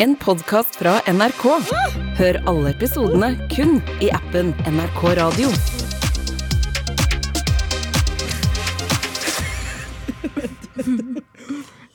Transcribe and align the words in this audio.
En 0.00 0.16
podkast 0.16 0.78
fra 0.80 0.94
NRK. 1.12 1.42
Hør 2.16 2.38
alle 2.48 2.70
episodene 2.72 3.34
kun 3.52 3.74
i 4.00 4.08
appen 4.16 4.54
NRK 4.64 5.02
Radio. 5.18 5.50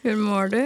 Hvor 0.04 0.22
mår 0.22 0.54
du? 0.54 0.62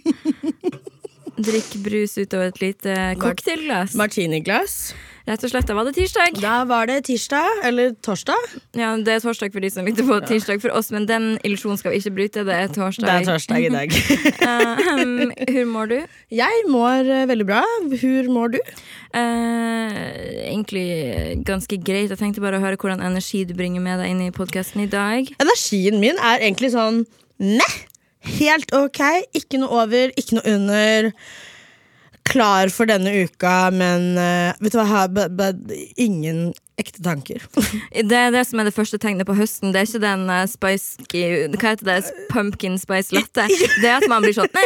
Drikk 1.48 1.72
brus 1.86 2.18
utover 2.20 2.52
et 2.52 2.60
lite 2.66 2.98
cocktailglass. 3.24 3.96
Martiniglass. 3.96 4.76
Rett 5.30 5.44
og 5.46 5.50
slett, 5.52 5.68
da 5.68 5.76
var 5.78 5.86
det 5.86 5.92
tirsdag. 5.94 6.38
Da 6.42 6.56
var 6.66 6.88
det 6.90 6.96
tirsdag, 7.06 7.60
eller 7.68 7.92
torsdag. 8.02 8.46
Ja, 8.74 8.96
Det 8.98 9.12
er 9.14 9.20
torsdag 9.22 9.52
for 9.54 9.62
de 9.62 9.68
som 9.70 9.86
lytter 9.86 10.02
på 10.02 10.16
tirsdag 10.26 10.58
for 10.60 10.74
oss, 10.74 10.88
men 10.90 11.06
den 11.06 11.38
illusjonen 11.46 11.78
skal 11.78 11.92
vi 11.92 12.00
ikke 12.00 12.14
bryte. 12.16 12.42
Det 12.48 12.56
er 12.56 12.72
torsdag. 12.74 13.06
Det 13.06 13.14
er 13.14 13.28
torsdag 13.28 13.66
i 13.66 13.70
dag. 13.70 13.94
Um, 14.90 15.30
Hvor 15.30 15.66
mår 15.70 15.86
du? 15.86 15.96
Jeg 16.34 16.64
mår 16.68 17.06
eh, 17.06 17.26
veldig 17.28 17.46
bra. 17.46 17.60
Hvor 17.92 18.30
mår 18.34 18.54
du? 18.56 18.58
Uh, 19.14 19.94
egentlig 20.48 21.44
ganske 21.46 21.78
greit. 21.78 22.10
Jeg 22.10 22.18
tenkte 22.18 22.42
bare 22.42 22.58
å 22.58 22.64
høre 22.64 22.80
hvordan 22.80 23.04
energi 23.04 23.44
du 23.46 23.54
bringer 23.54 23.84
med 23.84 24.00
deg 24.02 24.10
inn 24.10 24.24
i 24.24 24.32
podkasten 24.34 24.82
i 24.82 24.88
dag. 24.90 25.30
Energien 25.42 26.00
min 26.02 26.18
er 26.18 26.42
egentlig 26.42 26.72
sånn 26.74 27.04
meh. 27.38 27.78
Helt 28.40 28.74
ok. 28.74 29.00
Ikke 29.36 29.62
noe 29.62 29.84
over, 29.84 30.10
ikke 30.18 30.40
noe 30.40 30.56
under. 30.56 31.12
Klar 32.28 32.70
for 32.74 32.86
denne 32.90 33.12
uka, 33.24 33.70
men 33.74 34.12
uh, 34.18 34.56
vet 34.60 34.74
du 34.74 34.78
hva, 34.78 34.84
jeg 34.84 34.92
har 34.92 35.08
b 35.14 35.24
b 35.34 35.78
ingen 36.00 36.50
ekte 36.80 37.02
tanker. 37.04 37.42
Det 38.10 38.16
er 38.16 38.30
det 38.34 38.44
som 38.48 38.60
er 38.60 38.68
det 38.68 38.74
første 38.76 39.00
tegnet 39.00 39.28
på 39.28 39.36
høsten. 39.36 39.72
Det 39.74 39.82
er 39.82 39.88
ikke 39.88 40.02
den 40.04 40.26
uh, 40.30 40.44
spicy 40.48 41.02
Hva 41.56 41.72
heter 41.74 41.86
det? 41.88 41.98
Pumpkin 42.32 42.78
spice 42.80 43.14
latte. 43.16 43.46
Det 43.82 43.88
er 43.88 43.98
at 43.98 44.08
man 44.10 44.24
blir 44.24 44.36
sånn 44.36 44.50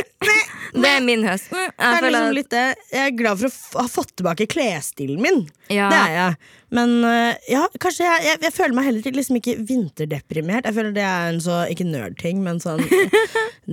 det 0.74 0.90
er 0.90 1.02
min 1.04 1.22
høst. 1.22 1.52
Mm, 1.54 1.68
Jeg 1.70 1.98
er 2.00 2.04
liksom 2.08 2.32
litt. 2.34 2.54
Jeg 2.90 3.02
er 3.04 3.12
glad 3.14 3.38
for 3.38 3.46
å 3.46 3.84
ha 3.84 3.90
fått 3.90 4.14
tilbake 4.18 4.48
klesstilen 4.50 5.20
min. 5.22 5.44
Ja. 5.70 5.86
Det 5.92 6.00
er 6.00 6.14
jeg. 6.16 6.38
Men 6.74 6.96
uh, 7.06 7.30
ja, 7.46 7.66
kanskje 7.82 8.08
jeg, 8.08 8.24
jeg, 8.26 8.40
jeg 8.48 8.54
føler 8.56 8.74
meg 8.74 8.88
heller 8.88 9.20
liksom 9.20 9.38
ikke 9.38 9.54
vinterdeprimert. 9.68 10.66
Jeg 10.66 10.76
føler 10.80 10.96
det 10.96 11.06
er 11.06 11.30
en 11.30 11.38
så, 11.44 11.60
ikke 11.70 11.86
nerd-ting, 11.86 12.42
men 12.42 12.58
sånn 12.64 12.82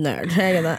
nerd. 0.06 0.30
Jeg. 0.38 0.78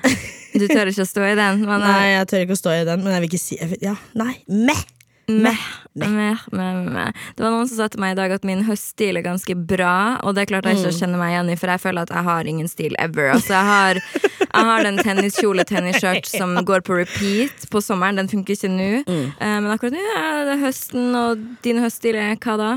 Du 0.54 0.68
tør 0.70 0.92
ikke 0.92 1.06
å 1.06 1.10
stå 1.10 1.28
i 1.30 1.36
den. 1.40 1.64
Men, 1.68 1.86
Nei, 1.86 2.10
jeg 2.16 2.28
tør 2.32 2.46
ikke 2.48 2.58
å 2.58 2.64
stå 2.64 2.76
i 2.80 2.84
den, 2.90 3.06
men 3.06 3.16
jeg 3.16 3.24
vil 3.24 3.32
ikke 3.32 3.44
si 3.44 3.58
vil, 3.62 3.80
Ja, 3.84 3.96
nei. 4.18 4.36
Meh! 4.48 4.84
Meh, 5.32 5.60
meh, 5.96 6.42
meh, 6.52 6.80
meh. 6.92 7.12
Det 7.38 7.46
var 7.46 7.54
noen 7.54 7.68
som 7.70 7.78
sa 7.80 7.86
til 7.88 8.02
meg 8.04 8.12
i 8.12 8.18
dag 8.20 8.34
at 8.36 8.44
min 8.44 8.66
høststil 8.68 9.16
er 9.16 9.24
ganske 9.24 9.56
bra, 9.56 10.20
og 10.20 10.36
det 10.36 10.50
klarte 10.50 10.74
jeg 10.74 10.82
ikke 10.82 10.92
å 10.92 10.98
kjenne 10.98 11.20
meg 11.22 11.32
igjen 11.32 11.52
i, 11.54 11.56
for 11.62 11.72
jeg 11.72 11.80
føler 11.80 12.04
at 12.04 12.12
jeg 12.12 12.28
har 12.28 12.50
ingen 12.52 12.68
stil 12.68 12.98
ever. 13.00 13.30
Altså, 13.38 13.54
jeg 13.56 13.70
har, 13.70 14.02
jeg 14.44 14.68
har 14.68 14.84
den 14.84 15.00
tenniskjole, 15.00 15.64
tennisskjørt 15.70 16.28
som 16.28 16.58
går 16.68 16.84
på 16.84 17.00
repeat 17.00 17.70
på 17.72 17.82
sommeren. 17.84 18.20
Den 18.20 18.28
funker 18.34 18.58
ikke 18.58 18.72
nå. 18.74 18.90
Eh, 19.08 19.56
men 19.64 19.72
akkurat 19.72 19.96
nå 19.96 20.04
er 20.20 20.44
det 20.52 20.58
høsten, 20.66 21.08
og 21.16 21.48
din 21.64 21.80
høststil 21.80 22.20
er 22.20 22.36
hva 22.44 22.58
da? 22.60 22.74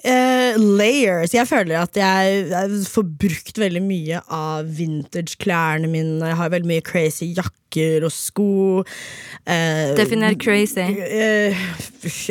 Eh, 0.00 0.56
layers. 0.56 1.34
Jeg 1.34 1.48
føler 1.48 1.82
at 1.82 1.96
jeg, 1.96 2.44
jeg 2.48 2.84
får 2.88 3.08
brukt 3.20 3.58
veldig 3.60 3.82
mye 3.84 4.20
av 4.32 4.68
vintage-klærne 4.78 5.90
mine. 5.92 6.24
Jeg 6.24 6.38
har 6.40 6.52
veldig 6.54 6.70
mye 6.70 6.84
crazy 6.84 7.34
jakker 7.36 8.06
og 8.08 8.12
sko. 8.14 8.46
Uh, 9.44 9.92
Definer 9.98 10.34
crazy. 10.40 10.86
Uh, 10.96 11.60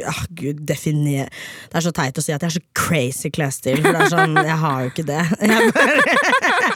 ah, 0.10 0.24
gud, 0.36 0.66
definer 0.68 1.30
Det 1.30 1.78
er 1.80 1.86
så 1.86 1.94
teit 1.96 2.18
å 2.18 2.24
si 2.26 2.34
at 2.34 2.42
jeg 2.42 2.50
har 2.50 2.58
så 2.58 2.66
crazy 2.78 3.32
klesstil, 3.34 3.80
for 3.84 3.94
det 3.94 4.04
er 4.08 4.14
sånn, 4.14 4.36
jeg 4.36 4.60
har 4.66 4.84
jo 4.84 4.92
ikke 4.94 5.08
det. 5.10 5.24
Jeg 5.50 5.72
bare, 5.76 6.69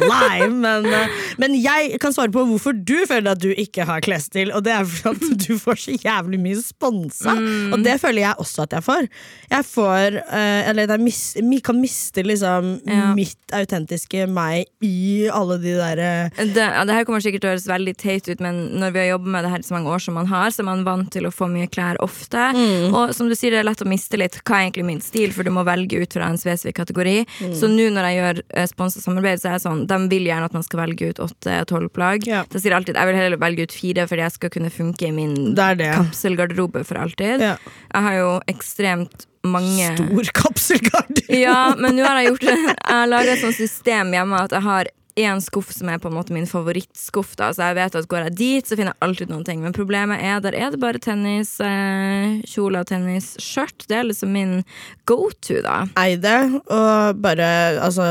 Lie! 0.10 0.48
Men, 0.50 0.86
eh, 0.86 1.14
men 1.40 1.56
jeg 1.58 1.98
kan 2.02 2.14
svare 2.14 2.32
på 2.34 2.44
hvorfor 2.48 2.76
du 2.76 2.96
føler 3.08 3.34
at 3.34 3.42
du 3.42 3.50
ikke 3.52 3.86
har 3.88 4.02
klesstil, 4.04 4.52
og 4.54 4.64
det 4.66 4.74
er 4.74 4.84
fordi 4.88 5.30
at 5.34 5.46
du 5.48 5.58
får 5.60 5.80
så 5.84 5.96
jævlig 5.98 6.40
mye 6.42 6.60
sponsa. 6.64 7.34
Og 7.74 7.84
det 7.84 7.96
føler 8.02 8.24
jeg 8.26 8.40
også 8.42 8.64
at 8.66 8.76
jeg 8.78 8.86
får. 8.86 9.08
Jeg 9.50 9.66
får 9.68 10.18
eh, 10.22 10.68
Eller 10.70 10.88
jeg 10.90 11.02
mis, 11.04 11.20
kan 11.64 11.80
miste 11.80 12.24
liksom 12.24 12.72
Ja. 12.84 13.12
mitt 13.16 13.52
autentiske 13.54 14.26
meg 14.30 14.66
i 14.84 15.26
alle 15.32 15.56
de 15.62 15.74
derre 15.78 16.30
Det, 16.36 16.60
ja, 16.60 16.82
det 16.86 16.94
her 16.96 17.04
kommer 17.06 17.22
sikkert 17.22 17.44
til 17.44 17.50
å 17.50 17.54
høres 17.54 17.66
veldig 17.68 17.94
teit 18.00 18.28
ut, 18.28 18.40
men 18.44 18.58
når 18.80 18.92
vi 18.94 19.02
har 19.02 19.08
jobbet 19.14 19.32
med 19.34 19.44
det 19.46 19.52
her 19.54 19.64
så 19.66 19.76
mange 19.76 19.92
år 19.94 20.02
som 20.04 20.16
man 20.18 20.28
har, 20.30 20.50
så 20.54 20.62
er 20.62 20.68
man 20.68 20.84
vant 20.86 21.10
til 21.14 21.26
å 21.28 21.32
få 21.34 21.48
mye 21.50 21.68
klær 21.72 21.98
ofte. 22.04 22.46
Og 22.94 23.14
som 23.16 23.28
du 23.30 23.34
sier, 23.36 23.54
det 23.54 23.62
er 23.62 23.68
lett 23.68 23.82
å 23.84 23.88
miste 23.88 24.18
litt 24.20 24.38
hva 24.44 24.58
er 24.60 24.66
egentlig 24.68 24.86
min 24.88 25.02
stil, 25.04 25.32
for 25.34 25.46
du 25.46 25.52
må 25.54 25.64
velge 25.66 26.00
ut 26.02 26.16
fra 26.16 26.28
en 26.30 26.40
spesifikk 26.40 26.80
kategori. 26.82 27.16
Så 27.56 27.70
nå 27.70 27.88
når 27.94 28.08
jeg 28.10 28.18
gjør 28.20 28.42
sponsa 28.70 29.02
samarbeid, 29.04 29.42
så 29.42 29.50
er 29.52 29.56
jeg 29.58 29.64
sånn, 29.66 29.83
de 29.90 29.98
vil 30.10 30.26
gjerne 30.28 30.48
at 30.48 30.54
man 30.56 30.64
skal 30.66 30.80
velge 30.84 31.10
ut 31.12 31.20
åtte-tolv 31.24 31.90
plagg. 31.94 32.26
Ja. 32.30 32.42
Sier 32.52 32.70
jeg 32.72 32.78
alltid 32.80 32.96
jeg 33.00 33.10
vil 33.10 33.18
heller 33.20 33.40
velge 33.42 33.66
ut 33.68 33.72
fire, 33.76 34.06
fordi 34.10 34.24
jeg 34.24 34.34
skal 34.38 34.50
kunne 34.54 34.70
funke 34.74 35.08
i 35.08 35.12
min 35.14 35.36
Det 35.54 35.70
det. 35.82 35.92
kapselgarderobe 35.94 36.84
for 36.88 37.00
alltid. 37.02 37.40
Ja. 37.44 37.54
Jeg 37.92 38.02
har 38.08 38.18
jo 38.20 38.32
ekstremt 38.50 39.26
mange 39.44 39.90
Stor 39.98 40.30
kapselgarderobe. 40.40 41.36
ja, 41.40 41.74
men 41.76 41.96
nå 41.98 42.04
har 42.06 42.22
jeg 42.22 42.32
gjort. 42.32 42.46
Jeg 42.54 42.76
har 42.88 43.06
laget 43.10 43.34
et 43.36 43.42
sånt 43.44 43.58
system 43.58 44.12
hjemme 44.16 44.38
at 44.46 44.52
jeg 44.56 44.62
har 44.64 44.88
én 45.14 45.40
skuff 45.40 45.70
som 45.72 45.88
er 45.92 46.00
på 46.02 46.10
en 46.10 46.16
måte 46.16 46.34
min 46.34 46.46
favorittskuff. 46.48 47.34
Da. 47.38 47.52
Så 47.54 47.62
jeg 47.68 47.78
vet 47.78 47.98
at 47.98 48.08
går 48.10 48.26
jeg 48.26 48.36
dit, 48.38 48.66
så 48.66 48.76
finner 48.78 48.94
jeg 48.94 49.02
alltid 49.06 49.30
noen 49.30 49.44
ting. 49.46 49.60
Men 49.62 49.76
problemet 49.76 50.22
er 50.24 50.40
der 50.42 50.56
er 50.58 50.74
det 50.74 50.80
bare 50.82 51.00
tenniskjole 51.02 52.82
og 52.82 52.88
tennisskjørt. 52.90 53.86
Det 53.90 53.98
er 54.00 54.08
liksom 54.08 54.34
min 54.34 54.56
go 55.06 55.30
to, 55.38 55.60
da. 55.64 55.84
Ei 56.00 56.16
det, 56.18 56.38
og 56.72 57.20
bare 57.22 57.48
altså, 57.84 58.06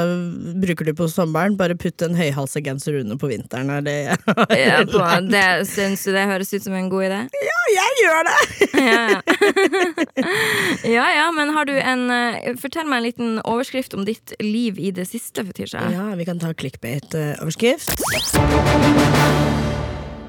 Bruker 0.64 0.88
du 0.88 0.94
på 0.98 1.10
sommeren, 1.12 1.58
bare 1.60 1.76
putt 1.80 2.02
en 2.06 2.16
høyhalsa 2.18 2.62
genser 2.64 3.02
under 3.02 3.20
på 3.20 3.30
vinteren. 3.32 3.72
Er 3.74 3.84
det 3.84 3.98
Ja, 4.64 4.80
på, 4.88 5.04
det 5.28 5.44
Syns 5.70 6.04
du 6.06 6.14
det 6.16 6.26
høres 6.30 6.54
ut 6.54 6.64
som 6.64 6.76
en 6.78 6.90
god 6.92 7.10
idé? 7.10 7.20
Ja, 7.50 7.60
jeg 7.74 8.00
gjør 8.04 8.30
det! 8.30 8.38
Ja, 10.84 11.06
ja. 11.16 11.32
men 11.32 11.50
har 11.56 11.66
du 11.66 11.74
en 11.80 12.10
eh, 12.12 12.54
Fortell 12.60 12.88
meg 12.90 13.00
en 13.00 13.06
liten 13.06 13.40
overskrift 13.48 13.94
om 13.96 14.04
ditt 14.08 14.34
liv 14.44 14.80
i 14.80 14.92
det 14.96 15.06
siste, 15.10 15.46
Fetisha. 15.48 15.82
Ja, 15.94 16.10
vi 16.20 16.26
kan 16.28 16.42
ta 16.42 16.52
clickbait-overskrift. 16.94 17.94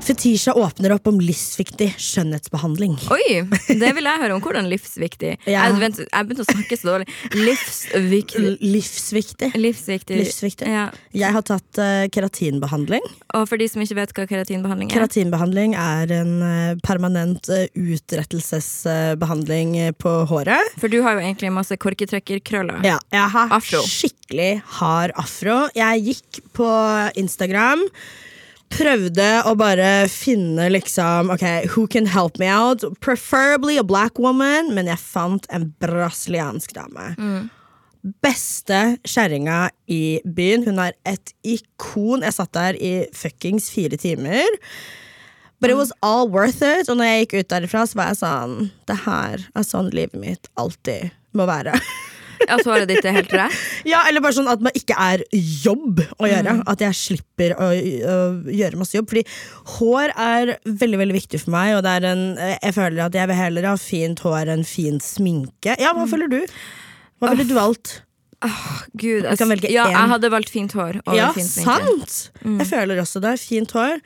Fetisha 0.04 0.52
åpner 0.52 0.92
opp 0.92 1.06
om 1.08 1.16
livsviktig 1.16 1.94
skjønnhetsbehandling. 1.96 2.98
Oi! 3.14 3.38
Det 3.80 3.88
vil 3.96 4.04
jeg 4.04 4.20
høre 4.20 4.34
om. 4.36 4.42
Hvordan 4.44 4.66
livsviktig? 4.68 5.38
Ja. 5.54 5.68
Jeg, 5.68 5.76
vent, 5.78 5.98
jeg 6.02 6.26
begynte 6.26 6.42
å 6.42 6.46
snakke 6.48 6.76
så 6.76 6.86
dårlig. 6.88 7.06
Livsviktig. 7.36 8.56
Livsviktig. 8.60 9.50
Livsviktig. 9.60 10.16
Livsviktig. 10.18 10.66
Ja. 10.68 10.88
Jeg 11.14 11.30
har 11.36 11.42
tatt 11.46 11.78
uh, 11.80 12.08
keratinbehandling. 12.12 13.04
Og 13.38 13.46
for 13.48 13.56
de 13.60 13.68
som 13.70 13.82
ikke 13.84 13.96
vet 14.00 14.12
hva 14.16 14.26
keratinbehandling 14.32 14.90
er 14.90 14.94
Keratinbehandling 14.98 15.76
er 15.78 16.06
en 16.18 16.34
uh, 16.42 16.74
permanent 16.84 17.48
uh, 17.52 17.64
utrettelsesbehandling 17.72 19.76
eh, 19.86 19.92
på 19.96 20.10
håret. 20.32 20.74
For 20.80 20.88
du 20.92 20.98
har 21.06 21.12
jo 21.16 21.20
egentlig 21.24 21.52
masse 21.54 21.76
korketrekkerkrøller. 21.80 22.82
Ja, 22.88 22.98
jeg 23.14 23.28
har 23.36 23.46
Afro. 23.60 23.80
skikkelig 23.88 24.52
hard 24.80 25.10
afro. 25.20 25.58
Jeg 25.78 26.04
gikk 26.10 26.30
på 26.56 26.68
Instagram. 27.20 27.80
Prøvde 28.74 29.26
å 29.46 29.52
bare 29.58 30.06
finne 30.10 30.66
liksom 30.72 31.30
Ok, 31.34 31.44
who 31.74 31.86
can 31.90 32.06
help 32.10 32.38
me 32.42 32.48
out? 32.50 32.82
Preferably 33.04 33.76
a 33.78 33.84
black 33.86 34.18
woman, 34.18 34.72
men 34.74 34.90
jeg 34.90 34.98
fant 35.02 35.46
en 35.54 35.68
brasiliansk 35.82 36.74
dame. 36.76 37.12
Beste 38.24 38.98
kjerringa 39.08 39.68
i 39.88 40.20
byen. 40.26 40.66
Hun 40.66 40.80
er 40.82 40.96
et 41.08 41.32
ikon. 41.46 42.24
Jeg 42.26 42.36
satt 42.36 42.52
der 42.56 42.76
i 42.76 42.92
fuckings 43.16 43.70
fire 43.72 43.96
timer. 44.00 44.58
But 45.60 45.70
it 45.70 45.78
was 45.78 45.92
all 46.02 46.28
worth 46.28 46.60
it. 46.60 46.90
Og 46.90 46.98
når 46.98 47.08
jeg 47.08 47.20
gikk 47.24 47.36
ut 47.38 47.52
derifra, 47.54 47.86
så 47.88 47.96
var 48.00 48.10
jeg 48.12 48.20
sånn 48.20 48.56
Det 48.90 48.98
her 49.06 49.46
er 49.54 49.64
sånn 49.64 49.88
livet 49.94 50.18
mitt 50.20 50.50
alltid 50.60 51.14
må 51.32 51.46
være. 51.48 51.78
At 52.48 52.64
håret 52.66 52.88
ditt 52.90 53.04
er 53.04 53.16
helt 53.18 53.32
rett? 53.34 53.60
Ja, 53.92 54.02
eller 54.08 54.22
bare 54.24 54.36
sånn 54.36 54.48
at 54.50 54.62
man 54.64 54.74
ikke 54.76 54.96
er 55.00 55.22
jobb 55.32 56.00
å 56.18 56.28
gjøre. 56.28 56.56
At 56.70 56.82
jeg 56.84 56.96
slipper 56.98 57.54
å, 57.60 57.68
å 57.70 58.16
gjøre 58.52 58.80
masse 58.80 58.96
jobb. 58.96 59.10
Fordi 59.10 59.24
hår 59.76 60.14
er 60.14 60.54
veldig 60.64 61.00
veldig 61.02 61.18
viktig 61.18 61.42
for 61.44 61.54
meg, 61.56 61.74
og 61.78 61.84
det 61.86 61.98
en, 62.10 62.24
jeg 62.40 62.74
føler 62.76 63.04
at 63.06 63.18
jeg 63.18 63.30
vil 63.30 63.38
heller 63.38 63.68
ha 63.70 63.76
fint 63.80 64.24
hår 64.24 64.52
enn 64.56 64.64
fin 64.68 64.98
sminke. 65.04 65.76
Ja, 65.80 65.94
Hva 65.96 66.08
føler 66.10 66.32
du? 66.32 66.40
Hva 67.20 67.32
ville 67.34 67.46
du 67.48 67.56
valgt? 67.56 68.00
Gud, 69.00 69.24
kan 69.38 69.52
ja, 69.72 69.86
jeg 69.88 70.10
hadde 70.10 70.30
valgt 70.32 70.50
fint 70.52 70.74
hår. 70.76 70.98
Ja, 71.16 71.30
fint 71.36 71.48
sant! 71.48 72.10
sant! 72.12 72.42
Jeg 72.44 72.66
føler 72.68 73.00
også 73.00 73.22
det. 73.24 73.38
Fint 73.40 73.72
hår. 73.76 74.02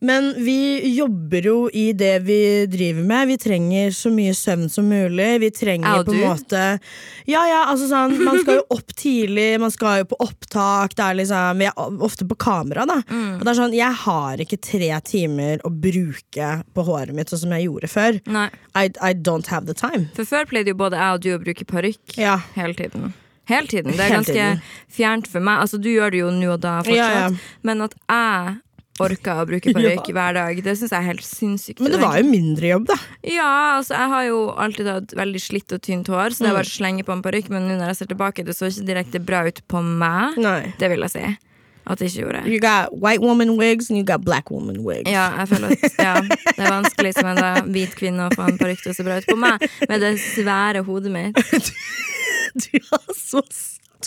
Men 0.00 0.30
vi 0.44 0.94
jobber 0.96 1.44
jo 1.44 1.56
i 1.76 1.90
det 1.92 2.22
vi 2.24 2.38
driver 2.72 3.04
med. 3.04 3.28
Vi 3.28 3.36
trenger 3.42 3.90
så 3.92 4.08
mye 4.14 4.32
søvn 4.36 4.70
som 4.72 4.86
mulig. 4.88 5.26
Vi 5.42 5.50
trenger 5.52 6.04
på 6.06 6.14
en 6.14 6.22
måte 6.24 6.62
Ja, 7.28 7.42
ja, 7.46 7.58
altså 7.68 7.88
sånn 7.90 8.14
Man 8.24 8.40
skal 8.40 8.60
jo 8.62 8.64
opp 8.78 8.94
tidlig, 8.96 9.60
man 9.60 9.70
skal 9.74 10.00
jo 10.02 10.08
på 10.14 10.20
opptak. 10.24 10.96
Det 10.96 11.04
er 11.04 11.18
liksom 11.20 11.60
Vi 11.60 11.68
er 11.68 12.00
ofte 12.08 12.24
på 12.30 12.38
kamera, 12.40 12.86
da. 12.88 13.00
Mm. 13.10 13.34
Og 13.38 13.44
det 13.44 13.52
er 13.52 13.60
sånn 13.60 13.76
Jeg 13.76 14.00
har 14.06 14.40
ikke 14.46 14.60
tre 14.70 14.90
timer 15.04 15.60
å 15.68 15.72
bruke 15.72 16.50
på 16.72 16.86
håret 16.88 17.12
mitt 17.16 17.28
sånn 17.32 17.44
som 17.44 17.52
jeg 17.58 17.68
gjorde 17.68 17.92
før. 17.92 18.20
Nei. 18.32 18.48
I, 18.74 18.88
I 19.04 19.12
don't 19.12 19.52
have 19.52 19.66
the 19.68 19.76
time. 19.76 20.08
For 20.16 20.24
før 20.24 20.48
pleide 20.48 20.72
jo 20.72 20.80
både 20.80 20.96
jeg 20.96 21.18
og 21.18 21.26
du 21.26 21.34
å 21.36 21.42
bruke 21.44 21.68
parykk 21.68 22.16
Ja. 22.16 22.38
hele 22.56 22.72
tiden. 22.78 23.12
Hele 23.50 23.66
tiden. 23.66 23.92
Det 23.98 24.04
er 24.06 24.12
ganske 24.14 24.48
fjernt 24.94 25.26
for 25.26 25.42
meg. 25.42 25.58
Altså, 25.64 25.80
du 25.82 25.88
gjør 25.90 26.12
det 26.14 26.20
jo 26.22 26.28
nå 26.30 26.52
og 26.54 26.60
da 26.62 26.76
fortsatt, 26.86 26.96
Ja, 26.96 27.28
ja. 27.28 27.56
men 27.66 27.82
at 27.82 27.96
jeg 27.98 28.60
orker 29.06 29.40
å 29.42 29.46
bruke 29.48 29.72
parykk 29.76 30.08
Ja. 30.10 30.14
hver 30.16 30.38
dag. 30.38 30.62
Det 30.64 30.76
syns 30.78 30.92
jeg 30.94 30.98
er 31.00 31.08
helt 31.10 31.26
sinnssykt. 31.26 31.80
Men 31.84 31.92
det 31.96 32.00
var 32.02 32.16
jo 32.20 32.24
mindre 32.30 32.70
jobb, 32.74 32.86
da. 32.92 32.96
Ja, 33.26 33.50
altså 33.80 33.96
jeg 33.98 34.08
har 34.14 34.24
jo 34.30 34.40
alltid 34.66 34.86
hatt 34.92 35.14
veldig 35.18 35.42
slitt 35.42 35.72
og 35.76 35.82
tynt 35.86 36.08
hår, 36.12 36.36
så 36.36 36.44
det 36.46 36.50
er 36.52 36.58
Mm. 36.60 36.64
å 36.64 36.70
slenge 36.70 37.04
på 37.08 37.12
en 37.16 37.22
parykk. 37.24 37.48
Men 37.50 37.68
nå 37.68 37.76
når 37.80 37.92
jeg 37.94 38.00
ser 38.02 38.10
tilbake, 38.14 38.44
det 38.44 38.56
så 38.56 38.68
ikke 38.70 38.86
direkte 38.90 39.20
bra 39.24 39.44
ut 39.48 39.62
på 39.68 39.82
meg. 39.84 40.36
Nei. 40.38 40.74
Det 40.78 40.90
vil 40.92 41.00
jeg 41.08 41.10
si. 41.16 41.28
At 41.90 41.98
det 41.98 42.10
ikke 42.10 42.22
gjorde. 42.26 42.40
You 42.46 42.58
got 42.60 42.92
white 43.02 43.22
woman 43.24 43.56
wigs 43.58 43.88
and 43.90 43.96
you 43.98 44.04
got 44.04 44.20
black 44.22 44.50
woman 44.52 44.84
wigs. 44.84 45.08
Ja, 45.10 45.30
jeg 45.40 45.48
føler 45.48 45.72
at 45.72 45.96
ja, 45.98 46.12
det 46.22 46.60
er 46.60 46.70
vanskelig 46.70 47.14
som 47.16 47.30
en 47.32 47.72
hvit 47.72 47.96
kvinne 47.98 48.28
å 48.28 48.34
få 48.36 48.46
en 48.46 48.58
parykk 48.60 48.82
til 48.84 48.92
å 48.92 48.94
se 48.98 49.06
bra 49.06 49.16
ut 49.18 49.26
på 49.26 49.36
meg 49.40 49.64
med 49.88 50.00
det 50.04 50.12
svære 50.22 50.84
hodet 50.86 51.10
mitt. 51.10 51.40
Du 52.54 52.78
har 52.90 53.04
så 53.14 53.40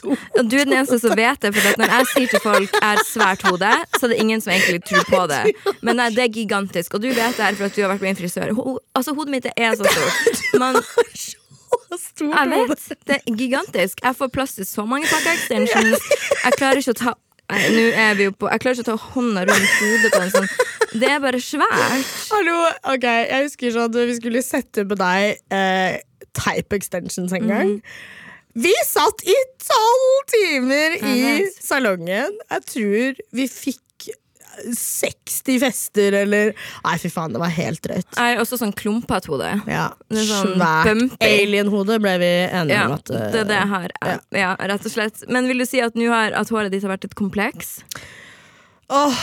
du 0.01 0.56
er 0.57 0.66
den 0.66 0.74
eneste 0.74 0.98
som 1.00 1.13
vet 1.18 1.42
det, 1.44 1.54
for 1.56 1.80
når 1.81 1.94
jeg 1.98 2.10
sier 2.13 2.31
til 2.34 2.42
folk 2.44 2.74
jeg 2.74 2.84
har 2.84 3.04
svært 3.07 3.45
hode, 3.48 3.72
så 3.98 4.07
er 4.07 4.13
det 4.13 4.19
ingen 4.24 4.42
som 4.44 4.54
egentlig 4.56 4.81
tror 4.90 5.06
på 5.10 5.22
det. 5.31 5.42
Men 5.86 6.00
nei, 6.01 6.10
det 6.16 6.25
er 6.25 6.34
gigantisk, 6.34 6.98
og 6.98 7.04
du 7.04 7.10
vet 7.12 7.38
det 7.38 7.45
her 7.45 7.60
for 7.60 7.69
at 7.69 7.78
du 7.78 7.84
har 7.84 7.94
vært 7.94 8.04
med 8.04 8.13
min 8.13 8.22
frisør. 8.24 8.54
Ho 8.57 8.78
altså, 8.98 9.16
hodet 9.18 9.36
mitt 9.36 9.50
er 9.54 9.78
så 9.80 9.86
stort. 9.86 10.44
Man, 10.63 10.80
stort 12.00 12.40
jeg 12.40 12.50
vet, 12.54 12.88
det 13.07 13.19
er 13.19 13.38
gigantisk. 13.44 14.01
Jeg 14.04 14.18
får 14.18 14.34
plass 14.34 14.57
til 14.57 14.68
så 14.69 14.86
mange 14.90 15.10
pakker 15.12 15.38
extensions. 15.38 16.10
Jeg 16.44 16.57
klarer 16.57 16.81
ikke 16.81 16.98
å 16.98 17.04
ta 17.06 17.19
Nå 17.54 17.81
er 18.00 18.13
vi 18.16 18.24
jo 18.24 18.31
på 18.40 18.48
Jeg 18.48 18.62
klarer 18.63 18.80
ikke 18.80 18.86
å 18.86 18.95
ta 18.95 19.10
hånda 19.13 19.42
rundt 19.50 19.74
hodet 19.81 20.12
på 20.13 20.22
en 20.24 20.31
sånn 20.31 20.48
Det 20.95 21.10
er 21.12 21.19
bare 21.22 21.42
svært. 21.44 22.13
Hallo, 22.31 22.56
ok, 22.94 23.04
Jeg 23.04 23.50
husker 23.50 23.75
sånn 23.75 23.98
vi 24.00 24.16
skulle 24.18 24.42
sette 24.45 24.86
på 24.88 24.98
deg 24.98 25.42
eh, 25.54 26.00
type 26.34 26.80
extensions 26.80 27.34
en 27.36 27.50
gang. 27.50 27.74
Vi 28.53 28.73
satt 28.85 29.23
i 29.25 29.35
tolv 29.63 30.27
timer 30.29 30.97
i 31.09 31.47
salongen. 31.57 32.35
Jeg 32.51 32.65
tror 32.69 33.23
vi 33.33 33.47
fikk 33.50 33.81
60 34.77 35.59
fester, 35.59 36.13
eller 36.13 36.51
Nei, 36.53 36.97
fy 37.01 37.09
faen, 37.09 37.33
det 37.33 37.41
var 37.41 37.53
helt 37.55 37.81
drøyt. 37.85 38.07
Er 38.21 38.41
også 38.41 38.59
sånn 38.61 38.73
klumpete 38.77 39.31
hode. 39.31 39.50
Ja, 39.69 39.88
sånn 40.13 40.53
Svært 40.53 41.23
alien-hode 41.25 41.97
ble 42.03 42.17
vi 42.21 42.33
enige 42.45 42.77
Ja, 42.77 42.83
om 42.85 42.97
at 43.00 43.09
uh, 43.09 43.23
det 43.33 43.44
er 43.44 43.50
det 43.50 43.57
jeg 43.57 43.71
har. 43.73 43.95
Ja. 44.03 44.17
ja. 44.44 44.51
rett 44.73 44.89
og 44.89 44.94
slett. 44.94 45.23
Men 45.33 45.49
vil 45.49 45.63
du 45.63 45.67
si 45.69 45.81
at, 45.83 45.97
har, 45.97 46.38
at 46.38 46.53
håret 46.53 46.73
ditt 46.73 46.85
har 46.85 46.94
vært 46.94 47.09
et 47.09 47.17
kompleks? 47.17 47.79
Åh, 48.94 49.22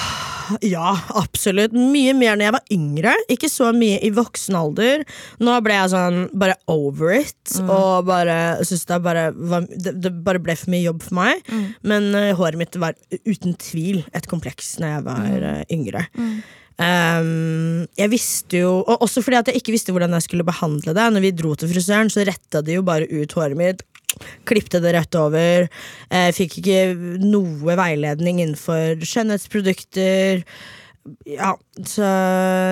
ja, 0.67 0.93
absolutt. 1.15 1.75
Mye 1.77 2.15
mer 2.17 2.35
når 2.35 2.49
jeg 2.49 2.55
var 2.57 2.73
yngre. 2.75 3.15
Ikke 3.31 3.51
så 3.51 3.71
mye 3.77 4.01
i 4.03 4.11
voksen 4.15 4.57
alder. 4.59 5.05
Nå 5.43 5.57
ble 5.63 5.77
jeg 5.77 5.93
sånn 5.93 6.21
bare 6.43 6.57
over 6.71 7.15
it, 7.21 7.59
og 7.63 8.09
bare 8.11 8.39
synes 8.67 8.87
det, 8.89 8.99
bare 9.05 9.29
var, 9.37 9.69
det, 9.71 9.95
det 10.03 10.15
bare 10.27 10.43
ble 10.43 10.57
for 10.59 10.75
mye 10.75 10.89
jobb 10.89 11.05
for 11.07 11.21
meg. 11.21 11.45
Men 11.87 12.11
uh, 12.17 12.33
håret 12.39 12.59
mitt 12.61 12.81
var 12.83 12.99
uten 13.23 13.55
tvil 13.63 14.03
et 14.11 14.27
kompleks 14.31 14.75
når 14.83 14.97
jeg 14.97 15.07
var 15.07 15.47
uh, 15.53 15.63
yngre. 15.71 16.09
Um, 16.81 17.85
jeg 17.99 18.09
visste 18.09 18.63
jo 18.63 18.71
Og 18.89 19.03
også 19.05 19.21
fordi 19.21 19.37
at 19.37 19.49
jeg 19.51 19.59
ikke 19.61 19.75
visste 19.75 19.93
hvordan 19.93 20.15
jeg 20.17 20.25
skulle 20.25 20.47
behandle 20.49 20.95
det. 20.97 21.07
Når 21.13 21.25
vi 21.27 21.33
dro 21.37 21.53
til 21.55 21.69
frisøren, 21.69 22.11
så 22.13 22.25
retta 22.25 22.63
de 22.65 22.79
jo 22.79 22.87
bare 22.87 23.09
ut 23.11 23.37
håret 23.37 23.59
mitt. 23.59 23.85
Klippte 24.49 24.81
det 24.83 24.95
rett 24.97 25.17
over. 25.19 25.69
Eh, 26.11 26.29
fikk 26.37 26.61
ikke 26.61 26.83
noe 27.23 27.79
veiledning 27.79 28.43
innenfor 28.43 29.03
skjønnhetsprodukter. 29.07 30.45
Ja, 31.25 31.55
så 31.89 32.07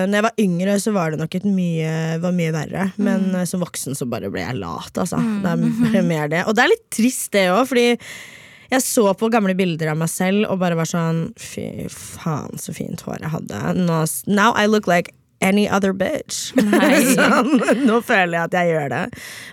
når 0.05 0.15
jeg 0.19 0.25
var 0.27 0.41
yngre, 0.43 0.75
så 0.81 0.93
var 0.95 1.11
det 1.11 1.21
nok 1.21 1.37
et 1.39 1.47
mye, 1.49 1.93
var 2.21 2.35
mye 2.35 2.53
verre. 2.55 2.89
Men 3.01 3.31
mm. 3.33 3.45
som 3.49 3.63
voksen 3.63 3.97
så 3.97 4.07
bare 4.09 4.29
ble 4.33 4.43
jeg 4.45 4.59
lat, 4.61 4.91
altså. 4.95 5.21
Det 5.43 5.53
er 5.55 5.63
bare 5.85 6.03
mer 6.05 6.29
det. 6.31 6.43
Og 6.47 6.57
det 6.57 6.65
er 6.65 6.73
litt 6.75 6.85
trist, 6.93 7.31
det 7.35 7.47
òg, 7.53 7.65
fordi 7.71 7.87
jeg 8.69 8.85
så 8.85 9.07
på 9.17 9.31
gamle 9.33 9.55
bilder 9.57 9.95
av 9.95 9.97
meg 9.97 10.11
selv 10.13 10.45
og 10.45 10.59
bare 10.61 10.77
var 10.77 10.85
sånn 10.85 11.23
Fy 11.41 11.87
faen, 11.89 12.59
så 12.61 12.75
fint 12.75 13.01
hår 13.01 13.23
jeg 13.23 13.33
hadde. 13.33 13.61
Now 14.29 14.53
I 14.53 14.67
look 14.69 14.85
like 14.89 15.15
any 15.41 15.67
other 15.69 15.93
bitch. 15.93 16.51
Sånn, 17.15 17.55
nå 17.85 17.99
føler 18.05 18.35
jeg 18.37 18.43
at 18.49 18.57
jeg 18.59 18.71
gjør 18.73 18.93
det. 18.93 19.01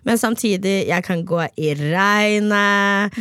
Men 0.09 0.21
samtidig, 0.21 0.77
jeg 0.91 1.06
kan 1.06 1.25
gå 1.29 1.43
i 1.56 1.73
regnet. 1.79 3.17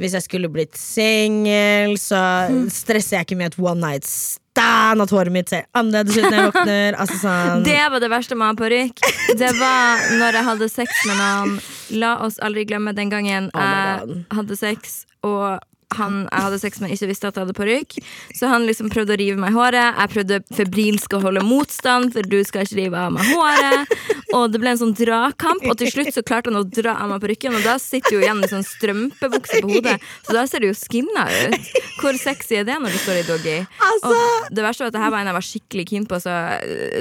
Hvis 0.00 0.16
jeg 0.18 0.26
skulle 0.26 0.50
blitt 0.52 0.78
singel, 0.78 1.96
så 2.00 2.22
stresser 2.80 3.20
jeg 3.20 3.28
ikke 3.28 3.40
med 3.40 3.52
et 3.52 3.60
one 3.62 3.80
night 3.82 4.08
stand. 4.08 5.02
At 5.02 5.12
håret 5.14 5.34
mitt 5.34 5.50
ser 5.52 5.66
annerledes 5.76 6.18
ut 6.18 6.28
når 6.28 6.38
jeg 6.38 6.50
våkner. 6.50 6.98
Altså 7.02 7.20
sånn 7.22 7.64
Det 7.66 7.78
var 7.94 8.02
det 8.02 8.10
verste 8.12 8.38
med 8.38 8.58
parykk. 8.60 9.04
Det 9.40 9.52
var 9.58 10.08
når 10.20 10.40
jeg 10.40 10.48
hadde 10.50 10.70
sex 10.72 11.04
med 11.08 11.20
noen. 11.20 11.56
La 12.00 12.16
oss 12.24 12.40
aldri 12.42 12.66
glemme 12.68 12.94
den 12.96 13.12
gangen 13.12 13.50
Oh 13.54 13.62
jeg 13.64 14.24
hadde 14.34 14.56
sex, 14.58 15.04
og 15.26 15.62
han 15.98 16.20
jeg 16.30 16.44
hadde 16.46 16.58
sex 16.62 16.80
med, 16.82 16.92
ikke 16.94 17.08
visste 17.10 17.28
at 17.30 17.36
jeg 17.38 17.44
hadde 17.46 17.56
parykk. 17.56 17.96
Så 18.38 18.48
han 18.50 18.66
liksom 18.68 18.90
prøvde 18.92 19.14
å 19.14 19.18
rive 19.20 19.38
meg 19.40 19.52
i 19.54 19.56
håret. 19.58 19.98
Jeg 20.00 20.12
prøvde 20.14 20.40
febrilsk 20.58 21.16
å 21.18 21.22
holde 21.24 21.44
motstand, 21.46 22.12
for 22.14 22.22
du 22.28 22.38
skal 22.46 22.66
ikke 22.66 22.78
rive 22.82 23.00
av 23.06 23.14
meg 23.16 23.28
håret. 23.32 23.94
Og 24.34 24.48
det 24.50 24.60
ble 24.62 24.72
en 24.74 24.80
sånn 24.80 24.94
dragkamp, 24.98 25.62
og 25.70 25.76
til 25.78 25.90
slutt 25.92 26.12
så 26.16 26.24
klarte 26.26 26.50
han 26.50 26.58
å 26.58 26.64
dra 26.66 26.96
av 27.04 27.12
meg 27.12 27.22
parykken. 27.22 27.54
Og 27.58 27.66
da 27.66 27.76
sitter 27.82 28.16
jo 28.16 28.22
igjen 28.24 28.42
en 28.42 28.50
sånn 28.50 28.66
strømpebukse 28.66 29.60
på 29.62 29.70
hodet, 29.76 29.96
så 30.26 30.34
da 30.36 30.46
ser 30.50 30.64
det 30.64 30.72
jo 30.72 30.78
skinna 30.78 31.26
ut. 31.30 31.70
Hvor 32.00 32.18
sexy 32.20 32.58
er 32.60 32.66
det 32.68 32.78
når 32.82 32.96
du 32.96 33.00
står 33.04 33.20
i 33.22 33.26
doggy? 33.28 33.58
Altså- 33.90 34.14
Og 34.14 34.50
det 34.54 34.64
verste 34.64 34.84
var 34.84 34.90
at 34.92 34.96
det 34.98 35.04
her 35.04 35.10
var 35.14 35.20
en 35.20 35.30
jeg 35.30 35.38
var 35.38 35.46
skikkelig 35.50 35.86
keen 35.88 36.06
på, 36.10 36.18
så 36.20 36.32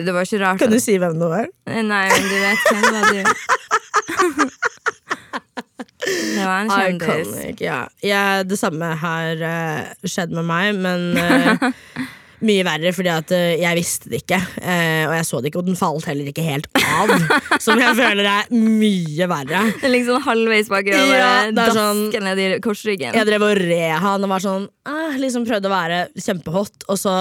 det 0.06 0.14
var 0.14 0.24
ikke 0.28 0.40
rart. 0.44 0.60
Kan 0.60 0.72
du 0.72 0.80
si 0.80 0.98
hvem 1.02 1.18
det 1.20 1.30
var? 1.34 1.48
Nei, 1.68 2.06
men 2.10 2.30
du 2.30 2.38
vet 2.44 2.70
hvem 2.70 2.82
det 2.84 2.94
var 2.94 3.12
du. 3.14 4.50
Det 6.38 6.48
var 6.48 6.64
en 6.64 6.72
kjendis. 6.74 7.30
Iconic, 7.30 7.62
ja. 7.64 7.84
ja. 8.04 8.26
Det 8.48 8.60
samme 8.60 8.94
har 9.00 9.44
uh, 9.44 9.94
skjedd 10.08 10.34
med 10.36 10.48
meg, 10.50 10.76
men 10.84 11.14
uh, 11.18 11.70
mye 12.48 12.64
verre 12.68 12.92
fordi 12.92 13.08
at 13.08 13.30
eh, 13.32 13.54
jeg 13.62 13.78
visste 13.78 14.10
det 14.12 14.18
ikke. 14.26 14.36
og 14.36 15.14
jeg 15.16 15.28
så 15.30 15.40
det 15.40 15.48
ikke, 15.48 15.62
og 15.62 15.70
den 15.70 15.78
falt 15.80 16.08
heller 16.10 16.28
ikke 16.28 16.44
helt 16.44 16.68
av. 16.76 17.14
som 17.64 17.80
jeg 17.80 17.96
føler 17.96 18.28
er 18.28 18.50
mye 18.52 19.28
verre. 19.32 19.62
Det 19.80 19.88
er 19.88 19.94
liksom 19.94 20.26
halvveis 20.26 20.68
bak 20.74 20.90
øret, 20.92 21.14
Ja, 21.56 21.70
sånn- 21.72 22.10
ned 22.26 22.42
i 22.44 22.50
korsryggen. 22.64 23.16
Jeg 23.16 23.30
drev 23.30 23.48
og 23.48 23.56
re 23.62 23.80
han 23.96 24.28
og 24.28 24.34
var 24.34 24.44
sånn 24.44 24.68
eh, 24.90 25.16
Liksom 25.24 25.48
prøvde 25.48 25.72
å 25.72 25.74
være 25.74 26.02
kjempehot, 26.20 26.84
og 26.92 27.00
så 27.00 27.16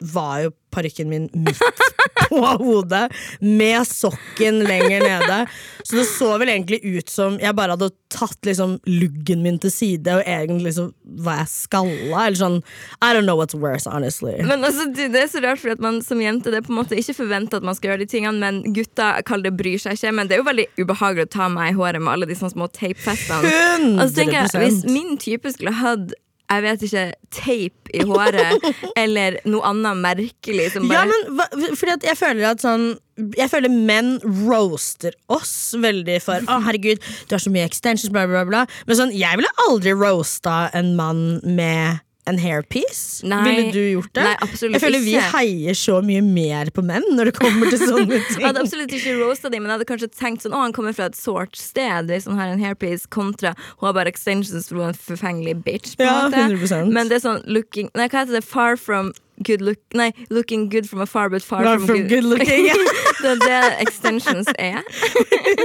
var 0.00 0.46
jo 0.46 0.54
parykken 0.70 1.08
min 1.08 1.28
midt 1.32 1.60
på 2.28 2.40
hodet, 2.60 3.08
med 3.40 3.86
sokken 3.88 4.60
lenger 4.68 5.00
nede. 5.00 5.38
Så 5.82 5.96
det 5.96 6.04
så 6.10 6.28
vel 6.38 6.50
egentlig 6.52 6.80
ut 6.84 7.08
som 7.10 7.38
jeg 7.40 7.56
bare 7.56 7.74
hadde 7.74 7.88
tatt 8.12 8.44
liksom 8.44 8.76
luggen 8.88 9.42
min 9.44 9.56
til 9.62 9.72
side, 9.72 10.12
og 10.12 10.28
egentlig 10.28 10.74
så 10.76 10.88
var 11.24 11.40
jeg 11.42 11.52
skalla. 11.54 12.26
Eller 12.26 12.40
sånn 12.40 12.58
I 13.00 13.14
don't 13.16 13.24
know 13.24 13.38
what's 13.40 13.56
worse, 13.56 13.88
honestly. 13.88 14.36
Men 14.44 14.64
altså, 14.64 14.90
Det 14.92 15.08
er 15.08 15.32
så 15.32 15.42
rart, 15.44 15.62
fordi 15.62 15.78
at 15.78 15.84
man 15.88 16.02
som 16.04 16.20
jente 16.22 16.52
det 16.52 16.60
er 16.60 16.68
på 16.68 16.74
en 16.74 16.82
måte 16.82 16.98
ikke 17.00 17.16
forventer 17.22 17.62
at 17.62 17.66
man 17.66 17.78
skal 17.78 17.94
gjøre 17.94 18.04
de 18.04 18.10
tingene, 18.12 18.38
men 18.42 18.76
gutta 18.76 19.14
kall 19.28 19.44
det 19.46 19.56
bryr 19.56 19.80
seg 19.80 19.96
ikke. 19.96 20.14
Men 20.20 20.28
det 20.28 20.36
er 20.36 20.44
jo 20.44 20.48
veldig 20.50 20.68
ubehagelig 20.82 21.28
å 21.30 21.34
ta 21.38 21.50
meg 21.52 21.72
i 21.72 21.78
håret 21.80 22.04
med 22.04 22.12
alle 22.12 22.28
de 22.28 22.36
sånne 22.38 22.54
små 22.54 22.68
teipfestene. 22.76 23.56
Og 23.96 24.04
så 24.04 24.12
tenker 24.20 24.42
jeg, 24.42 24.64
Hvis 24.68 24.82
min 24.88 25.16
type 25.20 25.56
skulle 25.56 25.72
hatt 25.80 26.12
jeg 26.48 26.64
vet 26.64 26.84
ikke, 26.86 27.04
teip 27.34 27.90
i 27.92 28.04
håret 28.08 28.64
eller 29.02 29.36
noe 29.48 29.68
annet 29.68 30.00
merkelig 30.00 30.70
som 30.74 30.88
bare 30.88 31.02
Ja, 31.02 31.10
men 31.10 31.36
hva, 31.36 31.46
fordi 31.76 31.94
at 31.94 32.06
jeg 32.08 32.18
føler 32.18 32.48
at 32.48 32.64
sånn 32.64 32.88
Jeg 33.36 33.50
føler 33.52 33.72
menn 33.72 34.16
roaster 34.46 35.16
oss 35.32 35.74
veldig 35.78 36.18
for 36.24 36.48
Å, 36.48 36.60
herregud, 36.64 37.02
du 37.28 37.36
har 37.36 37.42
så 37.42 37.52
mye 37.52 37.66
extensions, 37.68 38.12
bla, 38.14 38.24
bla, 38.30 38.44
bla. 38.48 38.64
Men 38.88 39.00
sånn, 39.00 39.14
jeg 39.16 39.40
ville 39.40 39.52
aldri 39.68 39.94
roasta 39.96 40.68
en 40.78 40.94
mann 40.98 41.24
med 41.44 42.00
en 42.28 42.38
hairpiece. 42.42 43.24
Nei. 43.28 43.38
ville 43.46 43.72
du 43.72 43.80
gjort 43.96 44.12
det? 44.18 44.24
Nei, 44.28 44.34
absolutt 44.44 44.76
jeg 44.78 44.82
føler 44.84 45.04
vi 45.04 45.14
ikke. 45.16 45.30
heier 45.38 45.78
så 45.80 45.98
mye 46.04 46.22
mer 46.26 46.70
på 46.76 46.84
menn 46.86 47.06
når 47.16 47.30
det 47.30 47.34
kommer 47.40 47.70
til 47.72 47.80
sånne 47.82 48.18
ting. 48.28 48.40
Jeg 48.42 48.46
hadde 48.50 48.62
absolutt 48.64 48.94
ikke 48.98 49.14
roasta 49.20 49.50
dem, 49.52 49.62
men 49.64 49.72
jeg 49.72 49.78
hadde 49.80 49.88
kanskje 49.92 50.10
tenkt 50.14 50.44
sånn 50.46 50.56
Å, 50.56 50.62
han 50.66 50.74
kommer 50.76 50.96
fra 50.96 51.08
et 51.10 51.16
sårt 51.18 51.56
sted, 51.58 52.10
hvis 52.12 52.28
han 52.30 52.38
har 52.40 52.52
en 52.52 52.62
hairpiece, 52.62 53.08
kontra 53.12 53.54
hun 53.78 53.86
har 53.88 53.96
bare 53.96 54.12
extensions 54.12 54.68
for 54.68 54.78
hun 54.80 54.88
er 54.90 54.92
en 54.94 55.00
forfengelig 55.08 55.56
bitch. 55.64 55.96
På 55.98 56.04
en 56.04 56.10
Ja, 56.12 56.18
måte. 56.28 56.44
100%. 56.54 56.92
Men 56.94 57.08
det 57.10 57.18
er 57.20 57.24
sånn 57.28 57.42
looking 57.48 57.88
Nei, 57.98 58.06
hva 58.12 58.22
heter 58.24 58.38
det? 58.38 58.44
Far 58.46 58.76
from 58.76 59.12
good 59.44 59.60
look 59.60 59.78
Nei, 59.94 60.12
looking 60.30 60.68
good 60.68 60.88
from 60.88 61.00
afar, 61.00 61.28
but 61.30 61.42
far 61.42 61.62
from, 61.62 61.86
from 61.86 62.08
good 62.08 62.24
looking, 62.32 62.66
ja. 62.66 62.74
det 63.22 63.30
er 63.30 63.38
det 63.44 63.60
extensions 63.86 64.48
er. 64.58 64.82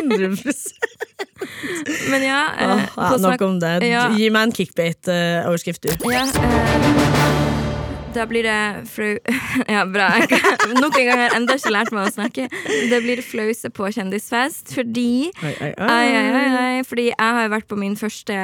100% 0.04 0.74
Men 2.12 2.24
ja, 2.24 2.44
eh, 2.60 2.72
Åh, 2.72 2.82
ja, 2.98 3.18
Nok 3.18 3.42
om 3.42 3.60
det. 3.60 3.74
Ja. 3.88 4.08
Gi 4.16 4.30
meg 4.32 4.50
en 4.50 4.56
kickbait-overskrift, 4.56 5.84
du. 5.84 6.12
Ja, 6.12 6.24
eh, 6.24 7.34
da 8.14 8.26
blir 8.30 8.46
det 8.46 8.88
flau... 8.94 9.18
Ja, 9.74 9.86
bra. 9.90 10.10
Nok 10.78 10.98
en 11.00 11.08
gang 11.08 11.18
har 11.18 11.28
jeg 11.28 11.36
enda 11.40 11.58
ikke 11.58 11.74
lært 11.74 11.92
meg 11.96 12.08
å 12.08 12.14
snakke. 12.14 12.48
Det 12.92 13.02
blir 13.06 13.24
flause 13.26 13.72
på 13.74 13.90
kjendisfest 13.96 14.74
fordi. 14.76 15.32
Ai, 15.42 15.74
ai, 15.78 16.08
ai, 16.14 16.86
fordi 16.88 17.10
jeg 17.10 17.38
har 17.40 17.52
vært 17.54 17.70
på 17.72 17.80
min 17.80 17.98
første 18.00 18.38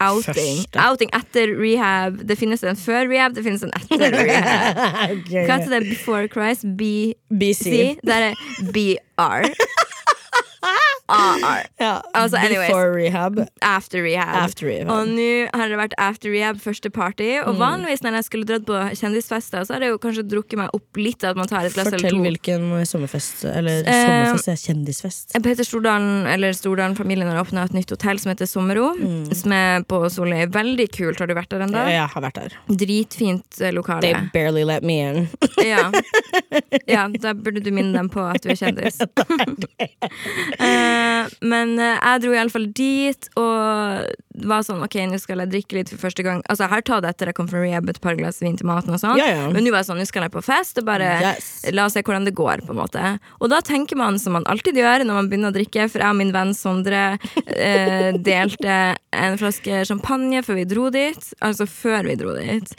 outing. 0.00 0.62
Første? 0.64 0.80
Outing 0.88 1.10
etter 1.16 1.52
rehab. 1.60 2.20
Det 2.28 2.38
finnes 2.40 2.64
en 2.64 2.76
før 2.76 3.08
rehab, 3.10 3.34
det 3.36 3.44
finnes 3.46 3.62
en 3.66 3.72
etter 3.76 4.16
rehab. 4.20 4.80
okay. 5.18 5.44
Hva 5.46 5.58
heter 5.60 5.76
det? 5.78 5.82
Before 5.90 6.26
Christ? 6.32 6.64
BC? 6.78 7.14
BC. 7.40 7.74
Der 8.06 8.30
er 8.32 8.34
BR. 8.72 9.48
AR. 11.10 11.64
Ja, 11.80 12.00
Altså, 12.14 12.36
anyways. 12.38 12.68
Before 12.70 12.92
rehab. 12.94 13.38
After 13.62 14.02
rehab. 14.02 14.36
After 14.44 14.66
rehab. 14.66 14.88
Og 14.94 15.08
nå 15.08 15.28
har 15.54 15.68
det 15.72 15.78
vært 15.80 15.94
after 15.98 16.30
rehab, 16.32 16.60
første 16.62 16.90
party. 16.90 17.30
Og 17.44 17.54
Mm. 17.54 17.60
vanligvis 17.60 18.02
når 18.02 18.12
jeg 18.20 18.24
skulle 18.28 18.46
dratt 18.46 18.64
på 18.66 18.78
kjendisfester, 19.00 19.64
så 19.66 19.74
har 19.74 19.80
jeg 19.86 19.90
jo 19.94 19.98
kanskje 19.98 20.24
drukket 20.28 20.56
meg 20.58 20.70
opp 20.74 20.96
litt. 20.96 21.24
At 21.24 21.36
man 21.36 21.46
tar 21.50 21.64
et 21.66 21.74
glass 21.74 21.86
eller 21.88 21.98
Fortell 21.98 22.16
to. 22.18 22.22
hvilken 22.24 22.86
sommerfest 22.86 23.44
Eller 23.56 23.82
Eh, 23.86 24.06
sommerfest, 24.06 24.48
er 24.48 24.58
kjendisfest. 24.74 25.42
Peter 25.42 25.64
Stordalen 25.64 26.26
eller 26.26 26.52
Stordalen-familien 26.52 27.28
har 27.30 27.42
åpna 27.44 27.64
et 27.64 27.72
nytt 27.72 27.90
hotell 27.90 28.18
som 28.18 28.30
heter 28.34 28.46
Sommero. 28.46 28.94
Som 29.34 29.52
er 29.52 29.82
på 29.82 30.00
Soløy. 30.10 30.46
Veldig 30.50 30.88
kult. 30.92 31.18
Har 31.18 31.26
du 31.26 31.34
vært 31.34 31.48
der 31.50 31.60
ennå? 31.66 31.76
Mm. 31.80 31.90
Ja, 31.90 32.06
jeg 32.06 32.08
har 32.14 32.22
vært 32.22 32.34
der. 32.34 32.50
Dritfint 32.68 33.60
eh, 33.60 33.70
lokale. 33.72 34.00
They 34.02 34.14
barely 34.32 34.64
let 34.64 34.82
me 34.82 35.00
in. 35.00 35.28
Ja. 35.60 35.90
ja, 36.88 37.06
da 37.08 37.32
burde 37.34 37.62
du 37.62 37.70
minne 37.70 37.92
dem 37.92 38.08
på 38.08 38.20
at 38.22 38.40
du 38.42 38.48
er 38.50 38.56
kjendis. 38.56 38.98
Eh, 40.60 40.99
men 41.42 41.76
eh, 41.78 41.96
jeg 42.00 42.22
dro 42.24 42.34
iallfall 42.36 42.66
dit 42.76 43.28
og 43.40 44.06
var 44.50 44.62
sånn 44.64 44.80
OK, 44.86 44.94
nå 45.10 45.18
skal 45.20 45.42
jeg 45.42 45.50
drikke 45.52 45.76
litt 45.76 45.90
for 45.92 46.00
første 46.06 46.24
gang. 46.24 46.38
Altså, 46.48 46.64
jeg 46.64 46.72
har 46.72 46.84
tatt 46.86 47.06
etter 47.10 47.28
jeg 47.28 47.36
kom 47.36 47.48
fra 47.50 47.60
rehab 47.60 47.90
et 47.92 47.98
par 48.00 48.16
glass 48.16 48.38
vin 48.40 48.54
til 48.56 48.68
maten 48.70 48.94
og 48.94 49.00
sånn, 49.02 49.18
Ja, 49.20 49.26
ja. 49.34 49.48
men 49.52 49.66
nå 49.66 49.72
var 49.74 49.82
jeg 49.82 49.90
sånn, 49.90 50.00
nå 50.00 50.06
skal 50.08 50.24
jeg 50.24 50.32
på 50.32 50.42
fest 50.46 50.78
og 50.80 50.86
bare 50.88 51.10
Yes. 51.20 51.50
la 51.76 51.84
oss 51.88 51.96
se 51.98 52.02
hvordan 52.06 52.24
det 52.28 52.32
går, 52.38 52.62
på 52.64 52.72
en 52.72 52.80
måte. 52.80 53.10
Og 53.40 53.50
da 53.52 53.58
tenker 53.66 53.98
man 54.00 54.16
som 54.22 54.32
man 54.38 54.46
alltid 54.48 54.78
gjør 54.80 55.04
når 55.04 55.18
man 55.18 55.28
begynner 55.28 55.52
å 55.52 55.56
drikke, 55.58 55.88
for 55.92 56.00
jeg 56.00 56.14
og 56.14 56.18
min 56.22 56.32
venn 56.32 56.54
Sondre 56.56 57.02
eh, 57.46 58.10
delte 58.16 58.78
en 59.12 59.36
flaske 59.40 59.82
champagne 59.90 60.40
før 60.46 60.60
vi 60.62 60.66
dro 60.70 60.88
dit. 60.94 61.30
Altså 61.44 61.66
før 61.68 62.08
vi 62.08 62.16
dro 62.20 62.36
dit. 62.38 62.72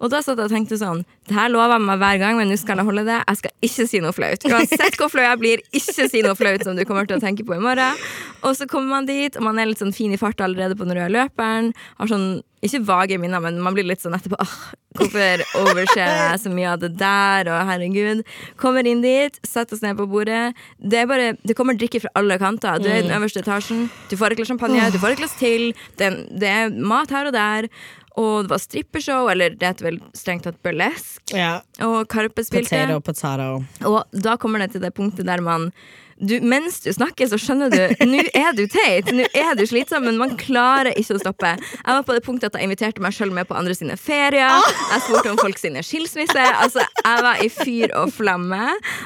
Og 0.00 0.12
da 0.12 0.20
satt 0.20 0.36
jeg 0.36 0.50
og 0.50 0.52
tenkte 0.52 0.76
sånn 0.80 1.04
Det 1.28 1.36
her 1.36 1.48
lover 1.52 1.76
jeg 1.76 1.86
meg 1.86 2.00
hver 2.02 2.18
gang, 2.20 2.40
men 2.40 2.50
nå 2.52 2.58
skal 2.60 2.80
jeg 2.80 2.88
holde 2.88 3.06
det. 3.08 3.18
Jeg 3.22 3.40
skal 3.40 3.54
ikke 3.68 3.86
si 3.90 4.02
noe 4.04 4.14
flaut. 4.16 4.48
Uansett 4.50 4.98
hvor 5.00 5.12
flau 5.12 5.24
jeg 5.24 5.40
blir, 5.42 5.62
ikke 5.72 6.08
si 6.10 6.24
noe 6.24 6.36
flaut 6.38 6.64
som 6.66 6.76
du 6.78 6.84
kommer 6.88 7.08
til 7.08 7.18
å 7.18 7.22
tenke 7.22 7.46
på 7.46 7.56
i 7.56 7.62
morgen. 7.62 8.02
Og 8.46 8.56
så 8.58 8.68
kommer 8.70 8.98
man 8.98 9.08
dit, 9.08 9.36
og 9.38 9.46
man 9.48 9.58
er 9.58 9.70
litt 9.70 9.82
sånn 9.82 9.94
fin 9.96 10.12
i 10.14 10.20
farta 10.20 10.46
allerede 10.46 10.76
på 10.78 10.86
den 10.86 10.98
røde 10.98 11.14
løperen. 11.16 11.72
Har 11.98 12.10
sånn, 12.12 12.28
ikke 12.66 12.82
vage 12.86 13.18
minner, 13.22 13.42
men 13.42 13.58
man 13.62 13.74
blir 13.76 13.86
litt 13.88 14.02
sånn 14.02 14.14
etterpå 14.16 14.38
Åh, 14.42 14.54
hvorfor 14.96 15.42
overser 15.62 16.02
jeg 16.02 16.38
så 16.44 16.52
mye 16.52 16.70
av 16.72 16.80
det 16.84 16.92
der, 17.00 17.50
og 17.52 17.68
herregud. 17.72 18.22
Kommer 18.60 18.86
inn 18.88 19.02
dit, 19.04 19.36
setter 19.46 19.76
oss 19.76 19.84
ned 19.84 19.98
på 19.98 20.06
bordet. 20.10 20.54
Det 20.78 21.04
bare, 21.10 21.34
det 21.42 21.56
kommer 21.58 21.76
drikke 21.78 22.04
fra 22.04 22.14
alle 22.20 22.38
kanter. 22.42 22.80
Du 22.82 22.88
er 22.88 23.00
i 23.00 23.06
den 23.06 23.14
øverste 23.16 23.42
etasjen, 23.44 23.86
du 24.10 24.16
får 24.16 24.34
et 24.34 24.40
glass 24.40 24.52
champagne, 24.54 24.88
du 24.94 24.98
får 25.02 25.16
et 25.16 25.22
glass 25.24 25.36
til. 25.40 25.70
Det, 26.00 26.12
det 26.40 26.52
er 26.52 26.74
mat 26.76 27.12
her 27.12 27.30
og 27.30 27.36
der. 27.36 27.70
Og 28.16 28.46
det 28.46 28.52
var 28.54 28.62
strippershow, 28.62 29.28
eller 29.28 29.52
det 29.52 29.68
heter 29.68 29.90
vel 29.90 30.00
strengt 30.16 30.46
tatt 30.48 30.56
burlesk. 30.64 31.20
Ja. 31.36 31.58
Og 31.84 32.06
Karpe 32.08 32.44
spilte. 32.46 32.72
Potato, 32.72 33.00
potato. 33.04 33.48
Og 33.90 34.20
da 34.24 34.38
kommer 34.40 34.64
det 34.64 34.72
til 34.72 34.84
det 34.86 34.94
punktet 34.96 35.28
der 35.28 35.44
man 35.44 35.70
du, 36.18 36.40
Mens 36.40 36.80
du 36.80 36.92
snakker, 36.92 37.28
så 37.28 37.38
skjønner 37.40 37.72
du 37.72 38.06
Nå 38.08 38.22
er 38.36 38.54
du 38.56 38.64
teit, 38.70 39.10
nå 39.14 39.26
er 39.36 39.56
du 39.58 39.64
slitsom, 39.68 40.06
men 40.06 40.18
man 40.20 40.34
klarer 40.40 40.94
ikke 40.96 41.16
å 41.16 41.20
stoppe. 41.22 41.52
Jeg 41.58 41.96
var 41.98 42.04
på 42.06 42.16
det 42.16 42.22
punktet 42.24 42.50
at 42.50 42.58
jeg 42.60 42.68
inviterte 42.68 43.02
meg 43.04 43.14
sjøl 43.14 43.32
med 43.34 43.48
på 43.48 43.56
andre 43.58 43.74
sine 43.76 43.96
ferier. 44.00 44.64
Jeg 44.92 45.04
spurte 45.04 45.32
om 45.32 45.40
folk 45.40 45.60
sine 45.60 45.82
skilsmisser. 45.84 46.52
Altså, 46.62 46.84
jeg 46.96 47.24
var 47.26 47.42
i 47.42 47.48
fyr 47.52 47.92
og 47.98 48.12
flamme. 48.14 48.62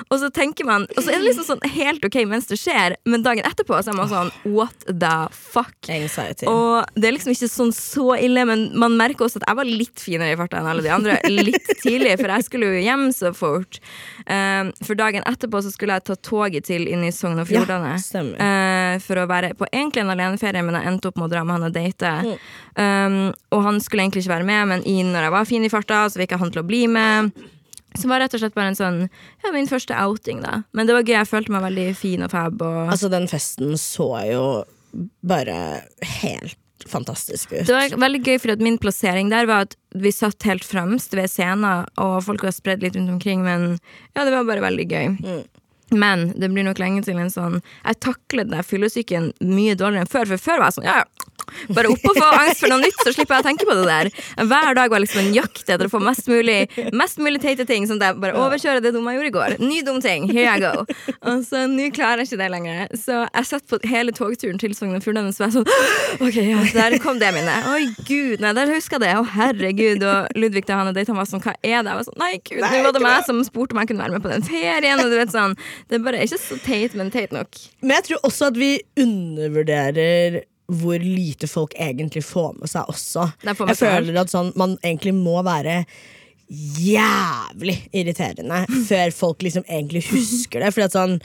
Og 0.08 0.20
så 0.22 0.30
tenker 0.34 0.68
man 0.68 0.86
Og 0.96 1.02
så 1.02 1.12
er 1.12 1.20
det 1.20 1.28
liksom 1.28 1.46
sånn 1.48 1.64
helt 1.74 2.04
ok 2.06 2.20
mens 2.30 2.48
det 2.50 2.58
skjer, 2.60 2.96
men 3.08 3.24
dagen 3.24 3.46
etterpå 3.48 3.78
så 3.82 3.92
er 3.92 3.98
man 3.98 4.10
sånn 4.10 4.32
What 4.48 4.86
the 4.86 5.14
fuck? 5.34 5.74
Anxiety. 5.90 6.46
Og 6.50 6.86
det 6.96 7.08
er 7.08 7.16
liksom 7.16 7.34
ikke 7.34 7.50
sånn 7.50 7.72
så 7.74 8.14
ille, 8.18 8.44
men 8.48 8.68
man 8.78 8.96
merker 8.98 9.26
også 9.26 9.40
at 9.42 9.48
jeg 9.48 9.58
var 9.60 9.68
litt 9.68 10.02
finere 10.02 10.34
i 10.34 10.38
farta 10.38 10.60
enn 10.60 10.70
alle 10.70 10.84
de 10.84 10.92
andre 10.94 11.18
litt 11.30 11.70
tidlig, 11.82 12.16
for 12.20 12.32
jeg 12.34 12.46
skulle 12.46 12.70
jo 12.74 12.84
hjem 12.84 13.06
så 13.16 13.32
fort. 13.36 13.80
Um, 14.26 14.70
for 14.84 14.98
dagen 14.98 15.26
etterpå 15.28 15.62
så 15.64 15.72
skulle 15.74 15.98
jeg 15.98 16.06
ta 16.08 16.16
toget 16.30 16.68
til 16.70 16.86
inn 17.00 17.08
i 17.08 17.12
Sogn 17.14 17.40
og 17.40 17.48
Fjordane. 17.48 17.94
Ja, 17.96 18.22
eh, 18.44 18.98
for 19.04 19.22
å 19.22 19.28
være 19.30 19.54
på 19.58 19.68
egentlig 19.72 20.04
en 20.04 20.12
aleneferie, 20.12 20.62
men 20.66 20.76
jeg 20.76 20.90
endte 20.92 21.08
opp 21.10 21.16
med 21.20 21.30
å 21.30 21.32
dra 21.32 21.44
med 21.48 21.56
han 21.56 21.68
og 21.70 21.74
date. 21.74 22.12
Um, 22.76 23.18
og 23.56 23.64
han 23.66 23.80
skulle 23.80 24.04
egentlig 24.04 24.26
ikke 24.26 24.36
være 24.36 24.48
med, 24.50 24.68
men 24.74 24.84
i 24.88 25.00
når 25.06 25.26
jeg 25.28 25.34
var 25.38 25.48
fin 25.48 25.64
i 25.64 25.72
farta, 25.72 26.04
så 26.12 26.20
fikk 26.22 26.36
jeg 26.36 26.42
han 26.44 26.52
til 26.54 26.62
å 26.62 26.68
bli 26.68 26.84
med. 26.92 27.32
Så 27.98 28.06
var 28.06 28.22
rett 28.22 28.34
og 28.36 28.42
slett 28.44 28.54
bare 28.54 28.70
en 28.70 28.78
sånn 28.78 28.98
Ja, 29.42 29.50
min 29.50 29.66
første 29.66 29.96
outing, 29.98 30.44
da. 30.44 30.60
Men 30.76 30.86
det 30.86 30.94
var 30.94 31.02
gøy. 31.02 31.16
Jeg 31.16 31.30
følte 31.32 31.56
meg 31.56 31.64
veldig 31.66 31.88
fin 31.98 32.22
og 32.22 32.30
fab. 32.30 32.62
Og 32.62 32.92
Altså, 32.92 33.10
den 33.10 33.26
festen 33.30 33.74
så 33.80 34.12
jo 34.30 34.44
bare 35.26 35.56
helt 36.22 36.56
fantastisk 36.88 37.52
ut. 37.52 37.66
Det 37.66 37.74
var 37.74 37.96
veldig 38.00 38.20
gøy, 38.24 38.38
for 38.40 38.62
min 38.62 38.78
plassering 38.80 39.30
der 39.30 39.48
var 39.50 39.66
at 39.66 39.76
vi 39.90 40.12
satt 40.14 40.46
helt 40.48 40.64
fremst 40.64 41.14
ved 41.18 41.28
scenen, 41.30 41.84
og 42.00 42.20
folk 42.24 42.44
var 42.46 42.54
spredd 42.56 42.82
litt 42.84 42.96
rundt 42.96 43.12
omkring, 43.12 43.42
men 43.44 43.74
ja, 44.14 44.24
det 44.24 44.32
var 44.32 44.46
bare 44.48 44.64
veldig 44.64 44.86
gøy. 44.88 45.08
Men 45.90 46.30
det 46.38 46.48
blir 46.52 46.66
nok 46.66 46.78
lenge 46.78 47.02
til 47.02 47.18
en 47.18 47.32
sånn 47.32 47.56
Jeg 47.82 47.98
takler 48.04 48.46
den 48.46 48.62
fyllesyken 48.66 49.32
mye 49.42 49.74
dårligere 49.78 50.06
enn 50.06 50.12
før. 50.12 50.30
For 50.32 50.44
før 50.50 50.62
var 50.62 50.70
jeg 50.70 50.78
sånn 50.78 50.88
ja, 50.90 51.00
ja. 51.02 51.29
Bare 51.74 51.90
opp 51.92 52.04
og 52.10 52.18
få 52.18 52.28
angst 52.40 52.62
for 52.62 52.72
noe 52.72 52.82
nytt, 52.82 52.98
så 53.04 53.14
slipper 53.14 53.38
jeg 53.38 53.44
å 53.44 53.48
tenke 53.48 53.68
på 53.68 53.76
det 53.78 53.86
der. 53.88 54.10
Hver 54.50 54.74
dag 54.78 54.92
var 54.92 55.02
liksom 55.02 55.22
en 55.24 55.34
jakt 55.36 55.64
etter 55.66 55.88
å 55.88 55.92
få 55.92 56.00
mest 56.04 56.28
mulig 56.30 56.58
Mest 56.96 57.20
mulig 57.22 57.40
teite 57.42 57.64
ting. 57.68 57.86
Sånn 57.88 58.00
at 58.00 58.10
jeg 58.10 58.20
bare 58.22 58.38
overkjører 58.38 58.82
det 58.84 58.92
dumme 58.94 59.12
jeg 59.12 59.20
gjorde 59.20 59.30
i 59.30 59.34
går. 59.36 59.56
Ny 59.62 59.80
dum 59.86 60.00
ting. 60.02 60.26
Here 60.30 60.56
I 60.56 60.62
go. 60.62 60.84
Og 61.30 61.44
så 61.46 61.64
nå 61.70 61.90
klarer 61.94 62.22
jeg 62.22 62.30
ikke 62.30 62.40
det 62.40 62.50
lenger. 62.54 62.82
Så 62.98 63.20
jeg 63.24 63.48
satt 63.48 63.66
på 63.70 63.80
hele 63.90 64.14
togturen 64.16 64.60
til 64.60 64.74
Sogn 64.76 64.96
og 64.96 65.04
Fjordane 65.04 65.32
så 65.34 65.44
var 65.44 65.54
sånn 65.54 65.68
OK, 66.24 66.38
ja, 66.40 66.62
der 66.74 66.96
kom 67.02 67.20
det 67.22 67.32
mine. 67.36 67.56
Oi, 67.74 67.90
gud, 68.08 68.42
nei, 68.42 68.52
der 68.56 68.72
huska 68.74 68.98
jeg 68.98 69.04
det. 69.06 69.12
Å, 69.18 69.24
herregud. 69.36 70.04
Og 70.06 70.40
Ludvig 70.40 70.66
da 70.68 70.80
han 70.80 70.90
og 70.92 70.96
data 70.96 71.16
var 71.16 71.28
sånn, 71.28 71.42
hva 71.44 71.54
er 71.58 71.80
det? 71.82 71.90
Jeg 71.90 72.00
var 72.00 72.06
sånn, 72.08 72.20
nei, 72.20 72.32
gud, 72.42 72.62
nå 72.64 72.82
var 72.86 72.96
det 72.96 73.04
meg 73.04 73.26
som 73.28 73.42
spurte 73.46 73.76
om 73.76 73.82
jeg 73.82 73.92
kunne 73.92 74.04
være 74.04 74.16
med 74.16 74.24
på 74.24 74.32
den 74.32 74.46
ferien. 74.46 75.02
Og 75.02 75.12
du 75.12 75.18
vet 75.18 75.34
sånn, 75.34 75.56
det 75.90 75.98
er 75.98 76.06
bare 76.06 76.24
ikke 76.26 76.40
så 76.42 76.60
teit, 76.64 76.96
men 76.98 77.12
teit 77.14 77.34
nok. 77.36 77.60
Men 77.82 77.98
jeg 77.98 78.10
tror 78.10 78.28
også 78.30 78.50
at 78.50 78.60
vi 78.60 78.72
undervurderer 79.00 80.42
hvor 80.70 81.02
lite 81.02 81.48
folk 81.50 81.74
egentlig 81.74 82.22
får 82.24 82.54
med 82.60 82.70
seg 82.70 82.88
også. 82.92 83.26
Jeg 83.42 83.78
føler 83.80 84.20
at 84.22 84.32
sånn, 84.32 84.52
man 84.60 84.76
egentlig 84.84 85.16
må 85.18 85.40
være 85.46 85.82
jævlig 86.50 87.76
irriterende 87.94 88.64
før 88.88 89.12
folk 89.14 89.42
liksom 89.46 89.66
egentlig 89.68 90.02
husker 90.10 90.62
det. 90.64 90.72
Fordi 90.74 90.88
at 90.88 90.96
sånn 90.96 91.18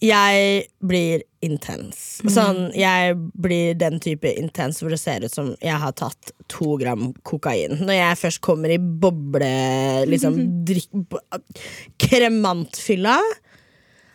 Jeg 0.00 0.64
blir 0.80 1.22
intens. 1.44 2.22
Sånn, 2.32 2.70
jeg 2.72 3.18
blir 3.36 3.74
den 3.76 3.98
type 4.00 4.30
intens 4.32 4.80
hvor 4.80 4.94
det 4.94 4.98
ser 5.00 5.26
ut 5.26 5.34
som 5.34 5.50
jeg 5.60 5.76
har 5.76 5.92
tatt 5.92 6.32
to 6.48 6.78
gram 6.80 7.10
kokain. 7.22 7.76
Når 7.84 7.98
jeg 7.98 8.20
først 8.22 8.40
kommer 8.40 8.72
i 8.72 8.78
boble... 8.80 9.50
Liksom 10.08 10.40
drikk... 10.64 10.88
Kremantfylla. 12.00 13.18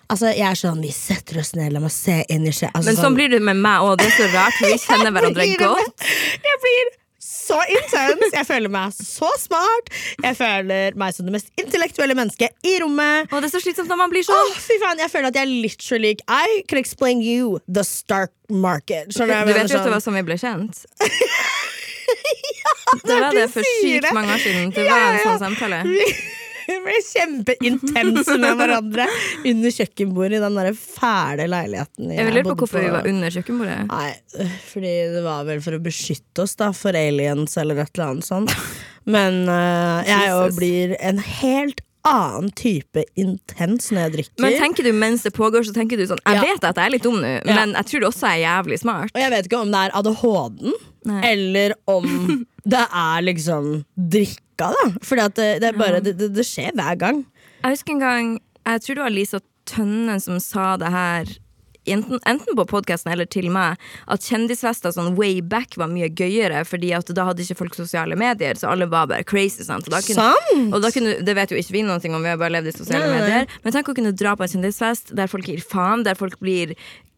Altså, 0.09 0.29
jeg 0.35 0.45
er 0.45 0.55
sånn, 0.59 0.81
Vi 0.85 0.91
setter 0.93 1.39
oss 1.41 1.53
ned, 1.57 1.71
la 1.73 1.79
meg 1.81 1.91
se 1.93 2.19
inn 2.29 2.45
i 2.45 2.51
skje... 2.53 2.69
Altså, 2.73 2.91
Men 2.91 2.99
sånn 3.01 3.15
blir 3.17 3.29
det 3.33 3.39
med 3.41 3.57
meg 3.57 3.81
òg. 3.87 3.97
Det 4.01 4.05
er 4.11 4.15
så 4.19 4.27
rart, 4.35 4.59
vi 4.61 4.77
kjenner 4.83 5.11
hverandre 5.15 5.47
godt. 5.57 6.05
Jeg 6.45 6.61
blir 6.65 6.93
så 7.25 7.57
intens! 7.73 8.31
Jeg 8.33 8.45
føler 8.47 8.69
meg 8.73 8.93
så 8.97 9.29
smart. 9.41 9.89
Jeg 10.23 10.37
føler 10.37 10.95
meg 10.97 11.13
som 11.13 11.25
det 11.27 11.33
mest 11.35 11.49
intellektuelle 11.61 12.15
mennesket 12.17 12.53
i 12.65 12.75
rommet. 12.81 13.29
Og 13.33 13.41
det 13.41 13.49
er 13.49 13.53
så 13.57 13.61
slitsomt 13.65 13.89
når 13.91 13.99
man 14.03 14.13
blir 14.13 14.25
Åh, 14.25 14.29
sånn. 14.29 14.53
fy 14.65 14.77
faen, 14.81 15.01
Jeg 15.01 15.11
føler 15.13 15.29
at 15.29 15.37
jeg 15.39 15.45
er 15.45 15.53
literally 15.65 16.13
I 16.29 16.61
can 16.69 16.81
explain 16.81 17.21
you 17.25 17.59
the 17.67 17.83
stark 17.85 18.33
market. 18.49 19.09
Du, 19.13 19.19
Du 19.21 19.25
vet 19.25 19.45
jo 19.45 19.57
at 19.57 19.69
det 19.69 19.77
sånn- 19.77 19.93
var 19.93 20.01
sånn 20.05 20.17
vi 20.21 20.25
ble 20.29 20.37
kjent. 20.41 20.85
Det 23.05 23.15
var 23.19 23.33
det 23.33 23.47
for 23.51 23.65
sykt 23.81 24.05
mange 24.13 24.33
år 24.33 24.41
siden. 24.41 24.69
Det 24.73 24.85
Ja, 24.85 24.93
var 24.95 25.13
en 25.17 25.23
sånn 25.25 25.39
samtale. 25.41 25.79
Vi 26.69 26.75
ble 26.85 26.95
kjempeintense 27.05 28.37
med 28.41 28.57
hverandre 28.59 29.05
under 29.51 29.73
kjøkkenbordet 29.75 30.39
i 30.39 30.43
den 30.43 30.59
der 30.59 30.71
fæle 30.79 31.47
leiligheten 31.51 32.11
Jeg 32.15 32.25
vil 32.27 32.37
lurer 32.39 32.47
på 32.49 32.55
hvorfor 32.55 32.65
hvorfor 32.65 32.85
vi 32.85 32.93
var 32.95 33.09
under 33.11 33.35
kjøkkenbordet. 33.35 33.79
Nei, 33.91 34.51
fordi 34.71 34.93
det 35.15 35.23
var 35.25 35.45
vel 35.49 35.61
for 35.65 35.77
å 35.77 35.81
beskytte 35.85 36.45
oss 36.45 36.55
da 36.59 36.71
For 36.75 36.97
aliens 36.97 37.57
eller 37.61 37.83
et 37.85 37.91
eller 37.95 38.13
annet 38.15 38.27
sånt 38.27 38.55
Men 39.05 39.43
uh, 39.49 40.01
jeg 40.07 40.31
jo 40.31 40.39
blir 40.57 40.95
en 40.99 41.19
helt 41.21 41.83
annen 42.05 42.51
type 42.53 43.01
intens 43.17 43.87
når 43.89 44.03
jeg 44.03 44.11
drikker 44.15 44.43
Men 44.45 44.57
tenker 44.61 44.85
du 44.85 44.91
mens 44.93 45.23
det 45.25 45.31
pågår, 45.33 45.65
så 45.65 45.73
tenker 45.73 45.97
du 45.97 46.05
sånn 46.09 46.21
Jeg 46.21 46.37
Ja. 46.37 46.43
vet 46.51 46.67
at 46.69 46.77
jeg 46.77 46.85
er 46.85 46.93
litt 46.93 47.05
dum 47.05 47.17
nå, 47.21 47.31
Ja. 47.39 47.55
men 47.61 47.73
jeg 47.79 47.89
tror 47.89 48.03
det 48.03 48.09
også 48.11 48.27
er 48.29 48.41
jævlig 48.43 48.77
smart. 48.83 49.09
Og 49.15 49.21
jeg 49.23 49.33
vet 49.33 49.47
ikke 49.49 49.61
om 49.63 49.71
det 49.73 49.81
er 49.87 49.95
ADHD-en 50.01 51.23
Eller 51.31 51.73
om 51.89 52.05
det 52.75 52.83
er 52.85 53.25
liksom 53.25 53.71
drikka 54.55 54.73
da 54.73 54.99
Fordi 55.03 55.27
det, 55.35 55.59
det 55.61 56.17
det, 56.17 56.35
det, 56.35 56.45
skjer 56.45 56.71
hver 56.75 56.95
gang 56.95 57.25
Jeg 57.63 57.71
husker 57.71 57.93
en 57.93 57.99
gang 57.99 58.39
Jeg 58.65 58.81
tror 58.81 58.95
det 58.95 59.03
var 59.03 59.09
Lisa 59.09 59.39
Tønnen 59.65 60.19
som 60.19 60.39
sa 60.39 60.77
det 60.77 60.91
her 60.91 61.25
Enten, 61.85 62.17
enten 62.25 62.55
på 62.57 62.65
podkasten 62.65 63.11
eller 63.11 63.27
til 63.29 63.51
meg 63.53 63.77
at 64.09 64.23
kjendisfester 64.25 64.89
sånn 64.89 65.13
way 65.19 65.37
back 65.37 65.75
var 65.77 65.85
mye 65.85 66.07
gøyere, 66.09 66.63
fordi 66.65 66.89
at 66.97 67.11
da 67.13 67.27
hadde 67.27 67.43
ikke 67.43 67.59
folk 67.59 67.75
sosiale 67.77 68.17
medier, 68.17 68.57
så 68.57 68.71
alle 68.71 68.87
var 68.89 69.05
bare 69.11 69.21
crazy. 69.21 69.61
Sant? 69.61 69.85
Og 69.85 69.93
da 69.93 70.01
kunne, 70.01 70.71
og 70.73 70.81
da 70.81 70.89
kunne, 70.89 71.13
det 71.21 71.35
vet 71.37 71.53
jo 71.53 71.59
ikke 71.61 71.75
vi 71.75 71.83
noe 71.85 72.01
om, 72.01 72.25
vi 72.25 72.31
har 72.31 72.41
bare 72.41 72.55
levd 72.55 72.71
i 72.71 72.73
sosiale 72.73 73.05
nei. 73.05 73.19
medier. 73.19 73.45
Men 73.61 73.77
tenk 73.77 73.93
å 73.93 73.93
kunne 74.01 74.15
dra 74.17 74.33
på 74.33 74.47
en 74.47 74.53
kjendisfest 74.55 75.13
der 75.13 75.29
folk 75.29 75.45
gir 75.45 75.61
faen, 75.61 76.01
der 76.09 76.17
folk 76.17 76.41
blir 76.41 76.73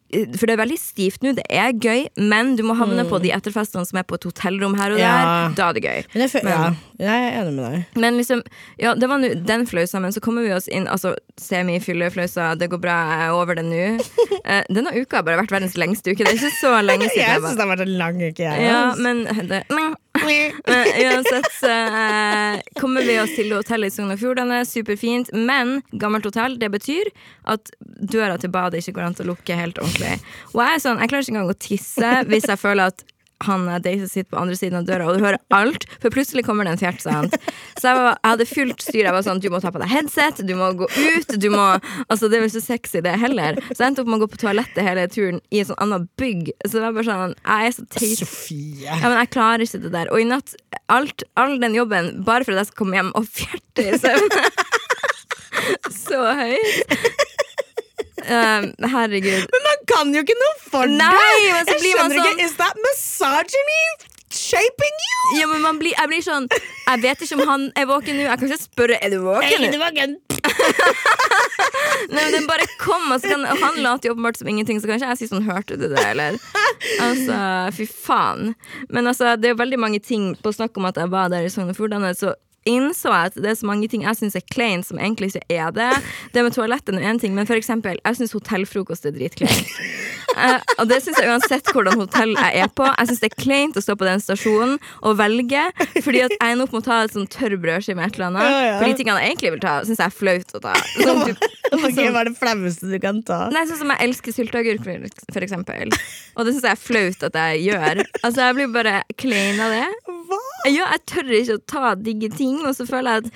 For 0.08 0.48
det 0.48 0.54
er 0.54 0.60
veldig 0.62 0.78
stivt 0.80 1.20
nå, 1.24 1.34
det 1.36 1.44
er 1.52 1.74
gøy, 1.76 2.06
men 2.16 2.54
du 2.56 2.62
må 2.64 2.72
havne 2.78 3.04
på 3.10 3.18
de 3.20 3.28
etterfestene 3.36 3.84
som 3.84 3.98
er 4.00 4.06
på 4.08 4.16
et 4.16 4.24
hotellrom 4.24 4.72
her 4.78 4.94
og 4.94 5.00
der. 5.00 5.04
Mm. 5.04 5.28
Ja. 5.28 5.50
Da 5.58 5.66
er 5.68 5.76
det 5.76 5.82
gøy. 5.84 5.98
Men 6.14 6.22
jeg, 6.24 6.44
Men- 6.46 6.78
ja, 6.98 7.10
jeg 7.12 7.26
er 7.28 7.36
enig 7.42 7.52
med 7.58 7.64
deg. 7.72 8.00
Men 8.00 8.16
liksom, 8.16 8.40
ja, 8.80 8.94
det 8.94 9.08
var 9.12 9.20
nu, 9.20 9.28
den 9.34 9.66
flausa, 9.68 10.00
men 10.00 10.14
så 10.16 10.20
kommer 10.24 10.42
vi 10.48 10.54
oss 10.56 10.66
inn 10.72 10.88
Altså, 10.88 11.12
semi-fylleflausa, 11.38 12.54
det 12.58 12.70
går 12.72 12.80
bra, 12.82 12.96
jeg 13.12 13.26
er 13.28 13.36
over 13.36 13.54
det 13.58 13.66
nå. 13.68 13.84
Eh, 14.48 14.62
denne 14.72 14.94
uka 14.96 15.18
har 15.18 15.24
bare 15.26 15.36
vært 15.42 15.50
verdens 15.52 15.74
lengste 15.76 16.14
uke. 16.14 16.24
Det 16.24 16.30
er 16.30 16.38
ikke 16.38 16.56
så 16.56 16.70
lenge 16.80 17.08
siden 17.10 17.26
jeg 17.34 17.40
syns 17.42 17.56
det 17.58 17.64
har 17.66 17.68
vært 17.68 17.82
en 17.84 17.96
lang 18.00 18.16
uke, 18.22 18.40
jeg. 18.46 18.62
ja, 18.64 18.78
men 18.96 19.18
det, 19.50 19.58
men 19.68 19.90
uansett 20.24 21.50
så 21.60 21.70
eh, 21.70 22.60
kommer 22.80 23.06
vi 23.06 23.18
oss 23.20 23.34
til 23.36 23.52
hotellet 23.54 23.92
i 23.92 23.96
Sogn 23.96 24.14
og 24.14 24.20
Fjordane. 24.20 24.62
Superfint. 24.68 25.30
Men 25.34 25.78
gammelt 25.92 26.26
hotell, 26.28 26.58
det 26.60 26.70
betyr 26.74 27.10
at 27.48 27.72
døra 27.80 28.38
til 28.40 28.52
badet 28.54 28.82
ikke 28.82 28.98
går 28.98 29.08
an 29.08 29.18
til 29.18 29.28
å 29.28 29.34
lukke 29.34 29.58
helt 29.58 29.80
ordentlig. 29.82 30.18
Og 30.54 30.62
jeg 30.64 30.74
er 30.74 30.84
sånn, 30.84 31.02
jeg 31.02 31.12
klarer 31.12 31.26
ikke 31.26 31.36
engang 31.36 31.54
å 31.54 31.60
tisse 31.68 32.12
hvis 32.28 32.50
jeg 32.50 32.60
føler 32.60 32.92
at 32.92 33.06
han 33.46 33.66
jeg 33.70 33.84
dater 33.84 34.10
sitter 34.10 34.30
på 34.32 34.40
andre 34.40 34.56
siden 34.58 34.80
av 34.80 34.86
døra, 34.88 35.06
og 35.06 35.18
du 35.18 35.24
hører 35.24 35.38
alt, 35.54 35.86
for 36.02 36.14
plutselig 36.14 36.44
kommer 36.46 36.66
det 36.66 36.74
en 36.74 36.80
fjert. 36.80 37.02
Sant? 37.04 37.36
Så 37.78 37.90
jeg, 37.90 37.98
var, 37.98 38.16
jeg 38.16 38.32
hadde 38.32 38.46
fullt 38.50 38.84
styr. 38.84 39.04
Jeg 39.04 39.14
var 39.14 39.26
sånn, 39.26 39.42
du 39.42 39.48
må 39.52 39.60
ta 39.62 39.72
på 39.74 39.82
deg 39.82 39.92
headset, 39.92 40.42
du 40.48 40.54
må 40.58 40.72
gå 40.78 40.88
ut, 40.88 41.36
du 41.38 41.48
må 41.54 41.66
Altså, 42.08 42.28
det 42.30 42.38
er 42.38 42.44
vel 42.46 42.52
så 42.52 42.62
sexy, 42.64 43.02
det 43.04 43.14
heller. 43.20 43.58
Så 43.70 43.82
jeg 43.82 43.92
endte 43.92 44.02
opp 44.02 44.10
med 44.10 44.18
å 44.18 44.24
gå 44.24 44.30
på 44.32 44.40
toalettet 44.42 44.82
hele 44.84 45.06
turen 45.12 45.40
i 45.54 45.62
et 45.62 45.68
sånn 45.70 45.80
annet 45.84 46.08
bygg. 46.20 46.50
Så 46.64 46.78
det 46.78 46.84
var 46.84 46.96
bare 46.96 47.08
sånn, 47.08 47.36
jeg 47.44 47.70
er 47.70 47.76
så 47.76 47.86
teit. 47.94 48.22
Sofie. 48.22 48.88
Ja, 48.88 49.02
men 49.06 49.18
jeg 49.20 49.32
klarer 49.36 49.64
ikke 49.64 49.82
det 49.84 49.92
der. 49.94 50.12
Og 50.12 50.22
i 50.22 50.28
natt, 50.28 50.54
alt, 50.92 51.26
all 51.38 51.58
den 51.62 51.76
jobben 51.76 52.12
bare 52.26 52.46
for 52.46 52.56
at 52.56 52.64
jeg 52.64 52.72
skal 52.72 52.82
komme 52.82 52.98
hjem 52.98 53.12
og 53.18 53.28
fjerte 53.28 53.86
i 53.86 54.00
søvne. 54.00 54.46
så 56.04 56.24
høyt. 56.42 57.36
Um, 58.28 58.68
herregud. 58.92 59.46
Men 59.54 59.62
man 59.64 59.82
kan 59.88 60.12
jo 60.12 60.20
ikke 60.24 60.36
noe 60.36 60.54
for! 60.68 60.86
Nei, 60.90 61.08
så 61.64 61.74
jeg 61.74 61.80
blir 61.80 61.96
man 61.96 62.12
skjønner 62.12 62.26
sånn- 62.26 62.38
ikke, 62.38 62.44
Is 62.44 62.56
that 62.60 62.76
misogyny 62.84 63.82
shaping 64.28 64.98
you? 65.08 65.38
Ja, 65.40 65.46
men 65.48 65.62
man 65.64 65.78
blir, 65.80 65.94
jeg 65.96 66.10
blir 66.10 66.20
sånn 66.20 66.44
Jeg 66.52 67.00
vet 67.00 67.22
ikke 67.24 67.38
om 67.40 67.48
han 67.48 67.62
er 67.80 67.86
våken 67.88 68.18
nå. 68.18 68.26
Jeg 68.28 68.38
kan 68.42 68.50
ikke 68.50 68.60
spørre 68.66 68.98
Er 69.00 69.14
du 69.14 69.22
våken. 69.24 69.64
Er 69.64 69.72
du 69.72 69.78
våken? 69.80 70.18
Nei, 72.12 72.20
men 72.22 72.32
Den 72.36 72.46
bare 72.48 72.66
kom, 72.80 73.08
og, 73.12 73.22
kan, 73.24 73.44
og 73.48 73.60
han 73.62 73.80
later 73.84 74.10
jo 74.10 74.14
åpenbart 74.14 74.38
som 74.40 74.48
ingenting. 74.52 74.80
Så 74.80 74.88
kanskje 74.90 75.08
jeg 75.10 75.20
sier 75.22 75.32
sånn 75.32 75.48
Hørte 75.48 75.76
du 75.80 75.86
det, 75.90 76.02
eller? 76.04 76.36
Altså, 77.04 77.38
fy 77.76 77.86
faen. 77.90 78.52
Men 78.92 79.08
altså, 79.10 79.34
det 79.40 79.50
er 79.50 79.56
jo 79.56 79.62
veldig 79.62 79.80
mange 79.80 80.00
ting 80.04 80.30
på 80.42 80.52
snakk 80.54 80.76
om 80.78 80.86
at 80.88 81.00
jeg 81.00 81.10
var 81.12 81.32
der 81.32 81.48
i 81.48 81.50
Sogn 81.52 81.72
og 81.72 81.76
Fjordane. 81.78 82.12
Så 82.16 82.34
innså 82.68 83.12
at 83.14 83.36
det 83.38 83.52
er 83.52 83.58
så 83.58 83.68
mange 83.68 83.88
ting 83.90 84.04
jeg 84.06 84.18
syns 84.20 84.36
er 84.38 84.44
kleint, 84.52 84.86
som 84.88 85.00
egentlig 85.00 85.32
ikke 85.32 85.58
er 85.58 85.72
det. 85.74 85.90
Det 86.34 86.44
med 86.44 86.54
toaletten 86.56 87.00
er 87.00 87.08
én 87.10 87.20
ting, 87.20 87.34
men 87.36 87.48
for 87.48 87.58
eksempel, 87.58 87.98
jeg 88.04 88.18
syns 88.18 88.34
hotellfrokost 88.36 89.08
er 89.08 89.14
dritkleint. 89.16 89.72
Uh, 90.36 90.58
og 90.80 90.88
det 90.90 91.00
syns 91.04 91.18
jeg 91.20 91.30
uansett 91.32 91.72
hvordan 91.74 91.98
hotell 92.02 92.34
jeg 92.36 92.62
er 92.64 92.72
på. 92.78 92.86
Jeg 92.86 93.10
syns 93.10 93.22
det 93.24 93.30
er 93.32 93.38
kleint 93.40 93.78
å 93.80 93.84
stå 93.84 93.96
på 93.98 94.08
den 94.08 94.22
stasjonen 94.22 94.76
og 95.02 95.18
velge, 95.20 95.64
fordi 96.04 96.24
at 96.26 96.34
jeg 96.36 96.42
ender 96.44 96.66
opp 96.66 96.76
med 96.76 96.84
å 96.84 96.88
ta 96.90 97.00
et 97.06 97.16
sånn 97.16 97.28
tørr 97.32 97.56
brødskive 97.60 97.98
med 97.98 98.10
et 98.10 98.18
eller 98.18 98.30
annet. 98.30 98.48
Ja, 98.48 98.60
ja. 98.68 98.76
For 98.80 98.90
de 98.92 98.98
tingene 99.00 99.24
jeg 99.24 99.34
egentlig 99.34 99.54
vil 99.56 99.64
ta, 99.64 99.74
syns 99.88 100.02
jeg 100.02 100.12
er 100.12 100.16
flaut 100.18 100.54
å 100.58 100.62
ta. 100.68 100.76
Sånn, 101.08 101.22
typ, 101.24 101.44
okay, 101.70 101.92
sånn- 101.94 102.12
Hva 102.12 102.22
er 102.24 102.28
det 102.30 102.36
flaueste 102.38 102.88
du 102.90 102.98
kan 103.02 103.20
ta? 103.26 103.38
Nei, 103.54 103.62
sånn 103.70 103.80
som 103.80 103.92
jeg 103.94 104.04
elsker 104.08 104.34
sylteagurk, 104.34 104.84
for 104.84 105.46
eksempel. 105.46 105.94
Og 106.36 106.46
det 106.46 106.54
syns 106.54 106.66
jeg 106.68 106.74
er 106.74 106.82
flaut 106.82 107.26
at 107.30 107.38
jeg 107.42 107.64
gjør. 107.68 108.02
Altså, 108.22 108.38
jeg 108.44 108.58
blir 108.58 108.72
bare 108.74 108.94
klein 109.20 109.60
av 109.64 109.74
det. 109.74 109.86
Hva? 110.28 110.40
Ja, 110.66 110.88
jeg 110.92 111.04
tør 111.06 111.30
ikke 111.38 111.56
å 111.58 111.64
ta 111.70 111.94
digge 111.94 112.28
ting, 112.34 112.58
og 112.66 112.74
så 112.76 112.86
føler 112.88 113.18
jeg 113.18 113.26
at 113.28 113.32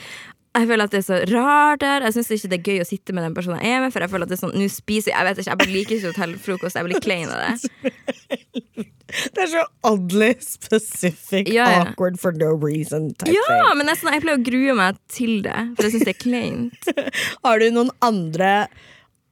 jeg 0.52 0.66
føler 0.68 0.84
at 0.84 0.92
det 0.92 0.98
er 0.98 1.04
så 1.06 1.18
rart 1.32 1.80
der. 1.80 2.02
Jeg 2.04 2.12
syns 2.12 2.30
ikke 2.34 2.48
det 2.52 2.56
er 2.58 2.66
gøy 2.68 2.80
å 2.82 2.84
sitte 2.84 3.14
med 3.16 3.24
den 3.24 3.32
personen 3.32 3.62
jeg 3.64 3.72
er 3.72 3.80
med. 3.80 3.92
For 3.94 4.04
jeg 4.04 4.10
føler 4.12 4.26
at 4.26 4.32
det 4.34 4.36
er 4.36 4.42
sånn, 4.42 4.52
nå 4.60 4.66
spiser 4.68 5.08
jeg 5.14 5.16
Jeg 5.16 5.28
vet 5.30 5.38
ikke, 5.40 5.48
jeg 5.54 5.60
bare 5.62 5.72
liker 5.72 5.94
ikke 5.96 6.10
hotellfrokost. 6.12 6.76
Jeg 6.76 6.88
blir 6.90 7.00
klein 7.06 7.32
av 7.32 7.40
det. 7.40 7.54
Det 9.12 9.42
er 9.42 9.48
så 9.52 9.62
oddly 9.84 10.30
specific, 10.40 11.48
Ja, 11.52 11.66
ja. 11.68 11.80
awkward 11.84 12.16
for 12.20 12.32
no 12.32 12.52
reason. 12.56 13.10
Type 13.20 13.28
Ja, 13.34 13.42
thing. 13.48 13.76
men 13.80 13.88
nesten, 13.90 14.08
jeg 14.12 14.22
pleier 14.24 14.38
å 14.40 14.44
grue 14.46 14.76
meg 14.78 14.96
til 15.12 15.42
det, 15.44 15.56
for 15.76 15.84
jeg 15.84 15.92
syns 15.98 16.06
det 16.08 16.14
er 16.14 16.22
kleint. 16.22 16.88
Har 17.44 17.60
du 17.60 17.66
noen 17.76 17.90
andre 18.00 18.52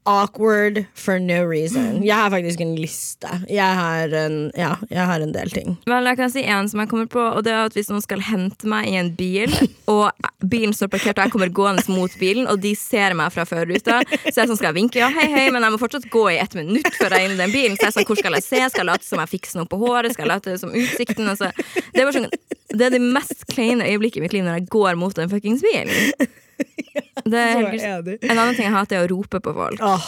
awkward 0.07 0.85
for 0.95 1.19
no 1.19 1.45
reason? 1.45 2.03
Jeg 2.05 2.17
har 2.17 2.31
faktisk 2.31 2.61
en 2.61 2.75
liste. 2.77 3.29
Jeg 3.49 3.77
har 3.77 4.15
en, 4.17 4.39
ja, 4.57 4.75
jeg 4.91 5.07
har 5.07 5.21
en 5.21 5.33
del 5.35 5.51
ting. 5.53 5.77
Vel, 5.89 6.09
jeg 6.09 6.19
kan 6.21 6.33
si 6.33 6.45
en 6.45 6.69
som 6.71 6.83
jeg 6.83 6.91
kommer 6.91 7.09
på, 7.11 7.21
og 7.21 7.45
det 7.45 7.53
er 7.53 7.69
at 7.69 7.77
hvis 7.77 7.91
noen 7.93 8.05
skal 8.05 8.23
hente 8.25 8.69
meg 8.71 8.89
i 8.91 8.97
en 9.01 9.13
bil, 9.17 9.53
og 9.93 10.11
bilen 10.41 10.75
står 10.77 10.93
parkert, 10.95 11.19
og 11.19 11.29
jeg 11.29 11.35
kommer 11.35 11.53
gående 11.61 11.85
mot 11.93 12.17
bilen, 12.21 12.49
og 12.51 12.63
de 12.65 12.75
ser 12.79 13.15
meg 13.19 13.33
fra 13.35 13.47
førerruta, 13.49 14.01
så 14.27 14.35
jeg 14.43 14.51
sånn 14.51 14.59
skal 14.59 14.71
jeg 14.71 14.79
vinke, 14.81 15.03
ja, 15.03 15.11
hei, 15.15 15.29
hei, 15.33 15.47
men 15.53 15.65
jeg 15.67 15.77
må 15.77 15.81
fortsatt 15.81 16.09
gå 16.13 16.27
i 16.33 16.41
ett 16.43 16.57
minutt 16.59 16.91
før 16.97 17.17
jeg 17.17 17.21
er 17.21 17.29
inne 17.29 17.39
i 17.39 17.43
den 17.45 17.55
bilen. 17.55 17.79
Så 17.79 17.89
jeg 17.89 17.99
sånn, 17.99 18.09
hvor 18.09 18.21
skal 18.21 18.39
jeg 18.39 18.47
se? 18.47 18.63
Skal 18.73 18.85
jeg 18.85 18.91
late 18.93 19.07
som 19.09 19.23
jeg 19.23 19.35
fikser 19.37 19.61
noe 19.61 19.71
på 19.71 19.81
håret? 19.81 20.15
Skal 20.17 20.27
jeg 20.27 20.33
late 20.35 20.59
som 20.61 20.75
utsikten? 20.75 21.29
Altså, 21.31 21.51
det, 21.93 22.01
er 22.01 22.07
bare 22.07 22.17
sånn, 22.19 22.31
det 22.73 22.87
er 22.89 22.95
det 22.97 23.03
mest 23.05 23.47
kleine 23.53 23.89
øyeblikket 23.89 24.23
i 24.23 24.27
mitt 24.27 24.37
liv 24.37 24.47
når 24.47 24.61
jeg 24.61 24.71
går 24.73 25.01
mot 25.01 25.17
den 25.17 25.33
fuckings 25.33 25.65
bilen. 25.67 26.31
Er. 27.31 28.07
En 28.27 28.39
annen 28.39 28.57
ting 28.57 28.65
jeg 28.65 28.75
hater, 28.75 28.99
er 28.99 29.07
å 29.07 29.11
rope 29.13 29.39
på 29.45 29.53
folk. 29.55 29.83
Åh, 29.85 30.07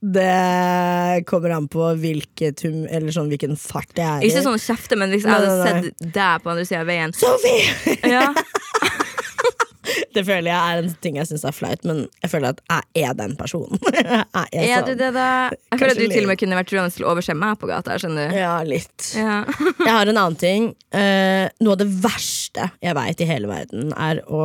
det 0.00 1.24
kommer 1.28 1.54
an 1.54 1.68
på 1.70 1.86
hvilket 2.00 2.64
hum, 2.66 2.82
eller 2.90 3.14
sånn, 3.14 3.30
hvilken 3.32 3.56
fart 3.60 3.92
jeg 3.94 4.06
er 4.06 4.24
i. 4.24 4.30
Ikke 4.30 4.42
sånn 4.44 4.60
kjefte, 4.60 4.98
men 5.00 5.12
hvis 5.14 5.24
jeg 5.24 5.32
hadde 5.32 5.50
nei, 5.52 5.60
nei. 5.60 5.82
sett 5.92 6.14
deg 6.16 6.44
på 6.44 6.52
andre 6.52 6.66
sida 6.68 6.82
av 6.82 6.90
veien 6.90 7.16
Sophie! 7.16 7.96
ja. 8.08 8.28
Det 10.14 10.22
føler 10.26 10.50
jeg 10.50 10.58
er 10.58 10.82
en 10.82 10.90
ting 11.04 11.18
jeg 11.20 11.28
syns 11.30 11.44
er 11.46 11.54
flaut, 11.54 11.84
men 11.88 12.02
jeg 12.22 12.32
føler 12.32 12.54
at 12.54 12.62
jeg 12.68 13.06
er 13.06 13.16
den 13.18 13.36
personen. 13.38 13.80
Jeg 13.90 14.24
er 14.34 14.66
Er 14.66 14.84
du 14.84 14.92
sånn. 14.92 15.00
det, 15.00 15.10
da? 15.16 15.28
Jeg 15.50 15.80
føler 15.80 15.94
at 15.94 16.00
du 16.00 16.04
du 16.04 16.14
til 16.14 16.26
og 16.26 16.30
med 16.32 16.42
kunne 16.42 16.58
vært 16.58 16.70
truende 16.72 16.94
til 16.94 17.06
å 17.06 17.12
overse 17.14 17.36
meg 17.38 17.58
på 17.60 17.70
gata. 17.70 17.96
skjønner 18.00 18.30
du? 18.30 18.38
Ja, 18.40 18.54
litt. 18.66 19.10
Ja. 19.16 19.40
Jeg 19.80 19.90
har 19.90 20.10
en 20.10 20.20
annen 20.20 20.38
ting. 20.40 20.70
Uh, 20.94 21.46
noe 21.62 21.76
av 21.76 21.82
det 21.82 21.90
verste 22.02 22.70
jeg 22.82 22.96
veit 22.98 23.22
i 23.22 23.28
hele 23.30 23.50
verden, 23.50 23.92
er 23.96 24.22
å 24.26 24.44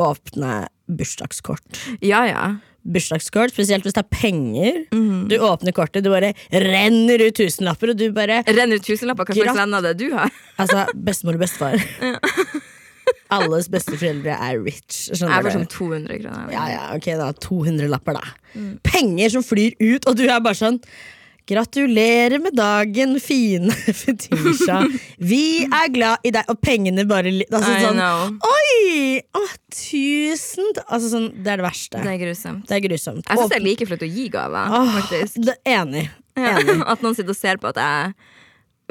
åpne 0.00 0.64
bursdagskort. 0.90 1.84
ja, 2.02 2.24
ja. 2.30 2.48
Bursdagskort, 2.80 3.52
Spesielt 3.52 3.84
hvis 3.84 3.92
det 3.92 4.00
er 4.00 4.08
penger. 4.08 4.78
Mm. 4.96 5.26
Du 5.28 5.34
åpner 5.44 5.74
kortet, 5.76 6.00
du 6.00 6.08
bare 6.08 6.30
renner 6.48 7.20
ut 7.26 7.36
tusenlapper, 7.36 7.92
og 7.92 7.98
du 8.00 8.06
bare 8.16 8.38
Renner 8.48 8.80
ut 8.80 8.86
tusenlapper. 8.86 9.28
Hva 9.28 9.36
slags 9.36 9.58
venner 9.60 9.84
det 9.84 9.92
du 10.00 10.06
har? 10.14 10.32
Altså, 10.56 10.86
bestemor 10.96 11.36
og 11.36 11.42
bestefar. 11.44 11.76
Alles 13.36 13.68
besteforeldre 13.70 14.32
er 14.34 14.58
rich. 14.64 15.10
Jeg 15.12 15.20
du? 15.44 15.50
sånn 15.54 15.68
200 15.70 16.18
kroner. 16.22 16.48
Ja, 16.54 16.64
ja, 16.72 16.82
ok 16.96 17.06
da, 17.20 17.30
200 17.46 17.90
lapper 17.92 18.18
da 18.20 18.24
Mm. 18.50 18.80
Penger 18.82 19.28
som 19.30 19.44
flyr 19.46 19.76
ut 19.78 20.08
Og 20.10 20.16
du 20.18 20.24
er 20.26 20.40
bare 20.42 20.58
sånn 20.58 20.80
Gratulerer 21.50 22.38
med 22.38 22.54
dagen, 22.54 23.16
fine 23.22 23.72
Fetisha 24.00 24.80
Vi 25.18 25.64
er 25.66 25.88
glad 25.90 26.22
i 26.26 26.30
deg 26.34 26.50
Og 26.52 26.60
pengene 26.62 27.02
bare 27.10 27.32
altså, 27.32 27.72
I 27.74 27.84
sånn, 27.84 27.98
know. 27.98 28.34
Oi, 28.46 29.20
å, 29.34 29.42
tusen 29.74 30.68
altså, 30.86 31.08
sånn, 31.10 31.30
Det 31.42 31.50
er 31.56 31.62
det 31.62 31.66
verste 31.66 32.02
Det 32.04 32.12
er 32.12 32.20
grusomt. 32.22 32.66
Det 32.70 32.76
er 32.78 32.84
grusomt 32.86 33.24
Jeg 33.26 33.40
syns 33.40 33.50
det 33.54 33.58
er 33.58 33.64
like 33.66 33.88
flaut 33.90 34.04
å 34.06 34.10
gi 34.10 34.26
gaver, 34.32 34.76
faktisk. 35.00 35.40
det, 35.48 35.56
Enig, 35.66 36.04
Ja. 36.38 36.52
enig. 36.60 36.76
At 36.94 37.02
noen 37.04 37.16
sitter 37.18 37.34
og 37.34 37.40
ser 37.40 37.58
på 37.62 37.72
at 37.72 37.80
jeg 37.82 38.14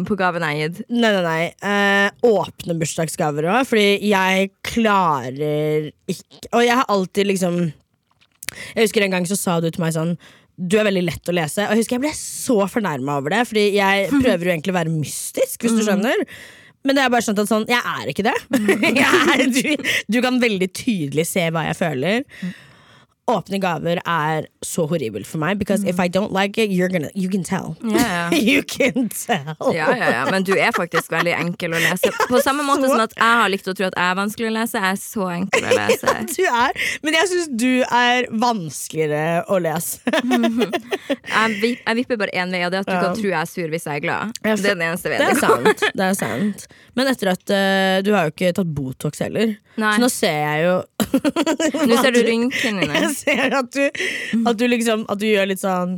på 0.07 0.15
gaven 0.15 0.39
jeg 0.47 0.55
har 0.55 0.59
gitt. 0.69 0.77
Nei, 0.95 1.09
nei, 1.11 1.23
nei 1.25 1.71
eh, 1.71 2.27
Åpne 2.27 2.75
bursdagsgaver 2.79 3.47
òg, 3.51 3.65
Fordi 3.67 3.87
jeg 4.07 4.51
klarer 4.63 5.89
ikke 6.07 6.51
Og 6.53 6.63
jeg 6.63 6.77
har 6.79 6.85
alltid 6.93 7.27
liksom 7.27 7.57
Jeg 7.67 8.85
husker 8.85 9.03
en 9.03 9.15
gang 9.17 9.27
så 9.27 9.35
sa 9.39 9.57
du 9.59 9.67
til 9.71 9.83
meg 9.83 9.95
sånn 9.97 10.13
du 10.59 10.77
er 10.79 10.87
veldig 10.89 11.05
lett 11.07 11.31
å 11.31 11.35
lese. 11.35 11.65
Og 11.65 11.73
jeg 11.73 11.83
husker 11.83 11.97
jeg 11.97 12.05
ble 12.07 12.13
så 12.17 12.57
fornærma 12.69 13.19
over 13.21 13.35
det, 13.35 13.43
Fordi 13.49 13.65
jeg 13.77 14.07
prøver 14.23 14.45
jo 14.49 14.55
egentlig 14.55 14.75
å 14.75 14.79
være 14.79 14.95
mystisk, 14.95 15.63
hvis 15.63 15.77
du 15.77 15.83
skjønner. 15.87 16.25
Men 16.87 16.95
det 16.95 17.03
er 17.03 17.11
bare 17.11 17.25
skjønt 17.25 17.41
at 17.43 17.51
sånn, 17.51 17.67
jeg 17.67 17.79
er 17.79 18.11
ikke 18.11 18.25
det. 18.27 18.35
jeg 19.01 19.21
er, 19.35 19.45
du, 19.51 19.91
du 20.07 20.19
kan 20.23 20.39
veldig 20.41 20.69
tydelig 20.75 21.27
se 21.27 21.49
hva 21.53 21.65
jeg 21.67 21.79
føler. 21.79 22.25
Åpne 23.29 23.59
gaver 23.61 24.01
er 24.05 24.47
så 24.65 24.85
horribelt 24.89 25.27
for 25.29 25.41
meg. 25.41 25.59
Because 25.59 25.85
if 25.87 25.99
I 25.99 26.07
don't 26.09 26.33
like 26.33 26.57
it, 26.61 26.71
you're 26.71 26.89
gonna, 26.89 27.09
you 27.13 27.29
can 27.29 27.43
tell. 27.43 27.75
Yeah. 27.83 28.33
ja. 28.33 28.39
you 28.51 28.63
can 28.63 29.09
tell. 29.09 29.55
Ja, 29.75 29.89
ja, 29.95 30.09
ja, 30.11 30.23
Men 30.31 30.43
du 30.43 30.53
er 30.57 30.71
faktisk 30.75 31.11
veldig 31.13 31.35
enkel 31.37 31.75
å 31.77 31.81
lese. 31.83 32.11
På 32.31 32.41
samme 32.43 32.65
måte 32.65 32.89
som 32.89 33.03
at 33.03 33.15
jeg 33.17 33.39
har 33.41 33.51
likt 33.53 33.69
å 33.69 33.75
tro 33.77 33.89
at 33.89 33.97
jeg 33.97 34.13
er 34.13 34.17
vanskelig 34.19 34.49
å 34.49 34.55
lese. 34.57 34.81
Jeg 34.81 34.97
er 34.97 35.01
så 35.03 35.29
enkel 35.35 35.69
å 35.69 35.77
lese. 35.81 36.15
Du 36.33 36.43
er, 36.49 36.83
men 37.05 37.19
jeg 37.19 37.31
syns 37.33 37.51
du 37.53 37.71
er 37.85 38.29
vanskeligere 38.45 39.45
å 39.49 39.61
lese. 39.63 40.01
Jeg, 40.09 41.59
vip, 41.61 41.81
jeg 41.85 41.99
vipper 42.01 42.19
bare 42.19 42.35
én 42.35 42.53
vei, 42.53 42.63
og 42.65 42.73
det 42.73 42.81
er 42.81 42.85
at 42.87 42.91
du 42.91 42.97
kan 42.97 43.17
tro 43.17 43.29
jeg 43.29 43.39
er 43.39 43.49
sur 43.49 43.73
hvis 43.73 43.87
jeg 43.89 44.01
er 44.01 44.05
glad. 44.05 44.37
Det 44.43 44.55
er 44.55 44.63
den 44.65 44.85
eneste 44.89 45.13
Det 45.13 45.29
er 45.29 45.39
sant. 45.39 45.85
Det 45.93 46.05
er 46.09 46.17
sant. 46.17 46.69
Men 46.97 47.11
etter 47.11 47.33
at 47.33 47.43
uh, 47.53 47.97
du 48.05 48.13
har 48.15 48.27
jo 48.27 48.33
ikke 48.33 48.53
tatt 48.57 48.71
Botox 48.75 49.21
heller, 49.23 49.55
Nei. 49.79 49.93
så 49.95 50.03
nå 50.03 50.09
ser 50.11 50.39
jeg 50.39 50.65
jo 50.65 50.79
Nå 51.11 51.97
ser 52.01 52.13
du 52.15 52.21
rynkene 52.25 52.87
Jeg 52.95 53.09
ser 53.15 53.55
at 53.59 53.71
du, 53.73 53.83
at 54.45 54.59
du 54.59 54.65
liksom 54.69 55.05
At 55.09 55.21
du 55.21 55.27
gjør 55.29 55.49
litt 55.51 55.63
sånn 55.63 55.97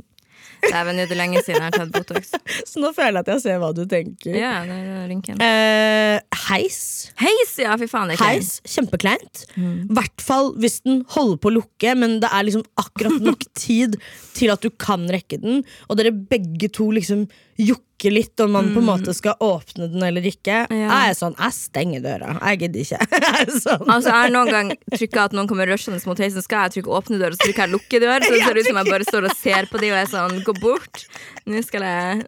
Dæven, 0.68 0.98
nå 0.98 1.06
er 1.06 1.12
det 1.12 1.18
lenge 1.20 1.42
siden 1.46 1.60
jeg 1.60 1.68
har 1.68 1.76
tatt 1.76 1.94
Botox. 1.96 2.32
Så 2.70 2.82
nå 2.84 2.92
føler 2.98 3.20
jeg 3.20 3.26
at 3.26 3.32
jeg 3.36 3.44
ser 3.46 3.62
hva 3.64 3.72
du 3.76 3.84
tenker. 3.90 4.38
Ja, 4.38 4.54
det 4.68 4.78
er 4.80 5.06
rynken. 5.12 5.42
Eh, 5.42 6.18
heis. 6.48 6.82
Heis, 7.22 7.54
ja, 7.62 7.76
fy 7.82 7.90
faen. 7.92 8.14
Det. 8.14 8.20
Heis, 8.22 8.58
kjempekleint. 8.70 9.46
I 9.58 9.70
hvert 9.98 10.26
fall 10.26 10.54
hvis 10.62 10.82
den 10.86 11.04
holder 11.16 11.40
på 11.42 11.52
å 11.52 11.58
lukke, 11.60 11.96
men 11.98 12.20
det 12.24 12.32
er 12.32 12.48
liksom 12.48 12.66
akkurat 12.82 13.22
nok 13.26 13.48
tid 13.66 14.00
til 14.38 14.54
at 14.54 14.64
du 14.64 14.72
kan 14.82 15.08
rekke 15.12 15.42
den, 15.42 15.64
og 15.90 16.00
dere 16.00 16.14
begge 16.16 16.70
to 16.74 16.92
liksom 16.96 17.28
jokker 17.62 18.10
litt 18.10 18.40
om 18.42 18.56
man 18.56 18.72
på 18.74 18.80
en 18.82 18.88
måte 18.88 19.14
skal 19.14 19.36
åpne 19.46 19.86
den 19.92 20.02
eller 20.02 20.26
ikke. 20.26 20.64
Ja. 20.74 20.88
Jeg 20.88 21.12
er 21.12 21.18
sånn, 21.20 21.36
jeg 21.38 21.54
stenger 21.54 22.02
døra. 22.02 22.32
Jeg 22.40 22.62
gidder 22.64 22.82
ikke. 22.82 23.08
Jeg 23.22 23.44
er 23.44 23.52
sånn. 23.54 23.84
Altså, 23.86 24.10
jeg 24.10 24.18
har 24.18 24.34
noen 24.34 24.50
gang 24.50 24.72
trykka 24.96 25.28
at 25.28 25.36
noen 25.38 25.50
kommer 25.50 25.70
rushende 25.70 26.02
mot 26.10 26.22
heisen. 26.22 26.42
Skal 26.42 26.66
jeg 26.66 26.74
trykke 26.78 26.96
åpne 26.98 27.20
døra, 27.22 27.38
så 27.38 27.46
trykker 27.46 27.68
jeg 27.68 27.74
lukke 27.76 28.02
døra, 28.02 28.18
Så 28.26 28.34
det 28.34 28.42
ser 28.42 28.58
ut 28.58 28.70
som 28.72 28.80
jeg 28.82 28.90
bare 28.90 29.08
står 29.08 29.28
og 29.30 29.36
ser 29.38 29.70
på 29.70 29.82
de 29.84 29.92
og 29.94 30.00
er 30.00 30.10
sånn, 30.10 30.42
gå 30.52 30.56
bort. 30.62 31.06
Nå 31.50 31.64
skal 31.66 31.88
jeg 31.88 32.24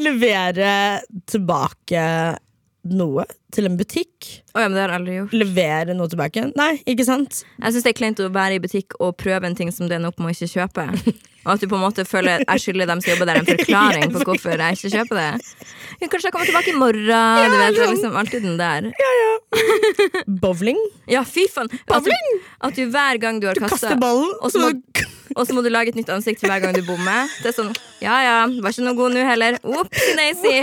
levere 0.00 0.72
tilbake 1.30 2.06
noe 2.94 3.24
til 3.54 3.68
en 3.68 3.76
butikk. 3.78 4.30
Oh, 4.52 4.60
ja, 4.60 4.68
men 4.68 4.76
det 4.76 4.82
har 4.82 4.92
jeg 4.92 5.00
aldri 5.00 5.18
gjort. 5.18 5.36
Levere 5.40 5.96
noe 5.96 6.10
tilbake. 6.12 6.48
Nei, 6.58 6.72
ikke 6.90 7.06
sant? 7.06 7.44
Jeg 7.60 7.74
syns 7.76 7.86
det 7.86 7.92
er 7.94 8.00
kleint 8.00 8.20
å 8.20 8.32
være 8.34 8.58
i 8.58 8.64
butikk 8.64 8.98
og 9.00 9.16
prøve 9.20 9.48
en 9.48 9.56
ting 9.58 9.70
som 9.72 9.88
det 9.88 9.98
ender 9.98 10.12
opp 10.12 10.20
med 10.20 10.32
å 10.32 10.36
ikke 10.36 10.52
kjøpe. 10.58 10.88
Og 11.44 11.50
at 11.54 11.62
du 11.62 11.68
på 11.68 11.76
en 11.76 11.84
måte 11.84 12.04
føler 12.08 12.44
jeg 12.44 12.62
skylder 12.62 12.88
dem 12.88 13.02
som 13.04 13.12
jobber 13.12 13.28
der, 13.30 13.40
en 13.42 13.48
forklaring 13.48 14.12
på 14.14 14.22
hvorfor 14.28 14.56
jeg 14.56 14.78
ikke 14.78 14.92
kjøper 14.96 15.20
det. 15.20 15.30
Ja, 16.00 16.08
kanskje 16.08 16.28
jeg 16.28 16.34
kommer 16.34 16.48
tilbake 16.48 16.72
i 16.72 16.78
morgen. 16.78 17.04
Du 17.04 17.56
vet, 17.60 17.76
det 17.76 17.82
er 17.84 17.92
liksom 17.92 18.16
alltid 18.20 18.46
den 18.46 18.56
der. 18.60 18.88
Ja, 19.04 19.10
ja. 19.20 19.32
Bowling. 20.42 20.80
Ja, 21.10 21.24
fy 21.28 21.46
faen. 21.52 21.70
At, 21.92 22.08
at 22.68 22.78
du 22.78 22.86
hver 22.90 23.20
gang 23.22 23.42
du 23.42 23.48
har 23.50 23.58
Du 23.58 23.64
kaster 23.66 23.98
ballen, 24.00 24.32
og 24.40 24.52
så 24.52 24.62
må, 24.62 24.72
og 25.38 25.46
så 25.46 25.56
må 25.56 25.62
du 25.64 25.70
lage 25.72 25.92
et 25.92 25.98
nytt 26.00 26.10
ansikt 26.14 26.44
hver 26.46 26.64
gang 26.64 26.74
du 26.76 26.82
bommer. 26.86 27.30
Det 27.42 27.52
er 27.52 27.56
sånn 27.58 27.72
Ja 28.02 28.16
ja, 28.24 28.36
var 28.64 28.74
ikke 28.74 28.86
noe 28.88 28.98
god 28.98 29.14
nå 29.16 29.24
heller. 29.28 29.60
Opsi 29.62 30.16
daisy. 30.18 30.56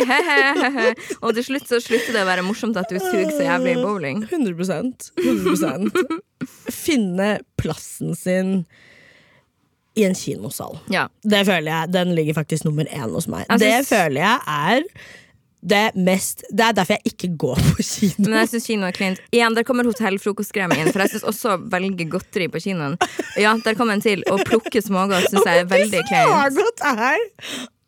Og 1.22 1.34
til 1.38 1.48
slutt 1.52 1.70
så 1.70 1.82
slutter 1.84 2.17
det 2.17 2.26
å 2.26 2.30
være 2.30 2.46
morsomt 2.46 2.80
at 2.82 2.89
du 2.91 3.00
suger 3.00 3.32
så 3.32 3.46
jævlig 3.48 3.78
i 3.78 3.82
bowling. 3.82 4.26
100% 4.30 5.12
100% 5.22 5.91
Finne 6.74 7.36
plassen 7.62 8.15
sin 8.17 8.63
i 10.02 10.06
en 10.10 10.18
kinosal. 10.18 10.78
Ja. 10.94 11.08
Det 11.24 11.46
føler 11.48 11.72
jeg, 11.72 11.94
Den 11.94 12.14
ligger 12.18 12.38
faktisk 12.42 12.68
nummer 12.68 12.90
én 12.90 13.10
hos 13.14 13.30
meg. 13.32 13.46
Jeg 13.50 13.64
Det 13.64 13.88
føler 13.90 14.22
jeg 14.22 14.40
er 14.48 14.86
det 15.62 15.92
mest 15.94 16.42
Det 16.50 16.64
er 16.66 16.74
derfor 16.74 16.98
jeg 16.98 17.14
ikke 17.14 17.28
går 17.38 17.60
på 17.62 17.84
kino. 17.86 18.30
Men 18.30 18.40
jeg 18.40 18.50
synes 18.56 18.66
kino 18.66 18.88
er 18.88 18.96
klint 18.98 19.20
Igjen, 19.30 19.54
der 19.58 19.66
kommer 19.68 19.86
hotellfrokostgreia 19.86 20.74
inn. 20.80 20.90
For 20.90 21.04
jeg 21.04 21.14
syns 21.14 21.28
også 21.30 21.54
å 21.54 21.60
velge 21.72 22.08
godteri 22.10 22.48
på 22.52 22.62
kinoen. 22.64 22.98
Ja, 23.40 23.54
der 23.62 23.78
kommer 23.78 23.98
en 23.98 24.04
til. 24.04 24.26
Å 24.32 24.40
plukke 24.42 24.82
smågodt 24.82 25.30
syns 25.30 25.46
jeg 25.46 25.66
er 25.66 25.70
veldig 25.70 26.02
kleint. 26.10 26.66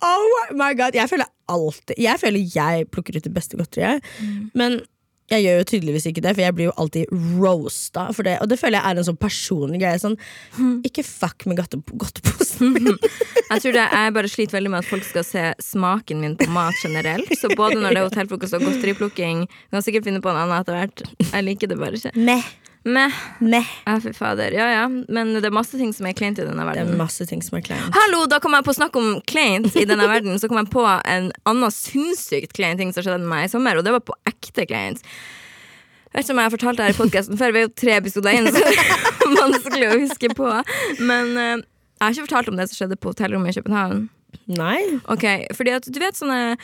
Oh 0.03 0.53
my 0.59 0.73
god 0.77 0.97
Jeg 0.97 1.07
føler 1.09 1.29
alltid 1.47 1.99
Jeg 2.01 2.19
føler 2.19 2.55
jeg 2.55 2.89
plukker 2.91 3.17
ut 3.17 3.25
det 3.25 3.33
beste 3.33 3.57
godteriet. 3.59 4.03
Mm. 4.19 4.51
Men 4.53 4.81
jeg 5.33 5.45
gjør 5.45 5.59
jo 5.59 5.67
tydeligvis 5.71 6.07
ikke 6.09 6.23
det, 6.25 6.33
for 6.35 6.43
jeg 6.45 6.55
blir 6.57 6.69
jo 6.69 6.75
alltid 6.81 7.13
roasta 7.41 8.07
for 8.15 8.27
det. 8.27 8.37
Og 8.43 8.49
det 8.51 8.59
føler 8.61 8.79
jeg 8.79 8.91
er 8.91 9.01
en 9.01 9.07
sånn 9.09 9.19
personlig 9.19 9.81
greie. 9.83 9.99
Sånn, 10.01 10.17
ikke 10.87 11.05
fuck 11.07 11.47
med 11.49 11.59
godteposen 11.59 12.73
min. 12.77 12.93
Jeg 13.53 13.61
tror 13.61 13.75
det, 13.75 13.81
jeg 13.93 14.13
bare 14.15 14.29
sliter 14.31 14.55
veldig 14.55 14.69
med 14.73 14.81
at 14.81 14.87
folk 14.89 15.03
skal 15.05 15.25
se 15.27 15.41
smaken 15.61 16.23
min 16.23 16.33
på 16.39 16.47
mat 16.55 16.73
generelt. 16.81 17.29
Så 17.37 17.51
både 17.53 17.77
når 17.77 17.93
det 17.93 17.99
er 18.01 18.07
hotellfrokost 18.07 18.57
og 18.57 18.65
godteriplukking 18.65 19.43
Kan 19.45 19.85
sikkert 19.85 20.07
finne 20.07 20.23
på 20.23 20.31
en 20.31 20.39
annen 20.41 20.55
etter 20.57 20.79
hvert. 20.79 21.03
Jeg 21.27 21.45
liker 21.45 21.69
det 21.69 21.77
bare 21.77 21.99
ikke. 21.99 22.15
Meh. 22.17 22.47
Meh. 22.83 23.19
Meh. 23.39 23.69
Ja, 23.85 23.95
fy 24.03 24.11
fader. 24.13 24.51
Ja, 24.51 24.65
ja. 24.67 24.87
Men 24.89 25.31
det 25.37 25.47
er 25.47 25.55
masse 25.55 25.77
ting 25.79 25.93
som 25.95 26.07
er 26.09 26.15
kleint 26.17 26.39
i 26.39 26.43
denne 26.43 26.65
verden. 26.67 26.89
Det 26.91 26.97
er 26.97 26.99
masse 26.99 27.27
ting 27.29 27.43
som 27.45 27.57
er 27.57 27.63
kleint. 27.63 27.95
Hallo, 27.95 28.25
da 28.27 28.41
kom 28.43 28.55
jeg 28.57 28.65
på 28.67 28.73
å 28.73 28.79
snakke 28.79 28.99
om 28.99 29.21
kleint 29.29 29.71
i 29.79 29.85
denne 29.87 30.07
verden. 30.09 30.35
Så 30.39 30.49
kom 30.51 30.59
jeg 30.59 30.71
på 30.73 30.83
en 30.83 31.31
annen 31.49 31.73
sinnssykt 31.73 32.55
klein 32.57 32.81
ting 32.81 32.91
som 32.91 33.05
skjedde 33.05 33.23
med 33.23 33.31
meg 33.31 33.47
i 33.47 33.53
sommer, 33.53 33.79
og 33.79 33.87
det 33.87 33.95
var 33.95 34.03
på 34.03 34.17
ekte 34.29 34.67
kleint. 34.67 35.03
Jeg 36.11 36.19
vet 36.19 36.27
ikke 36.27 36.35
om 36.35 36.41
jeg 36.43 36.49
har 36.49 36.53
fortalt 36.53 36.79
det 36.79 36.87
her 36.87 36.93
i 36.93 36.97
podkasten 36.99 37.39
før, 37.39 37.53
vi 37.55 37.61
er 37.61 37.63
jo 37.65 37.75
tre 37.81 37.93
episoder 37.97 38.35
inn, 38.37 38.49
så 38.51 38.59
det 38.61 38.73
er 38.75 39.31
vanskelig 39.39 39.87
å 39.87 40.01
huske 40.03 40.29
på. 40.37 40.49
Men 40.99 41.31
uh, 41.39 41.55
jeg 41.63 42.03
har 42.03 42.13
ikke 42.13 42.27
fortalt 42.27 42.51
om 42.51 42.59
det 42.59 42.67
som 42.69 42.77
skjedde 42.77 42.99
på 42.99 43.13
hotellrommet 43.15 43.55
i 43.55 43.61
København. 43.63 44.03
Nei. 44.59 44.77
Ok, 45.09 45.25
fordi 45.55 45.73
at 45.77 45.87
du 45.87 45.99
vet 46.01 46.17
sånne 46.17 46.55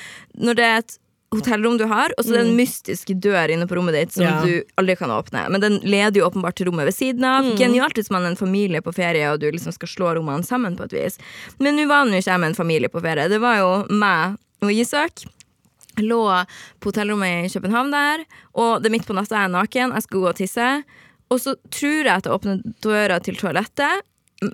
Når 0.41 0.58
det 0.58 0.63
er 0.65 0.79
et 0.82 0.95
hotellrom 1.31 1.77
du 1.77 1.85
har, 1.85 2.09
og 2.17 2.25
så 2.25 2.33
er 2.33 2.39
det 2.39 2.47
en 2.47 2.55
mystisk 2.57 3.11
dør 3.21 3.51
inne 3.53 3.67
på 3.69 3.75
rommet 3.77 3.93
ditt 3.93 4.13
som 4.15 4.23
Ja. 4.25 4.41
du 4.41 4.63
aldri 4.81 4.95
kan 4.97 5.11
åpne. 5.13 5.43
Men 5.53 5.61
den 5.61 5.79
leder 5.85 6.17
jo 6.21 6.25
åpenbart 6.29 6.55
til 6.57 6.65
rommet 6.71 6.85
ved 6.89 6.95
siden 6.97 7.23
av. 7.23 7.45
Genialt 7.59 7.93
hvis 7.93 8.09
man 8.09 8.23
er 8.25 8.31
en 8.33 8.35
familie 8.39 8.81
på 8.81 8.93
ferie 8.93 9.29
og 9.31 9.39
du 9.39 9.45
liksom 9.51 9.71
skal 9.75 9.87
slå 9.87 10.15
rommene 10.17 10.43
sammen 10.43 10.75
på 10.75 10.85
et 10.89 10.93
vis. 10.97 11.19
Men 11.59 11.75
nå 11.77 11.85
var 11.87 12.05
nå 12.05 12.17
ikke 12.17 12.31
jeg 12.33 12.39
med 12.39 12.49
en 12.49 12.55
familie 12.57 12.89
på 12.89 13.01
ferie. 13.01 13.29
Det 13.29 13.39
var 13.39 13.57
jo 13.61 13.85
meg 13.93 14.37
og 14.61 14.71
Isak. 14.73 15.25
Lå 15.99 16.45
på 16.79 16.89
hotellrommet 16.91 17.45
i 17.45 17.53
København 17.59 17.91
der, 17.91 18.25
og 18.55 18.81
det 18.81 18.87
er 18.89 18.93
midt 18.97 19.05
på 19.07 19.13
natta, 19.13 19.35
jeg 19.35 19.49
er 19.49 19.53
naken, 19.53 19.93
jeg 19.93 20.01
skal 20.05 20.19
gå 20.19 20.27
og 20.29 20.35
tisse. 20.37 20.83
Og 21.29 21.39
så 21.43 21.55
tror 21.69 22.03
jeg 22.05 22.13
at 22.15 22.23
jeg 22.25 22.33
åpner 22.33 22.61
døra 22.81 23.19
til 23.21 23.35
toalettet, 23.35 24.01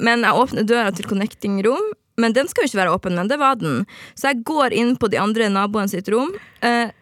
men 0.02 0.24
jeg 0.26 0.34
åpner 0.34 0.66
døra 0.66 0.92
til 0.96 1.06
connecting 1.06 1.62
room. 1.66 1.94
Men 2.22 2.36
den 2.36 2.48
skal 2.48 2.64
jo 2.64 2.72
ikke 2.72 2.84
være 2.84 2.94
åpen, 2.96 3.16
men 3.18 3.32
det 3.32 3.40
var 3.42 3.58
den. 3.60 3.84
Så 4.16 4.32
jeg 4.32 4.46
går 4.48 4.76
inn 4.76 4.94
på 5.00 5.10
de 5.12 5.20
andre 5.20 5.50
naboene 5.52 5.92
sitt 5.92 6.08
rom. 6.14 6.32
Eh, 6.64 6.94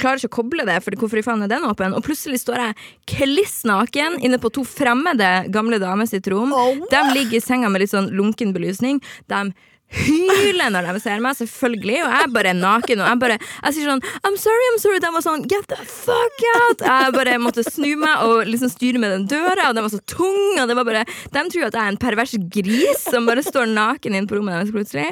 klarer 0.00 0.20
ikke 0.20 0.30
å 0.30 0.36
koble 0.42 0.66
det, 0.68 0.78
for 0.84 0.96
hvorfor 1.00 1.20
i 1.20 1.24
faen 1.24 1.44
er 1.44 1.50
den 1.52 1.64
åpen? 1.68 1.94
Og 1.96 2.04
plutselig 2.04 2.42
står 2.42 2.60
jeg 2.60 2.78
kliss 3.14 3.62
naken 3.68 4.18
inne 4.24 4.40
på 4.40 4.52
to 4.52 4.64
fremmede 4.68 5.30
gamle 5.52 5.80
damer 5.82 6.08
sitt 6.08 6.28
rom. 6.32 6.52
De 6.92 7.02
ligger 7.12 7.38
i 7.38 7.44
senga 7.44 7.70
med 7.72 7.84
litt 7.84 7.92
sånn 7.94 8.10
lunken 8.16 8.52
belysning. 8.56 9.00
De 9.32 9.44
hyler 9.92 10.72
når 10.72 10.88
de 10.88 11.00
ser 11.02 11.20
meg, 11.22 11.36
selvfølgelig, 11.38 11.98
og 12.06 12.14
jeg 12.16 12.30
bare 12.34 12.52
er 12.52 12.58
naken. 12.58 13.02
Og 13.02 13.10
jeg 13.10 13.20
bare 13.22 13.38
Jeg 13.38 13.76
sier 13.76 13.90
sånn 13.90 14.02
I'm 14.26 14.36
sorry, 14.40 14.68
I'm 14.72 14.80
sorry. 14.82 15.00
De 15.02 15.10
var 15.14 15.24
sånn 15.24 15.46
Get 15.50 15.68
the 15.70 15.78
fuck 15.88 16.44
out! 16.56 16.84
Jeg 16.86 17.14
bare 17.16 17.38
måtte 17.42 17.64
snu 17.66 17.90
meg 18.00 18.24
og 18.26 18.48
liksom 18.48 18.72
styre 18.72 19.00
med 19.02 19.14
den 19.16 19.26
døra, 19.30 19.68
og 19.70 19.76
den 19.76 19.86
var 19.86 19.92
så 19.92 20.00
tung. 20.08 20.40
Og 20.62 20.68
det 20.70 20.76
var 20.78 20.88
bare 20.88 21.04
De 21.06 21.44
tror 21.52 21.68
at 21.68 21.76
jeg 21.76 21.82
er 21.82 21.92
en 21.92 22.00
pervers 22.00 22.34
gris 22.56 23.04
som 23.08 23.28
bare 23.28 23.44
står 23.44 23.70
naken 23.72 24.16
inne 24.16 24.30
på 24.30 24.38
rommet 24.38 24.56
deres 24.56 24.72
plutselig. 24.74 25.08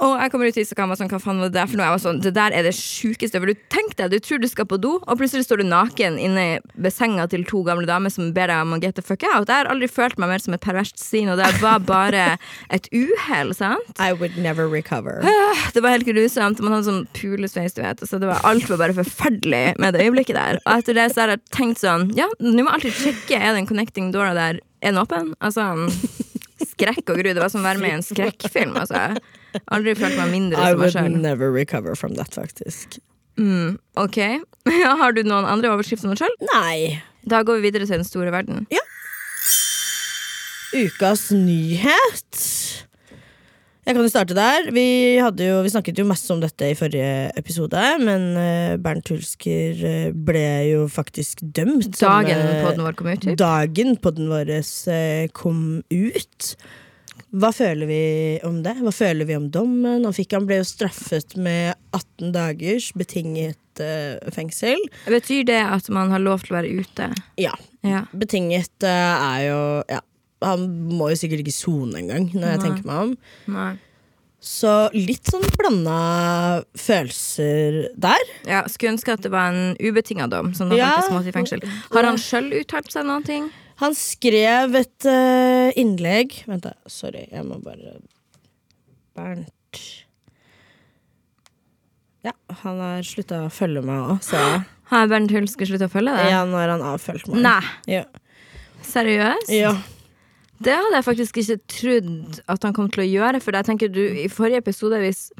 Og 0.00 0.16
jeg 0.20 0.32
kommer 0.32 0.50
ut 0.50 0.60
hit, 0.60 0.68
så 0.70 0.76
kan 0.78 0.90
jeg 0.92 1.00
sånn 1.02 1.12
Hva 1.12 1.22
faen 1.22 1.42
var 1.42 1.52
det 1.52 1.58
der 1.58 1.70
for 1.70 1.80
noe? 1.80 1.88
Jeg 1.88 1.96
var 1.96 2.04
sånn 2.04 2.22
Det 2.24 2.34
der 2.36 2.56
er 2.56 2.66
det 2.66 2.74
sjukeste. 2.76 3.40
For 3.40 3.50
du 3.50 3.64
tenk 3.72 3.96
deg, 3.98 4.12
du 4.12 4.20
tror 4.22 4.42
du 4.42 4.48
skal 4.50 4.68
på 4.70 4.78
do, 4.80 4.96
og 5.00 5.20
plutselig 5.20 5.46
står 5.46 5.62
du 5.62 5.68
naken 5.70 6.18
inne 6.20 6.46
ved 6.74 6.94
senga 6.94 7.26
til 7.30 7.44
to 7.48 7.62
gamle 7.66 7.88
damer 7.88 8.12
som 8.12 8.30
ber 8.36 8.50
deg 8.52 8.64
om 8.66 8.76
å 8.76 8.80
get 8.82 8.96
the 8.98 9.04
fuck 9.04 9.24
out. 9.32 9.48
Jeg 9.48 9.64
har 9.64 9.70
aldri 9.72 9.88
følt 9.90 10.18
meg 10.20 10.32
mer 10.32 10.42
som 10.42 10.56
et 10.56 10.64
perverst 10.64 11.00
svin, 11.00 11.30
og 11.32 11.40
det 11.40 11.48
var 11.62 11.80
bare 11.84 12.26
et 12.72 12.88
uhell, 12.94 13.52
sant? 13.56 13.90
I 14.10 14.14
would 14.18 14.36
never 14.36 14.66
recover. 14.68 15.22
Det 15.74 15.82
var 15.84 15.94
helt 15.94 16.08
grusomt. 16.08 16.58
Man 16.64 16.74
hadde 16.74 16.88
sånn 16.88 17.04
pulesveis, 17.14 17.76
du 17.76 17.82
vet. 17.84 18.02
Så 18.08 18.18
det 18.18 18.26
var 18.30 18.42
alt 18.48 18.66
var 18.70 18.80
bare 18.82 18.96
forferdelig 18.96 19.76
med 19.78 19.94
det 19.94 20.06
øyeblikket 20.08 20.38
der. 20.38 20.58
Og 20.64 20.80
etter 20.80 20.98
det 20.98 21.06
så 21.14 21.24
har 21.24 21.36
jeg 21.36 21.44
tenkt 21.54 21.82
sånn 21.82 22.08
Ja, 22.18 22.26
nå 22.42 22.64
må 22.64 22.66
jeg 22.66 22.76
alltid 22.78 22.98
sjekke 23.04 23.38
er 23.38 23.54
den 23.54 23.68
connecting 23.70 24.10
dora 24.14 24.34
der 24.34 24.58
er 24.58 24.90
den 24.90 24.98
åpen. 25.00 25.34
Altså 25.38 25.68
skrekk 26.80 27.12
og 27.12 27.20
gru. 27.20 27.30
Det 27.30 27.42
var 27.42 27.52
som 27.52 27.62
å 27.62 27.68
være 27.68 27.82
med 27.82 27.92
i 27.92 27.98
en 27.98 28.04
skrekkfilm. 28.06 28.74
Altså. 28.80 29.20
Aldri 29.74 29.94
følt 29.98 30.18
meg 30.18 30.34
mindre 30.34 30.58
I 30.60 30.72
som 30.74 30.82
meg 30.82 30.96
would 30.96 31.22
never 31.22 31.52
recover 31.54 31.96
from 31.98 32.16
that, 32.18 32.34
faktisk. 32.34 32.98
Ok. 33.96 34.18
Ja, 34.70 34.92
har 35.00 35.14
du 35.16 35.22
noen 35.24 35.46
andre 35.48 35.70
overskrifter 35.72 36.06
enn 36.06 36.12
deg 36.12 36.20
sjøl? 36.20 36.34
Nei. 36.50 37.00
Da 37.24 37.40
går 37.46 37.58
vi 37.58 37.70
videre 37.70 37.86
til 37.88 37.96
den 37.96 38.06
store 38.06 38.32
verden. 38.34 38.66
Ukas 40.76 41.30
nyhet. 41.34 42.42
Jeg 43.90 43.96
kan 43.96 44.06
jo 44.06 44.10
starte 44.12 44.34
der. 44.38 44.68
Vi, 44.70 44.82
jo, 45.18 45.54
vi 45.64 45.70
snakket 45.72 45.98
jo 45.98 46.04
masse 46.06 46.30
om 46.30 46.38
dette 46.38 46.68
i 46.70 46.76
forrige 46.78 47.32
episode, 47.34 47.80
men 47.98 48.36
eh, 48.38 48.74
Bernt 48.78 49.08
Hulsker 49.10 49.80
eh, 49.88 50.12
ble 50.14 50.44
jo 50.68 50.84
faktisk 50.86 51.40
dømt. 51.42 51.96
Dagen 51.98 52.38
eh, 52.38 52.60
podden 52.62 52.84
vår 52.86 52.94
kom 52.94 53.08
ut. 53.10 53.24
Typ. 53.24 53.34
Dagen 53.40 53.96
podden 53.98 54.28
vår 54.30 54.52
kom 55.34 55.64
ut. 55.90 56.50
Hva 57.34 57.50
føler 57.50 57.90
vi 57.90 58.04
om 58.46 58.60
det? 58.62 58.76
Hva 58.78 58.92
føler 58.94 59.26
vi 59.26 59.34
om 59.40 59.48
dommen? 59.50 60.06
Han, 60.06 60.14
fikk, 60.14 60.36
han 60.38 60.46
ble 60.46 60.60
jo 60.60 60.68
straffet 60.70 61.34
med 61.34 61.74
18 61.90 62.30
dagers 62.36 62.92
betinget 62.94 63.82
fengsel. 64.36 64.78
Betyr 65.10 65.48
det 65.50 65.64
at 65.66 65.90
man 65.90 66.14
har 66.14 66.22
lov 66.22 66.46
til 66.46 66.54
å 66.54 66.60
være 66.60 66.78
ute? 66.78 67.10
Ja. 67.42 67.56
Ja. 67.82 68.04
Betinget 68.14 68.86
er 68.86 69.48
jo 69.48 69.60
ja, 69.90 69.98
Han 70.42 70.66
må 70.96 71.10
jo 71.12 71.16
sikkert 71.20 71.42
ikke 71.44 71.52
sone 71.52 71.98
engang, 72.00 72.30
når 72.32 72.46
jeg 72.54 72.58
Nei. 72.58 72.64
tenker 72.66 72.86
meg 72.88 73.00
om. 73.04 73.16
Nei. 73.52 73.70
Så 74.40 74.70
litt 74.96 75.28
sånn 75.28 75.44
blanda 75.52 75.96
følelser 76.80 77.90
der. 78.00 78.22
Ja, 78.48 78.62
Skulle 78.72 78.94
ønske 78.94 79.12
at 79.12 79.20
det 79.26 79.30
var 79.34 79.52
en 79.52 79.74
ubetinga 79.76 80.30
dom. 80.32 80.54
Som 80.56 80.70
da 80.70 80.76
Ja. 80.80 80.94
i 80.96 81.32
fengsel 81.34 81.60
Har 81.92 82.04
han 82.08 82.16
sjøl 82.16 82.48
uttalt 82.62 82.88
seg 82.90 83.04
noen 83.04 83.22
ting? 83.26 83.50
Han 83.80 83.92
skrev 83.94 84.74
et 84.80 85.04
uh, 85.08 85.70
innlegg 85.76 86.46
Vent, 86.46 86.62
da. 86.64 86.72
Sorry, 86.88 87.26
jeg 87.32 87.44
må 87.44 87.60
bare 87.64 87.98
Bernt 89.16 89.80
Ja, 92.24 92.32
han 92.62 92.80
har 92.80 93.04
slutta 93.08 93.44
å 93.46 93.52
følge 93.52 93.80
meg 93.84 93.96
òg, 94.04 94.18
ser 94.24 94.40
jeg. 94.44 94.64
Har 94.90 95.06
Bernt 95.08 95.30
Hulske 95.32 95.64
sluttet 95.68 95.88
å 95.88 95.92
følge 95.92 96.12
deg? 96.16 96.28
Ja, 96.32 96.42
nå 96.48 96.58
har 96.60 96.68
han 96.74 96.82
avfølt 96.84 97.28
meg. 97.30 97.40
Nei, 97.44 97.62
Ja. 97.88 98.04
seriøst? 98.84 99.48
ja. 99.52 99.72
Det 100.60 100.74
hadde 100.76 100.98
jeg 100.98 101.06
faktisk 101.06 101.40
ikke 101.40 101.56
trodd 101.72 102.40
at 102.52 102.66
han 102.66 102.76
kom 102.76 102.90
til 102.92 103.04
å 103.04 103.08
gjøre, 103.08 103.40
for 103.40 103.56
jeg 103.56 103.68
tenker 103.70 103.88
du, 103.92 104.02
i 104.24 104.28
forrige 104.28 104.60
episode 104.60 105.00
hvis 105.00 105.30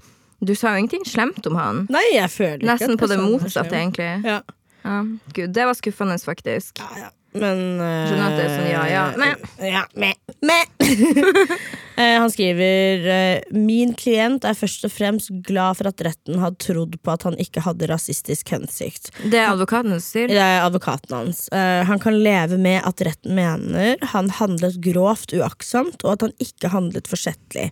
Du 0.41 0.55
sa 0.57 0.71
jo 0.73 0.81
ingenting 0.81 1.03
slemt 1.05 1.45
om 1.51 1.59
han. 1.61 1.83
Nei, 1.93 2.01
jeg 2.15 2.31
føler 2.33 2.63
ikke 2.63 2.71
Nesten 2.71 2.97
på 2.97 3.09
det 3.11 3.19
motsatte, 3.21 3.77
egentlig. 3.77 4.09
Ja. 4.25 4.39
Ja, 4.81 5.03
Gud, 5.37 5.51
det 5.53 5.67
var 5.69 5.77
skuffende, 5.77 6.17
faktisk. 6.17 6.81
Ja, 6.81 6.89
ja. 6.97 7.11
Men 7.33 7.61
eh, 7.79 8.09
Skjønner 8.09 8.25
at 8.27 8.39
det 8.39 8.45
er 8.47 8.55
sånn 8.57 8.71
ja, 8.71 8.83
ja, 8.91 9.05
men. 9.21 9.45
Ja, 9.71 9.85
meh. 9.95 10.17
men. 10.41 10.67
Eh, 12.01 12.17
Han 12.17 12.31
skriver 12.33 13.03
eh, 13.13 13.43
Min 13.53 13.91
klient 13.99 14.47
er 14.49 14.55
først 14.57 14.87
og 14.89 14.93
fremst 14.95 15.29
glad 15.45 15.77
for 15.77 15.91
at 15.91 16.01
retten 16.07 16.39
hadde 16.41 16.57
trodd 16.65 16.95
på 17.05 17.13
at 17.13 17.27
han 17.27 17.37
ikke 17.43 17.61
hadde 17.67 17.91
rasistisk 17.91 18.55
hensikt. 18.55 19.11
Det 19.21 19.37
er 19.37 19.51
advokaten 19.51 19.93
hans 19.93 20.07
sier. 20.09 20.31
Det 20.31 20.41
er 20.41 20.63
advokaten 20.65 21.13
hans. 21.19 21.43
Eh, 21.53 21.83
han 21.85 22.01
kan 22.01 22.17
leve 22.25 22.57
med 22.63 22.81
at 22.89 23.05
retten 23.05 23.37
mener 23.37 24.01
han 24.15 24.31
handlet 24.39 24.79
grovt 24.81 25.35
uaktsomt, 25.37 26.01
og 26.07 26.15
at 26.15 26.25
han 26.25 26.33
ikke 26.41 26.73
handlet 26.73 27.11
forsettlig. 27.11 27.69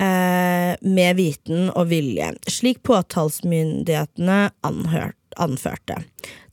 Eh, 0.00 0.74
med 0.80 1.16
viten 1.20 1.68
og 1.76 1.90
vilje, 1.92 2.32
slik 2.50 2.82
påtalsmyndighetene 2.88 4.46
anhørte, 4.66 5.16
anførte. 5.38 6.00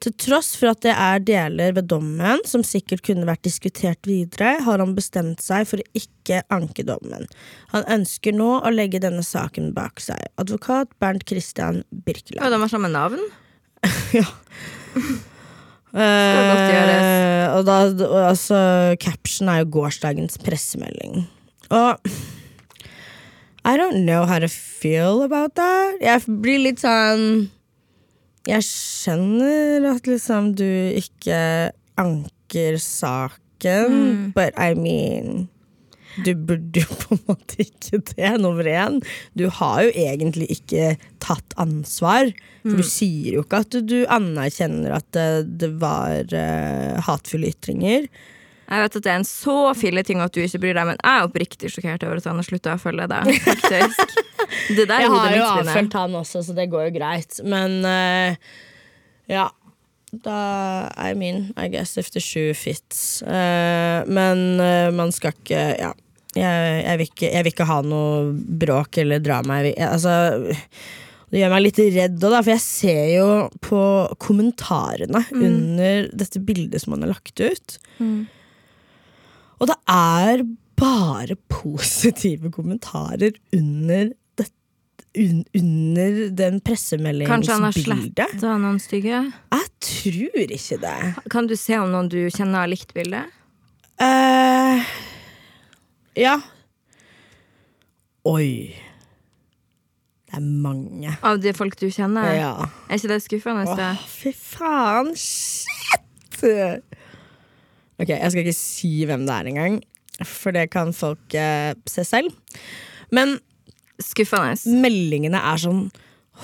Til 0.03 0.13
tross 0.21 0.51
for 0.59 0.69
at 0.71 0.83
det 0.85 0.93
er 0.93 1.23
deler 1.25 1.73
ved 1.77 1.87
dommen 1.89 2.43
som 2.45 2.61
sikkert 2.65 3.01
kunne 3.07 3.25
vært 3.25 3.45
diskutert 3.47 4.05
videre, 4.05 4.57
har 4.65 4.83
han 4.83 4.93
bestemt 4.97 5.41
seg 5.41 5.65
for 5.69 5.81
å 5.81 5.97
ikke 5.97 6.43
anke 6.53 6.85
dommen. 6.85 7.25
Han 7.73 7.87
ønsker 7.97 8.35
nå 8.37 8.51
å 8.61 8.73
legge 8.73 9.01
denne 9.01 9.25
saken 9.25 9.71
bak 9.77 10.03
seg. 10.03 10.21
Advokat 10.41 10.93
Bernt 11.01 11.25
Christian 11.29 11.81
Birkeland. 11.89 12.45
Og 12.45 12.53
de 12.53 12.61
har 12.65 12.73
samme 12.73 12.93
navn. 12.93 13.25
Ja. 14.17 14.25
Skal 15.87 16.47
godt 16.49 16.71
gjøres. 16.73 17.03
Eh, 17.07 17.43
og 17.55 17.61
da, 17.65 17.75
og 18.07 18.23
altså, 18.27 18.57
caption 19.01 19.49
er 19.49 19.61
jo 19.61 19.69
gårsdagens 19.77 20.39
pressemelding. 20.43 21.23
Og 21.73 22.11
I 23.67 23.75
don't 23.77 24.03
know 24.05 24.25
how 24.25 24.39
to 24.39 24.47
feel 24.47 25.23
about 25.23 25.55
that. 25.55 26.01
Jeg 26.01 26.23
blir 26.43 26.61
litt 26.65 26.83
sånn 26.83 27.47
Jeg 28.47 28.63
skjønner 28.63 29.89
at 29.91 30.07
liksom 30.07 30.53
du 30.55 30.67
ikke 30.95 31.39
anker 31.99 32.79
saken, 32.79 34.31
but 34.35 34.55
I 34.55 34.73
mean 34.77 35.47
du 36.25 36.31
burde 36.33 36.81
jo 36.81 36.95
på 37.01 37.15
en 37.15 37.19
måte 37.27 37.59
ikke 37.61 37.99
det, 38.09 38.31
nummer 38.41 38.65
én. 38.65 38.99
Du 39.37 39.47
har 39.53 39.83
jo 39.85 39.91
egentlig 39.93 40.47
ikke 40.55 40.95
tatt 41.23 41.53
ansvar. 41.61 42.31
For 42.63 42.79
du 42.81 42.87
sier 42.87 43.37
jo 43.37 43.43
ikke 43.45 43.61
at 43.63 43.75
du, 43.75 43.83
du 43.85 43.99
anerkjenner 44.11 44.97
at 44.97 45.07
det, 45.15 45.27
det 45.61 45.71
var 45.81 46.33
uh, 46.33 46.97
hatefulle 47.05 47.51
ytringer. 47.53 48.07
Jeg 48.67 48.83
vet 48.83 48.95
at 48.99 49.03
det 49.05 49.11
er 49.13 49.19
en 49.21 49.27
så 49.27 49.53
filleting 49.79 50.19
at 50.23 50.33
du 50.35 50.41
ikke 50.43 50.59
bryr 50.65 50.75
deg, 50.75 50.87
men 50.89 50.97
jeg 50.99 51.19
er 51.21 51.27
oppriktig 51.29 51.69
sjokkert 51.71 52.03
over 52.03 52.19
at 52.19 52.25
han 52.27 52.39
har 52.41 52.47
slutta 52.47 52.73
å 52.75 52.81
følge 52.81 53.05
deg. 53.13 53.29
faktisk. 53.45 54.17
Jeg 54.47 54.87
har 55.11 55.33
jo 55.35 55.43
avfølt 55.43 55.93
han 55.97 56.13
også, 56.19 56.41
så 56.47 56.53
det 56.55 56.65
går 56.71 56.85
jo 56.87 56.91
greit. 56.97 57.37
Men 57.47 57.77
uh, 57.87 58.35
ja. 59.31 59.47
Da 60.23 60.35
I 60.95 61.11
mean, 61.19 61.49
I 61.59 61.67
guess 61.71 61.97
if 61.99 62.11
the 62.15 62.21
shoe 62.23 62.53
fits. 62.55 63.21
Uh, 63.27 64.03
men 64.07 64.59
uh, 64.59 64.87
man 64.95 65.11
skal 65.15 65.35
ikke 65.35 65.63
Ja. 65.81 65.93
Jeg, 66.37 66.83
jeg, 66.85 66.97
vil 66.99 67.07
ikke, 67.09 67.29
jeg 67.33 67.43
vil 67.47 67.53
ikke 67.55 67.65
ha 67.65 67.77
noe 67.81 68.31
bråk 68.61 68.99
eller 69.01 69.23
drama. 69.25 69.57
Jeg, 69.61 69.71
vil- 69.71 69.87
altså, 69.87 70.13
det 71.31 71.39
gjør 71.41 71.53
meg 71.55 71.63
litt 71.65 71.79
redd 71.95 72.23
òg, 72.27 72.35
for 72.37 72.51
jeg 72.53 72.61
ser 72.63 73.03
jo 73.15 73.29
på 73.65 73.79
kommentarene 74.21 75.23
under 75.33 76.07
dette 76.13 76.39
bildet 76.45 76.83
som 76.83 76.93
han 76.93 77.07
har 77.07 77.15
lagt 77.15 77.41
ut. 77.41 77.77
Og 79.57 79.69
det 79.71 79.77
er 79.89 80.43
bare 80.77 81.35
positive 81.49 82.51
kommentarer 82.53 83.33
under, 83.55 84.11
det, 84.37 84.47
un, 85.17 85.43
under 85.57 86.19
den 86.29 86.59
Kanskje 86.61 86.97
han 86.99 87.65
har 87.65 87.73
pressemeldingsbildet. 87.73 88.35
sletta 88.35 88.57
noen 88.61 88.77
stygge? 88.83 89.21
Jeg 89.55 89.69
tror 89.87 90.53
ikke 90.59 90.77
det. 90.83 90.97
Kan 91.33 91.49
du 91.49 91.55
se 91.57 91.79
om 91.81 91.89
noen 91.93 92.11
du 92.13 92.19
kjenner 92.29 92.61
har 92.65 92.69
likt 92.69 92.93
bildet? 92.97 93.33
Uh, 93.97 94.85
ja. 96.17 96.35
Oi. 98.29 98.75
Det 100.27 100.37
er 100.37 100.45
mange. 100.45 101.15
Av 101.25 101.39
de 101.41 101.53
folk 101.57 101.79
du 101.79 101.87
kjenner? 101.89 102.29
Ja. 102.35 102.53
Er 102.91 102.99
ikke 102.99 103.13
det 103.15 103.21
skuffende? 103.25 103.65
Åh, 103.73 104.05
fy 104.11 104.35
faen. 104.35 105.13
Shit! 105.17 106.03
Ok, 107.97 108.11
jeg 108.13 108.31
skal 108.31 108.43
ikke 108.43 108.57
si 108.57 108.91
hvem 109.09 109.25
det 109.25 109.35
er 109.35 109.51
engang, 109.51 109.77
for 110.21 110.53
det 110.53 110.67
kan 110.73 110.93
folk 110.93 111.33
eh, 111.37 111.73
se 111.89 112.05
selv. 112.05 112.33
Men 113.13 113.37
Skuffende. 114.03 114.53
meldingene 114.77 115.41
er 115.41 115.61
sånn 115.61 115.87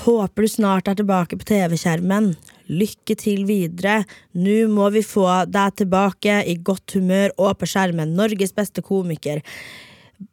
Håper 0.03 0.41
du 0.41 0.49
snart 0.49 0.87
er 0.89 0.95
tilbake 0.97 1.37
på 1.37 1.45
TV-skjermen. 1.45 2.31
Lykke 2.73 3.13
til 3.13 3.43
videre. 3.45 3.99
Nå 4.33 4.63
må 4.73 4.87
vi 4.95 5.03
få 5.05 5.27
deg 5.45 5.75
tilbake 5.83 6.39
i 6.49 6.55
godt 6.57 6.95
humør 6.97 7.35
og 7.37 7.59
på 7.61 7.69
skjermen. 7.69 8.15
Norges 8.17 8.55
beste 8.57 8.81
komiker. 8.81 9.43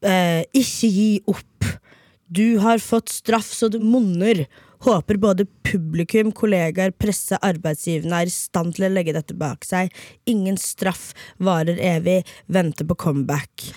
Eh, 0.00 0.48
ikke 0.56 0.88
gi 0.88 1.10
opp. 1.28 1.68
Du 2.32 2.56
har 2.64 2.80
fått 2.80 3.12
straff 3.12 3.52
så 3.52 3.68
det 3.68 3.82
monner. 3.84 4.46
Håper 4.80 5.18
både 5.20 5.46
publikum, 5.66 6.32
kollegaer, 6.32 6.94
presse, 6.96 7.36
arbeidsgiverne 7.44 8.22
er 8.22 8.30
i 8.30 8.34
stand 8.34 8.78
til 8.78 8.88
å 8.88 8.92
legge 8.92 9.12
dette 9.16 9.36
bak 9.36 9.66
seg. 9.68 9.92
Ingen 10.30 10.56
straff 10.60 11.10
varer 11.36 11.80
evig. 11.96 12.22
Venter 12.48 12.88
på 12.88 12.96
comeback. 12.96 13.70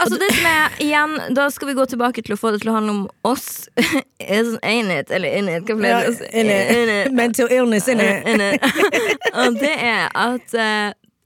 Altså 0.00 0.16
det 0.16 0.30
som 0.32 0.46
er 0.48 0.76
igjen 0.80 1.34
Da 1.36 1.50
skal 1.52 1.68
vi 1.68 1.74
gå 1.76 1.84
tilbake 1.90 2.22
til 2.24 2.32
å 2.32 2.38
få 2.40 2.54
det 2.54 2.62
til 2.62 2.70
å 2.72 2.76
handle 2.78 2.94
om 2.94 3.02
oss. 3.28 3.68
It? 4.20 5.10
Eller 5.10 5.28
enhet, 5.40 5.68
hva 5.68 5.76
flere 5.76 6.12
Ja. 6.36 7.10
Mental 7.12 7.52
illness 7.52 7.88
it. 7.88 8.00
Og 9.42 9.60
det 9.60 9.74
er 9.76 10.08
at 10.14 10.54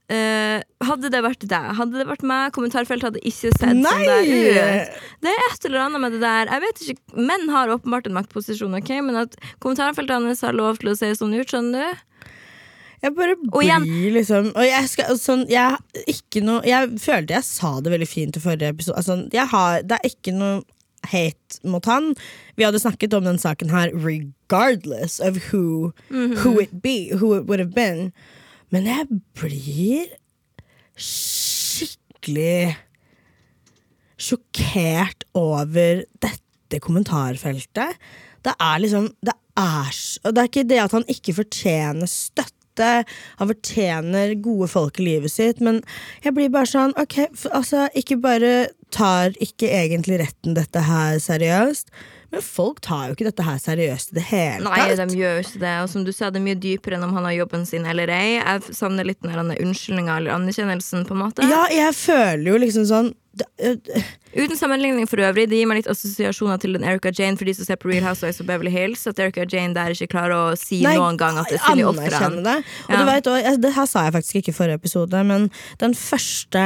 eh, 0.09 0.61
Hadde 0.85 1.09
det 1.09 1.21
vært 1.25 1.45
deg, 1.49 1.69
hadde 1.79 1.97
det 1.97 2.05
vært 2.07 2.23
meg, 2.27 2.51
kommentarfeltet 2.53 3.07
hadde 3.09 3.21
ikke 3.25 3.51
sett 3.51 3.59
sånn 3.63 3.81
der 3.81 4.01
Nei! 4.05 4.25
ut. 4.27 4.99
Det 5.25 5.31
er 5.31 5.45
et 5.51 5.65
eller 5.69 5.79
annet 5.85 6.01
med 6.03 6.11
det 6.17 6.21
der. 6.21 6.51
Jeg 6.51 6.61
vet 6.65 6.81
ikke, 6.85 7.21
Menn 7.31 7.47
har 7.49 7.71
åpenbart 7.73 8.05
en 8.09 8.17
maktposisjon, 8.19 8.75
ok? 8.77 8.91
men 9.07 9.15
at 9.23 9.35
kommentarfeltet 9.63 10.13
hans 10.19 10.41
har 10.45 10.53
lov 10.53 10.77
til 10.81 10.91
å 10.93 10.97
se 10.99 11.09
sånn 11.17 11.33
ut, 11.33 11.47
skjønner 11.49 11.89
du? 11.95 12.03
Jeg 13.03 13.13
bare 13.15 13.35
Og 13.51 13.61
igjen- 13.61 13.83
liksom 14.15 14.47
Og 14.55 14.63
jeg 14.65 14.87
skal 14.89 15.17
sånn 15.19 15.43
Jeg, 15.51 15.77
ikke 16.07 16.41
noe, 16.41 16.61
jeg 16.65 16.87
følte 17.03 17.35
jeg 17.35 17.43
sa 17.43 17.79
det 17.83 17.91
veldig 17.91 18.07
fint 18.07 18.37
i 18.37 18.41
forrige 18.41 18.69
episode. 18.71 18.95
Altså, 18.97 19.17
jeg 19.35 19.47
har, 19.51 19.81
det 19.83 19.99
er 19.99 20.09
ikke 20.09 20.33
noe 20.33 20.63
hate 21.11 21.59
mot 21.69 21.85
han. 21.85 22.15
Vi 22.57 22.63
hadde 22.65 22.79
snakket 22.81 23.13
om 23.13 23.25
den 23.27 23.37
saken 23.37 23.69
her 23.69 23.91
regardless 23.93 25.19
of 25.19 25.37
who, 25.51 25.93
who 26.09 26.57
it 26.59 26.81
be, 26.81 27.09
who 27.13 27.35
it 27.35 27.45
would 27.45 27.59
have 27.59 27.75
been. 27.75 28.11
Men 28.73 28.87
jeg 28.89 29.07
blir 29.37 30.13
skikkelig 30.95 32.75
sjokkert 34.15 35.25
over 35.37 36.05
dette 36.23 36.81
kommentarfeltet. 36.81 37.97
Det 38.45 38.53
er 38.61 38.81
liksom 38.81 39.09
Det 39.21 39.35
er, 39.55 39.91
det 40.31 40.37
er 40.41 40.49
ikke 40.49 40.67
det 40.67 40.81
at 40.83 40.91
han 40.91 41.05
ikke 41.07 41.37
fortjener 41.37 42.09
støtte. 42.11 43.05
Han 43.39 43.47
fortjener 43.47 44.33
gode 44.43 44.67
folk 44.67 44.99
i 44.99 45.05
livet 45.05 45.31
sitt, 45.31 45.61
men 45.63 45.79
jeg 46.25 46.35
blir 46.35 46.51
bare 46.51 46.67
sånn 46.67 46.91
Ok, 46.99 47.21
altså, 47.55 47.85
ikke 47.95 48.17
bare 48.19 48.67
tar 48.91 49.31
ikke 49.39 49.69
egentlig 49.71 50.19
retten 50.19 50.57
dette 50.57 50.83
her 50.83 51.15
seriøst, 51.23 51.87
men 52.35 52.43
folk 52.43 52.81
tar 52.83 53.07
jo 53.09 53.15
ikke 53.15 53.29
dette 53.29 53.43
her 53.47 53.59
seriøst 53.63 54.11
i 54.11 54.17
det 54.19 54.25
hele 54.29 54.67
Nei, 54.67 54.79
tatt. 54.91 55.01
de 55.09 55.19
gjør 55.21 55.37
jo 55.39 55.43
ikke 55.47 55.61
det. 55.65 55.73
Og 55.85 55.89
som 55.93 56.03
du 56.07 56.11
sa, 56.15 56.29
det 56.29 56.41
er 56.41 56.47
mye 56.49 56.59
dypere 56.59 56.97
enn 56.99 57.05
om 57.07 57.13
han 57.15 57.27
har 57.29 57.37
jobben 57.39 57.63
sin 57.69 57.85
eller 57.87 58.11
ei. 58.11 58.35
Jeg 58.41 58.75
savner 58.75 59.07
litt 59.07 59.21
den 59.23 59.53
unnskyldninga 59.55 60.17
eller 60.19 60.35
anerkjennelsen, 60.35 61.05
på 61.07 61.15
en 61.15 61.23
måte. 61.23 61.47
Ja, 61.47 61.65
jeg 61.71 61.95
føler 61.95 62.49
jo 62.51 62.57
liksom 62.65 62.89
sånn 62.91 63.13
Uten 64.35 64.55
sammenligning 64.55 65.07
for 65.11 65.19
øvrig, 65.23 65.49
det 65.51 65.57
gir 65.59 65.67
meg 65.67 65.81
litt 65.81 65.89
assosiasjoner 65.91 66.59
til 66.63 66.75
den 66.75 66.83
Erica 66.87 67.11
Jane 67.15 67.35
for 67.39 67.47
de 67.47 67.53
som 67.55 67.67
ser 67.67 67.79
på 67.79 67.89
Real 67.91 68.03
Housewives 68.03 68.39
og 68.43 68.47
Beverly 68.49 68.71
Hills. 68.71 69.05
At 69.11 69.19
Erica 69.19 69.43
Jane 69.47 69.75
der 69.75 69.91
ikke 69.95 70.07
klarer 70.11 70.35
å 70.35 70.57
si 70.59 70.81
Nei, 70.85 70.93
noen 70.99 71.19
gang 71.19 71.39
at 71.39 71.51
det 71.51 71.59
er 71.59 71.79
i 71.79 71.83
anerkjenne 71.87 72.43
det. 72.43 72.57
Og 72.87 72.93
Ja. 72.95 72.99
du 72.99 73.05
vet, 73.11 73.27
og 73.31 73.61
det 73.63 73.73
her 73.75 73.85
sa 73.91 74.05
jeg 74.07 74.15
faktisk 74.15 74.35
ikke 74.41 74.51
i 74.53 74.57
forrige 74.59 74.79
episode, 74.81 75.23
men 75.27 75.49
den 75.79 75.93
første 75.95 76.65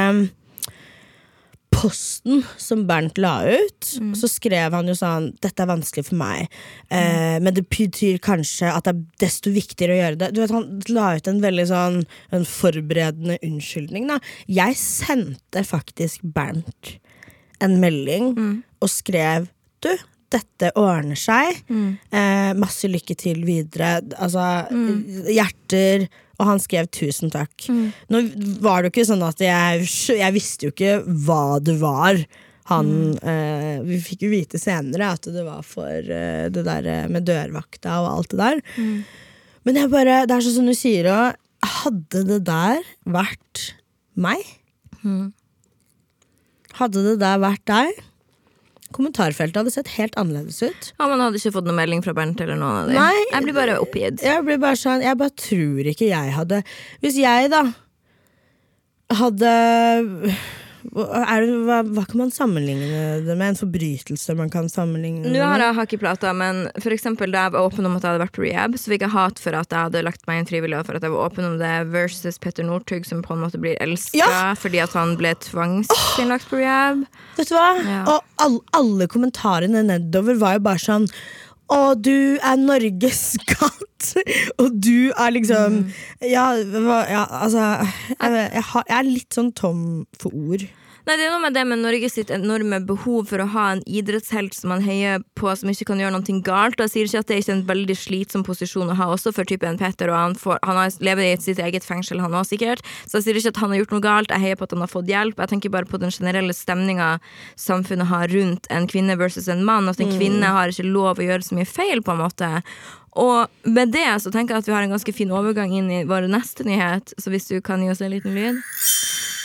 posten 1.70 2.42
som 2.60 2.82
Bernt 2.86 3.16
la 3.18 3.44
ut, 3.46 3.86
Mm. 4.00 4.12
så 4.14 4.28
skrev 4.28 4.72
han 4.72 4.86
jo 4.86 4.92
sånn 4.94 5.30
Dette 5.40 5.62
er 5.62 5.66
vanskelig 5.70 6.04
for 6.06 6.16
meg, 6.16 6.48
eh, 6.90 7.38
men 7.40 7.54
det 7.54 7.68
betyr 7.70 8.18
kanskje 8.20 8.68
at 8.74 8.84
det 8.84 8.94
er 8.94 9.26
desto 9.26 9.50
viktigere 9.50 9.94
å 9.94 10.00
gjøre 10.02 10.18
det. 10.18 10.32
Du 10.34 10.40
vet, 10.42 10.50
Han 10.50 10.80
la 10.88 11.14
ut 11.16 11.28
en 11.28 11.40
veldig 11.40 11.66
sånn 11.70 12.04
En 12.32 12.44
forberedende 12.44 13.38
unnskyldning. 13.42 14.06
Da. 14.08 14.18
Jeg 14.48 14.74
sendte 14.76 15.64
faktisk 15.64 16.20
Bernt 16.22 16.98
en 17.60 17.80
melding 17.80 18.34
Mm. 18.36 18.62
og 18.82 18.88
skrev 18.88 19.48
Du, 19.80 19.96
dette 20.30 20.70
ordner 20.76 21.16
seg. 21.16 21.62
Mm. 21.70 21.98
Eh, 22.12 22.52
masse 22.54 22.84
lykke 22.86 23.16
til 23.16 23.42
videre. 23.44 24.02
Altså, 24.18 24.68
hjerter 25.32 26.08
Og 26.40 26.46
han 26.48 26.60
skrev 26.62 26.88
'tusen 26.88 27.28
takk'. 27.30 27.68
Nå 28.08 28.22
var 28.64 28.80
det 28.80 28.88
jo 28.88 28.94
ikke 28.94 29.10
sånn 29.12 29.26
at 29.26 29.42
jeg, 29.44 29.84
jeg 30.16 30.32
visste 30.32 30.66
jo 30.66 30.72
ikke 30.72 31.02
hva 31.04 31.60
det 31.60 31.76
var. 31.82 32.16
Han, 32.70 33.18
eh, 33.18 33.80
vi 33.82 33.98
fikk 33.98 34.22
jo 34.24 34.30
vite 34.30 34.58
senere 34.62 35.08
at 35.16 35.26
det 35.26 35.42
var 35.42 35.64
for 35.66 35.90
eh, 35.90 36.46
det 36.54 36.62
der 36.64 36.86
eh, 36.86 37.08
med 37.10 37.26
dørvakta 37.26 37.96
og 38.04 38.10
alt 38.12 38.30
det 38.30 38.38
der. 38.38 38.60
Men 39.66 39.76
jeg 39.76 39.90
bare, 39.92 40.20
det 40.26 40.36
er 40.36 40.44
sånn 40.46 40.60
som 40.60 40.70
du 40.70 40.76
sier 40.78 41.08
òg, 41.10 41.40
hadde 41.82 42.22
det 42.28 42.38
der 42.46 42.78
vært 43.04 43.64
meg? 44.14 44.40
Hadde 46.78 47.02
det 47.04 47.18
der 47.20 47.42
vært 47.42 47.66
deg? 47.68 47.98
Kommentarfeltet 48.96 49.60
hadde 49.60 49.72
sett 49.74 49.90
helt 49.94 50.16
annerledes 50.18 50.62
ut. 50.64 50.88
Ja, 50.98 51.06
Man 51.06 51.20
hadde 51.22 51.38
ikke 51.38 51.52
fått 51.54 51.68
noen 51.68 51.78
melding 51.78 52.02
fra 52.02 52.14
Bernt 52.16 52.40
eller 52.42 52.58
noen 52.58 52.78
av 52.80 52.88
dem. 52.90 52.98
Nei. 52.98 53.26
Jeg 53.30 53.46
blir 53.46 53.56
bare 53.60 53.76
oppgitt. 53.82 54.24
Jeg 54.26 54.46
blir 54.46 54.58
bare 54.62 54.78
sånn, 54.80 55.04
jeg 55.06 55.18
bare 55.20 55.36
tror 55.38 55.90
ikke 55.92 56.08
jeg 56.10 56.34
hadde 56.34 56.62
Hvis 57.04 57.20
jeg 57.20 57.52
da 57.52 57.62
hadde 59.20 59.52
er 60.90 61.44
det, 61.44 61.54
hva, 61.68 61.78
hva 61.84 62.04
kan 62.08 62.20
man 62.22 62.30
sammenligne 62.34 63.20
det 63.26 63.34
med? 63.36 63.52
En 63.52 63.58
forbrytelse 63.60 64.34
man 64.38 64.50
kan 64.52 64.68
sammenligne 64.72 65.24
det 65.26 65.32
Nå 65.34 65.42
har 65.44 65.60
jeg 65.62 65.76
hakk 65.76 65.92
i 65.96 66.00
plata, 66.00 66.32
men 66.36 66.62
for 66.80 66.94
eksempel 66.94 67.32
da 67.34 67.46
jeg 67.46 67.54
var 67.56 67.68
åpen 67.68 67.86
om 67.88 67.96
at 67.98 68.04
jeg 68.06 68.12
hadde 68.14 68.22
vært 68.24 68.36
på 68.38 68.44
rehab, 68.46 68.78
så 68.80 68.92
fikk 68.94 69.04
jeg 69.06 69.14
hat 69.14 69.42
for 69.42 69.58
at 69.58 69.70
jeg 69.76 69.86
hadde 69.90 70.04
lagt 70.06 70.24
meg 70.30 70.40
inn 70.42 70.48
frivillig, 70.50 70.78
og 70.80 70.88
for 70.88 70.96
at 70.98 71.04
jeg 71.06 71.14
var 71.14 71.26
åpen 71.28 71.48
om 71.52 71.58
det, 71.60 71.74
versus 71.92 72.40
Petter 72.42 72.66
Northug, 72.66 73.04
som 73.08 73.20
på 73.26 73.36
en 73.36 73.44
måte 73.44 73.60
blir 73.60 73.76
elska 73.84 74.18
Ja. 74.22 74.54
fordi 74.58 74.80
at 74.82 74.96
han 74.96 75.16
ble 75.20 75.34
tvangsinnlagt 75.46 76.48
på 76.50 76.62
rehab. 76.62 77.04
Vet 77.36 77.52
du 77.52 77.54
hva? 77.58 77.68
Ja. 77.84 78.00
Og 78.16 78.24
all, 78.42 78.58
alle 78.76 79.06
kommentarene 79.10 79.84
nedover 79.86 80.38
var 80.40 80.56
jo 80.58 80.66
bare 80.70 80.82
sånn 80.82 81.06
å, 81.70 81.94
du 81.94 82.38
er 82.42 82.58
Norges 82.60 83.22
skatt! 83.36 83.86
Og 84.58 84.72
du 84.80 85.12
er 85.12 85.32
liksom 85.34 85.82
Ja, 86.24 86.54
ja 86.56 87.24
altså 87.28 87.66
jeg, 88.16 88.30
jeg, 88.32 88.64
jeg 88.64 88.96
er 88.96 89.06
litt 89.06 89.36
sånn 89.36 89.52
tom 89.56 89.82
for 90.18 90.34
ord. 90.34 90.64
Nei, 91.10 91.16
det 91.18 91.24
er 91.26 91.32
noe 91.32 91.42
med 91.42 91.56
det 91.58 91.62
med 91.66 91.80
Norge 91.82 92.06
sitt 92.06 92.28
enorme 92.30 92.78
behov 92.86 93.24
for 93.32 93.42
å 93.42 93.48
ha 93.50 93.64
en 93.72 93.80
idrettshelt 93.82 94.54
som 94.54 94.70
man 94.70 94.84
heier 94.84 95.24
på, 95.34 95.48
som 95.58 95.72
ikke 95.72 95.88
kan 95.88 95.98
gjøre 95.98 96.14
noe 96.14 96.36
galt. 96.46 96.78
Jeg 96.78 96.92
sier 96.92 97.08
ikke 97.08 97.22
at 97.24 97.26
det 97.26 97.34
er 97.34 97.40
ikke 97.42 97.54
en 97.56 97.64
veldig 97.66 97.96
slitsom 97.98 98.44
posisjon 98.46 98.92
å 98.92 98.94
ha, 98.94 99.08
også 99.10 99.32
for 99.34 99.50
typen 99.50 99.80
Petter. 99.80 100.12
Og 100.12 100.14
han, 100.14 100.36
får, 100.38 100.60
han 100.62 100.78
har, 100.78 100.94
lever 101.02 101.32
i 101.32 101.42
sitt 101.42 101.58
eget 101.58 101.82
fengsel, 101.82 102.22
han 102.22 102.36
òg, 102.38 102.46
sikkert. 102.46 102.86
Så 103.10 103.18
jeg 103.18 103.26
sier 103.26 103.40
ikke 103.40 103.54
at 103.56 103.58
han 103.64 103.74
har 103.74 103.80
gjort 103.82 103.96
noe 103.96 104.06
galt. 104.06 104.36
Jeg 104.36 104.44
heier 104.44 104.60
på 104.60 104.70
at 104.70 104.76
han 104.76 104.86
har 104.86 104.94
fått 104.94 105.10
hjelp. 105.10 105.42
Jeg 105.42 105.52
tenker 105.56 105.74
bare 105.74 105.90
på 105.90 105.98
den 105.98 106.14
generelle 106.14 106.54
stemninga 106.54 107.10
samfunnet 107.58 108.12
har 108.12 108.30
rundt 108.30 108.70
en 108.70 108.86
kvinne 108.94 109.18
versus 109.18 109.50
en 109.50 109.66
mann. 109.66 109.90
At 109.90 109.98
en 109.98 110.14
kvinne 110.14 110.54
har 110.60 110.70
ikke 110.70 110.86
lov 110.86 111.18
å 111.18 111.26
gjøre 111.26 111.42
så 111.42 111.58
mye 111.58 111.66
feil, 111.66 112.06
på 112.06 112.14
en 112.14 112.22
måte. 112.22 112.54
Og 113.18 113.50
med 113.66 113.90
det 113.90 114.06
så 114.22 114.30
tenker 114.30 114.54
jeg 114.54 114.62
at 114.62 114.70
vi 114.70 114.78
har 114.78 114.86
en 114.86 114.94
ganske 114.94 115.18
fin 115.18 115.34
overgang 115.34 115.74
inn 115.74 115.90
i 115.90 116.04
vår 116.06 116.30
neste 116.30 116.70
nyhet. 116.70 117.16
Så 117.18 117.34
hvis 117.34 117.50
du 117.50 117.56
kan 117.58 117.82
gi 117.82 117.90
oss 117.90 118.06
en 118.06 118.14
liten 118.14 118.38
lyd. 118.38 118.62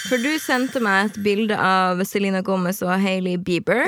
For 0.06 0.22
du 0.22 0.30
sendte 0.42 0.82
meg 0.84 1.10
et 1.12 1.20
bilde 1.26 1.58
av 1.58 2.02
Selena 2.06 2.42
Gomez 2.46 2.82
og 2.86 2.94
Hailey 3.02 3.38
Bieber. 3.42 3.86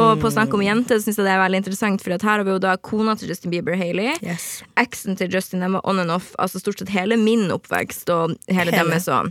Og 0.00 0.20
på 0.22 0.32
snakk 0.34 0.52
om 0.56 0.64
jenter 0.64 0.98
syns 1.02 1.20
jeg 1.20 1.26
det 1.28 1.34
er 1.36 1.42
veldig 1.44 1.62
interessant, 1.62 2.02
for 2.04 2.14
her 2.16 2.24
har 2.40 2.44
vi 2.46 2.54
jo 2.54 2.60
da 2.62 2.76
kona 2.76 3.14
til 3.20 3.30
Justin 3.30 3.52
Bieber, 3.54 3.76
Hailey. 3.78 4.14
Yes. 4.24 4.62
Eksen 4.80 5.18
til 5.20 5.30
Justin, 5.32 5.62
dem 5.64 5.78
var 5.78 5.84
on 5.88 6.02
and 6.02 6.10
off. 6.14 6.32
Altså 6.42 6.58
Stort 6.62 6.82
sett 6.82 6.90
hele 6.94 7.16
min 7.20 7.48
oppvekst 7.54 8.10
og 8.14 8.36
hele, 8.50 8.70
Hele. 8.72 8.90
deres 8.90 9.08
òg. 9.10 9.30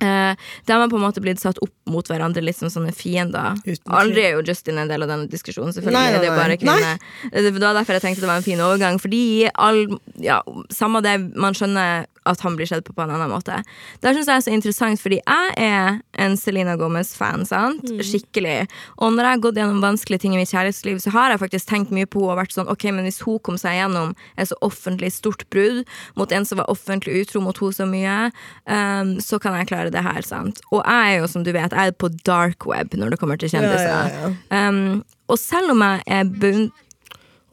Uh, 0.00 0.32
de 0.64 0.72
har 0.72 0.88
på 0.88 0.96
en 0.96 1.02
måte 1.04 1.20
blitt 1.20 1.42
satt 1.42 1.58
opp 1.60 1.74
mot 1.92 2.06
hverandre 2.08 2.40
litt 2.40 2.56
som 2.56 2.70
sånne 2.72 2.92
fiender. 2.96 3.58
Aldri 3.92 4.22
er 4.24 4.38
jo 4.38 4.44
Justin 4.48 4.78
en 4.80 4.88
del 4.88 5.04
av 5.04 5.10
denne 5.12 5.28
diskusjonen, 5.28 5.74
selvfølgelig. 5.76 5.92
Nei, 5.92 6.14
nei, 6.14 6.22
Det 6.22 6.30
er 6.30 6.38
bare 6.38 6.56
kvinner. 6.56 6.94
kvinne. 7.28 7.42
Det 7.44 7.52
var 7.60 7.76
derfor 7.76 7.98
jeg 7.98 8.04
tenkte 8.06 8.24
det 8.24 8.30
var 8.30 8.40
en 8.40 8.46
fin 8.46 8.62
overgang. 8.64 8.96
Fordi 9.02 9.20
all, 9.60 9.82
ja, 10.24 10.38
samme 10.72 11.02
det 11.04 11.18
man 11.36 11.52
skjønner 11.52 12.06
at 12.28 12.40
han 12.44 12.56
blir 12.56 12.68
sett 12.68 12.84
på 12.84 12.92
på 12.92 13.02
en 13.02 13.12
annen 13.14 13.30
måte. 13.32 13.62
Det 14.02 14.12
syns 14.14 14.28
jeg 14.28 14.36
er 14.36 14.44
så 14.44 14.52
interessant, 14.52 15.00
fordi 15.00 15.20
jeg 15.20 15.54
er 15.56 16.00
en 16.20 16.36
Selena 16.36 16.76
Gomez-fan. 16.76 17.46
sant? 17.48 17.86
Mm. 17.88 18.02
Skikkelig. 18.04 18.68
Og 18.98 19.14
når 19.14 19.24
jeg 19.24 19.36
har 19.36 19.44
gått 19.46 19.60
gjennom 19.60 19.80
vanskelige 19.84 20.24
ting 20.24 20.34
i 20.36 20.40
mitt 20.40 20.52
kjærlighetsliv, 20.52 21.00
så 21.00 21.14
har 21.14 21.32
jeg 21.32 21.42
faktisk 21.42 21.70
tenkt 21.70 21.94
mye 21.94 22.08
på 22.08 22.20
henne 22.20 22.34
og 22.34 22.40
vært 22.42 22.56
sånn 22.56 22.68
Ok, 22.70 22.84
men 22.92 23.06
hvis 23.08 23.22
hun 23.24 23.40
kom 23.46 23.56
seg 23.60 23.78
gjennom 23.78 24.12
et 24.36 24.50
så 24.50 24.58
offentlig 24.66 25.10
stort 25.14 25.46
brudd 25.50 25.82
mot 26.18 26.30
en 26.32 26.46
som 26.46 26.60
var 26.60 26.70
offentlig 26.70 27.22
utro 27.24 27.42
mot 27.44 27.56
henne 27.56 27.76
så 27.80 27.86
mye, 27.88 28.18
um, 28.66 29.16
så 29.22 29.40
kan 29.42 29.56
jeg 29.58 29.70
klare 29.70 29.92
det 29.94 30.02
her, 30.04 30.20
sant. 30.26 30.60
Og 30.70 30.84
jeg 30.84 31.14
er 31.16 31.22
jo, 31.22 31.30
som 31.30 31.46
du 31.46 31.52
vet, 31.54 31.72
jeg 31.72 31.92
er 31.92 31.96
på 31.96 32.10
dark 32.26 32.66
web 32.68 32.92
når 32.94 33.14
det 33.14 33.20
kommer 33.22 33.40
til 33.40 33.52
kjendiser. 33.52 33.88
Ja, 33.88 34.30
ja, 34.30 34.36
Um, 34.50 35.02
og 35.30 35.38
selv 35.38 35.72
om 35.72 35.82
jeg 35.84 36.02
er 36.10 36.24
beund... 36.42 36.70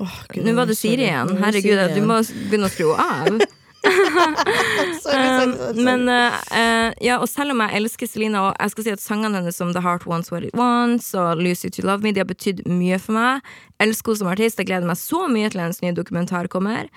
Oh, 0.02 0.18
Gud, 0.30 0.44
Nå 0.46 0.54
var 0.58 0.68
det. 0.70 0.76
Siri 0.78 1.08
igjen. 1.08 1.32
Herregud, 1.42 1.80
du 1.96 2.04
må 2.06 2.20
begynne 2.50 2.70
å 2.70 2.74
skru 2.74 2.92
av. 2.94 3.40
Sorry, 5.02 5.28
sorry, 5.28 5.54
sorry. 5.58 5.84
Men 5.84 6.10
eh, 6.10 6.94
ja, 7.06 7.20
og 7.22 7.30
selv 7.30 7.54
om 7.54 7.62
jeg 7.64 7.80
elsker 7.80 8.10
Selena, 8.10 8.48
og 8.50 8.58
jeg 8.60 8.74
skal 8.74 8.86
si 8.86 8.94
at 8.96 9.04
sangene 9.04 9.40
hennes 9.40 9.58
som 9.60 9.72
The 9.76 9.84
Heart 9.84 10.08
Wants 10.10 10.32
What 10.34 10.48
It 10.48 10.58
Wants 10.58 11.14
og 11.18 11.42
Lose 11.42 11.68
You 11.68 11.74
To 11.78 11.86
Love 11.88 12.04
Me, 12.04 12.12
de 12.16 12.24
har 12.24 12.30
betydd 12.30 12.66
mye 12.68 13.00
for 13.02 13.18
meg. 13.18 13.48
Elsker 13.84 14.14
henne 14.14 14.24
som 14.24 14.32
artist. 14.34 14.60
Jeg 14.60 14.70
gleder 14.70 14.90
meg 14.90 15.00
så 15.00 15.26
mye 15.32 15.50
til 15.54 15.64
hennes 15.64 15.82
nye 15.84 15.96
dokumentar 15.96 16.50
kommer. 16.52 16.92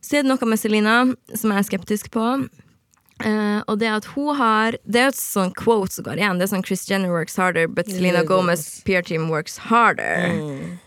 Så 0.00 0.18
er 0.18 0.24
det 0.24 0.32
noe 0.32 0.48
med 0.48 0.60
Selena 0.60 0.96
som 1.34 1.52
jeg 1.52 1.60
er 1.60 1.68
skeptisk 1.68 2.10
på. 2.14 2.26
Uh, 3.20 3.60
og 3.68 3.76
det 3.82 3.88
at 3.92 4.06
hun 4.14 4.32
har 4.32 4.78
Det 4.88 4.96
er 4.96 5.10
et 5.10 5.18
sånn 5.18 5.50
quote 5.52 5.92
som 5.92 6.06
går 6.06 6.22
igjen. 6.22 6.38
Det 6.40 6.46
er 6.46 6.52
sånn 6.54 6.64
Chris 6.64 6.86
Jenner 6.88 7.12
works 7.12 7.36
harder, 7.36 7.68
but 7.68 7.90
Selena 7.90 8.22
Gomez's 8.24 8.80
Gomez 8.80 8.84
PR 8.86 9.04
team 9.04 9.28
works 9.28 9.58
harder. 9.68 10.32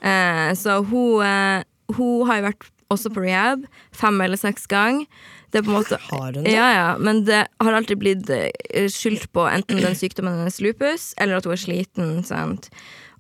Eh, 0.02 0.50
så 0.58 0.80
hun, 0.82 1.22
uh, 1.22 1.62
hun 1.94 2.26
har 2.28 2.42
jo 2.42 2.48
vært 2.48 2.66
også 2.94 3.12
på 3.14 3.24
rehab 3.26 3.66
fem 3.96 4.22
eller 4.24 4.40
seks 4.40 4.68
ganger. 4.72 5.06
Det 5.54 5.62
er 5.62 5.66
på 5.68 5.74
en 5.74 5.78
måte 5.78 6.00
Har 6.10 6.32
hun 6.34 6.48
det? 6.48 6.54
Ja, 6.56 6.68
ja, 6.74 6.88
men 6.98 7.24
det 7.28 7.44
har 7.62 7.78
alltid 7.78 8.00
blitt 8.02 8.30
eh, 8.34 8.88
skyldt 8.90 9.28
på 9.36 9.46
enten 9.46 9.84
den 9.84 9.98
sykdommen 9.98 10.40
hennes 10.40 10.58
lupus, 10.64 11.12
eller 11.22 11.38
at 11.38 11.46
hun 11.46 11.54
er 11.54 11.62
sliten. 11.62 12.14
Sant? 12.26 12.72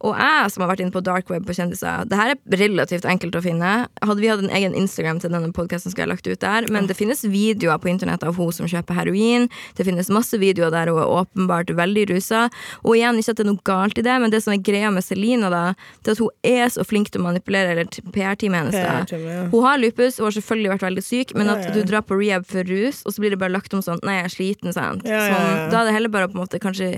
Og 0.03 0.17
jeg 0.19 0.51
som 0.51 0.63
har 0.63 0.71
vært 0.73 0.83
inne 0.83 0.93
på 0.93 1.01
dark 1.05 1.29
web 1.31 1.45
på 1.47 1.55
kjendiser, 1.55 2.03
det 2.11 2.17
her 2.19 2.33
er 2.33 2.57
relativt 2.59 3.05
enkelt 3.07 3.37
å 3.39 3.41
finne. 3.45 3.71
Hadde 4.03 4.19
vi 4.19 4.27
hatt 4.31 4.43
en 4.43 4.51
egen 4.51 4.75
Instagram 4.75 5.21
til 5.23 5.31
denne 5.31 5.53
podkasten, 5.55 5.93
skulle 5.93 6.07
jeg 6.07 6.11
lagt 6.11 6.27
ut 6.27 6.41
der. 6.43 6.67
Men 6.73 6.89
det 6.89 6.97
finnes 6.99 7.23
videoer 7.23 7.79
på 7.79 7.91
internett 7.91 8.25
av 8.27 8.35
hun 8.35 8.51
som 8.55 8.67
kjøper 8.67 8.97
heroin. 8.99 9.47
Det 9.77 9.87
finnes 9.87 10.11
masse 10.13 10.35
videoer 10.41 10.73
der 10.75 10.91
hun 10.91 10.99
er 10.99 11.13
åpenbart 11.21 11.71
veldig 11.77 12.05
rusa. 12.11 12.49
Og 12.83 12.97
igjen, 12.97 13.21
ikke 13.21 13.35
at 13.35 13.39
det 13.39 13.45
er 13.45 13.51
noe 13.51 13.63
galt 13.69 14.01
i 14.01 14.05
det, 14.05 14.17
men 14.19 14.33
det 14.33 14.43
som 14.43 14.55
er 14.55 14.61
greia 14.63 14.91
med 14.93 15.05
Selina, 15.07 15.51
da, 15.53 15.63
det 16.03 16.11
er 16.13 16.17
at 16.17 16.23
hun 16.25 16.51
er 16.51 16.73
så 16.75 16.85
flink 16.87 17.13
til 17.13 17.23
å 17.23 17.27
manipulere, 17.29 17.71
eller 17.73 17.87
PR-teamet 18.13 18.59
hennes. 18.59 18.75
PR-teamet, 18.75 19.31
ja. 19.31 19.45
Hun 19.53 19.67
har 19.69 19.79
lupus, 19.79 20.19
hun 20.19 20.27
har 20.27 20.35
selvfølgelig 20.35 20.73
vært 20.75 20.87
veldig 20.89 21.05
syk, 21.07 21.35
men 21.37 21.47
Ja, 21.47 21.55
at 21.55 21.69
ja. 21.69 21.75
du 21.77 21.87
drar 21.87 22.03
på 22.03 22.19
rehab 22.19 22.47
for 22.49 22.67
rus, 22.67 23.03
og 23.07 23.15
så 23.15 23.23
blir 23.23 23.35
det 23.35 23.39
bare 23.39 23.55
lagt 23.55 23.73
om 23.73 23.83
sånn 23.85 24.01
Nei, 24.03 24.17
jeg 24.19 24.27
er 24.27 24.33
sliten, 24.33 24.75
sant. 24.75 25.07
Ja, 25.07 25.21
ja, 25.21 25.31
Sånn, 25.31 25.71
da 25.71 25.79
er 25.83 25.87
det 25.87 25.95
heller 25.95 26.11
bare 26.11 26.27
å 26.27 26.31
på 26.33 26.35
en 26.35 26.43
måte 26.43 26.59
kanskje 26.59 26.97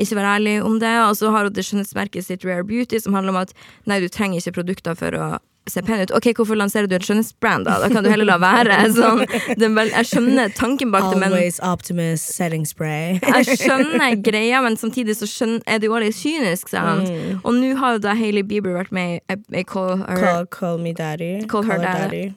ikke 0.00 0.16
være 0.18 0.32
ærlig 0.38 0.54
om 0.64 0.78
det. 0.80 0.92
Og 1.08 1.16
så 1.18 1.30
har 1.32 1.48
hun 1.48 1.54
det 1.56 1.64
skjønnhetsmerket 1.66 2.24
sitt 2.26 2.44
Rare 2.46 2.66
Beauty, 2.66 3.02
som 3.02 3.16
handler 3.16 3.34
om 3.34 3.42
at 3.44 3.54
nei, 3.90 4.00
du 4.02 4.08
trenger 4.12 4.40
ikke 4.40 4.60
produkter 4.62 4.98
for 4.98 5.18
å 5.18 5.36
se 5.70 5.82
pen 5.82 6.00
ut. 6.00 6.12
Ok, 6.14 6.30
hvorfor 6.38 6.58
lanserer 6.58 6.86
du 6.86 6.94
et 6.94 7.04
skjønnhetsbrand, 7.06 7.66
da? 7.66 7.80
Da 7.82 7.90
kan 7.90 8.06
du 8.06 8.10
heller 8.10 8.28
la 8.28 8.38
være. 8.42 8.78
Sånn, 8.96 9.24
vel, 9.58 9.90
jeg 9.90 10.08
skjønner 10.12 10.54
tanken 10.54 10.92
bak 10.94 11.08
det, 11.10 11.18
men 11.18 11.34
Always 11.34 11.58
optimist 11.64 12.34
setting 12.36 12.66
spray. 12.68 13.18
jeg 13.34 13.58
skjønner 13.58 14.14
greia, 14.22 14.62
men 14.64 14.78
samtidig 14.78 15.18
så 15.18 15.28
skjønner, 15.30 15.64
er 15.66 15.82
det 15.82 15.90
jo 15.90 16.00
litt 16.02 16.18
kynisk. 16.18 16.70
Sant? 16.70 17.10
Mm. 17.10 17.42
Og 17.42 17.58
nå 17.58 17.74
har 17.80 17.96
jo 17.96 18.04
da 18.06 18.14
Hailey 18.18 18.46
Bieber 18.46 18.78
vært 18.78 18.94
med 18.94 19.18
i 19.18 19.38
i 19.56 19.62
Call 19.66 20.00
Her 20.00 20.20
Call, 20.22 20.46
call 20.50 20.78
me 20.82 20.92
daddy. 20.96 21.46
Call 21.50 21.66
her 21.66 21.82
daddy. 21.82 22.28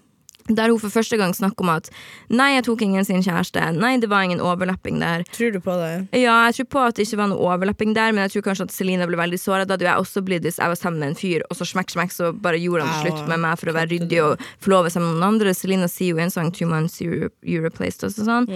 Der 0.55 0.71
hun 0.71 0.79
for 0.81 0.93
første 0.93 1.17
gang 1.19 1.33
snakker 1.35 1.65
om 1.65 1.71
at 1.75 1.89
nei, 2.29 2.55
jeg 2.55 2.65
tok 2.65 2.81
ingen 2.85 3.05
sin 3.05 3.21
kjæreste. 3.25 3.61
Nei, 3.77 3.95
det 4.01 4.09
var 4.09 4.25
ingen 4.25 4.41
overlapping 4.41 4.99
der. 5.01 5.25
Tror 5.35 5.53
du 5.53 5.59
på 5.63 5.75
det? 5.77 5.91
Ja, 6.17 6.39
jeg 6.49 6.59
tror 6.59 6.69
på 6.73 6.85
at 6.87 6.97
det 6.97 7.05
ikke 7.07 7.21
var 7.21 7.31
noe 7.33 7.51
overlapping 7.51 7.93
der, 7.97 8.13
men 8.15 8.25
jeg 8.25 8.35
tror 8.37 8.47
kanskje 8.49 8.69
at 8.69 8.75
Selina 8.75 9.07
ble 9.09 9.19
veldig 9.19 9.39
såra. 9.41 9.67
Da 9.67 9.77
hadde 9.77 9.87
jeg 9.89 10.05
også 10.05 10.23
blitt 10.25 10.47
hvis 10.47 10.59
jeg 10.61 10.73
var 10.73 10.79
sammen 10.79 11.03
med 11.03 11.13
en 11.13 11.19
fyr, 11.19 11.45
og 11.49 11.59
så 11.59 11.67
smekk, 11.69 11.93
smekk, 11.93 12.15
så 12.15 12.31
bare 12.33 12.61
gjorde 12.61 12.87
han 12.87 12.95
det 12.95 13.13
slutt 13.13 13.29
med 13.29 13.43
meg 13.45 13.61
for 13.61 13.71
å 13.71 13.77
være 13.77 13.93
ryddig 13.93 14.23
og 14.25 14.49
forlove 14.63 14.93
seg 14.93 15.05
med 15.05 15.15
noen 15.15 15.29
andre. 15.33 15.53
Selina 15.57 15.89
sier 15.91 16.15
jo 16.15 16.23
en 16.23 16.33
sang 16.33 16.51
'Two 16.51 16.67
months 16.67 17.01
you, 17.01 17.29
you 17.43 17.61
replaced 17.61 18.03
og 18.03 18.11
sånn. 18.15 18.49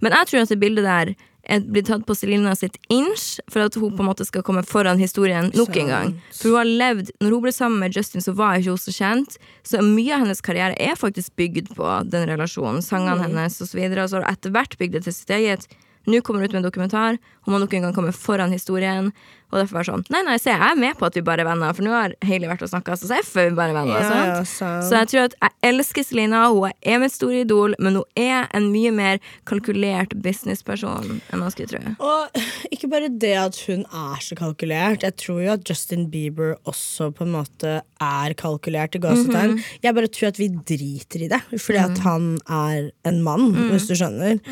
Men 0.00 0.12
jeg 0.12 0.26
tror 0.28 0.42
at 0.42 0.52
det 0.52 0.60
bildet 0.60 0.84
der 0.84 1.14
blitt 1.48 1.88
tatt 1.88 2.04
på 2.06 2.14
Selina 2.16 2.54
sitt 2.56 2.76
inch 2.92 3.38
for 3.48 3.64
at 3.64 3.76
hun 3.80 3.94
på 3.96 4.04
en 4.04 4.10
måte 4.10 4.26
skal 4.28 4.44
komme 4.44 4.62
foran 4.68 5.00
historien 5.00 5.50
nok 5.56 5.76
en 5.80 5.92
gang. 5.92 6.14
For 6.36 6.52
hun 6.52 6.58
har 6.60 6.68
levd 6.68 7.12
Når 7.20 7.34
hun 7.34 7.44
ble 7.46 7.52
sammen 7.56 7.80
med 7.82 7.96
Justin, 7.96 8.24
så 8.24 8.34
var 8.36 8.58
ikke 8.58 8.76
hun 8.76 8.82
så 8.82 8.94
kjent. 8.94 9.38
Så 9.64 9.80
mye 9.84 10.14
av 10.14 10.26
hennes 10.26 10.44
karriere 10.44 10.76
er 10.76 10.98
faktisk 10.98 11.34
bygd 11.40 11.72
på 11.78 11.90
den 12.12 12.28
relasjonen. 12.28 12.84
Sangene 12.84 13.24
hennes 13.24 13.60
osv. 13.64 13.80
Og 13.80 14.08
så 14.08 14.18
har 14.18 14.26
hun 14.26 14.32
etter 14.32 14.54
hvert 14.54 14.78
bygd 14.80 14.98
det 14.98 15.06
til 15.08 15.16
sitt 15.16 15.32
eget. 15.34 15.68
Nå 16.08 16.22
kommer 16.24 16.42
hun 16.42 16.48
ut 16.48 16.56
med 16.56 16.62
en 16.62 16.70
dokumentar. 16.70 17.18
Hun 17.44 17.54
må 17.54 17.60
nok 17.62 17.74
en 17.76 17.88
gang 17.88 17.96
komme 17.96 18.14
foran 18.16 18.54
historien. 18.54 19.12
Og 19.48 19.56
derfor 19.56 19.78
var 19.78 19.84
det 19.86 19.88
sånn 19.88 20.02
Nei, 20.12 20.20
nei, 20.26 20.36
se, 20.40 20.52
jeg 20.52 20.60
er 20.60 20.76
med 20.76 20.98
på 20.98 21.06
at 21.08 21.14
vi 21.16 21.22
bare 21.24 21.40
er 21.40 21.48
venner, 21.48 21.72
for 21.76 21.86
nå 21.86 21.92
har 21.94 22.14
Hailey 22.28 22.50
vært 22.50 22.64
og 22.66 22.68
snakka, 22.68 22.96
så 23.00 23.08
jeg 23.16 23.24
føler 23.24 23.54
vi 23.54 23.56
bare 23.56 23.72
er 23.72 23.78
venner. 23.78 24.02
Ja, 24.02 24.24
ja. 24.28 24.80
Så 24.84 24.98
jeg 24.98 25.08
tror 25.08 25.22
at 25.24 25.36
jeg 25.38 25.54
elsker 25.70 26.04
Selena, 26.04 26.42
hun 26.52 26.74
er 26.84 27.00
mitt 27.00 27.14
store 27.14 27.42
idol, 27.46 27.76
men 27.80 27.96
hun 27.96 28.20
er 28.20 28.48
en 28.56 28.68
mye 28.74 28.92
mer 28.92 29.22
kalkulert 29.48 30.12
businessperson 30.24 31.14
enn 31.16 31.40
man 31.40 31.54
skulle 31.54 31.72
tro. 31.72 31.94
Og 32.04 32.42
ikke 32.74 32.90
bare 32.92 33.08
det 33.08 33.34
at 33.40 33.60
hun 33.70 33.86
er 33.88 34.24
så 34.24 34.36
kalkulert. 34.38 35.06
Jeg 35.06 35.16
tror 35.22 35.40
jo 35.46 35.54
at 35.54 35.64
Justin 35.68 36.08
Bieber 36.12 36.56
også 36.68 37.08
på 37.16 37.24
en 37.24 37.32
måte 37.38 37.78
er 38.04 38.34
kalkulert 38.38 38.98
i 38.98 39.02
gåsetegn. 39.02 39.56
Jeg 39.84 39.96
bare 39.96 40.12
tror 40.12 40.28
at 40.34 40.42
vi 40.42 40.50
driter 40.52 41.24
i 41.24 41.30
det, 41.32 41.40
fordi 41.56 41.80
at 41.86 42.04
han 42.04 42.34
er 42.44 42.90
en 43.08 43.22
mann, 43.24 43.48
hvis 43.72 43.88
du 43.88 43.96
skjønner. 43.96 44.42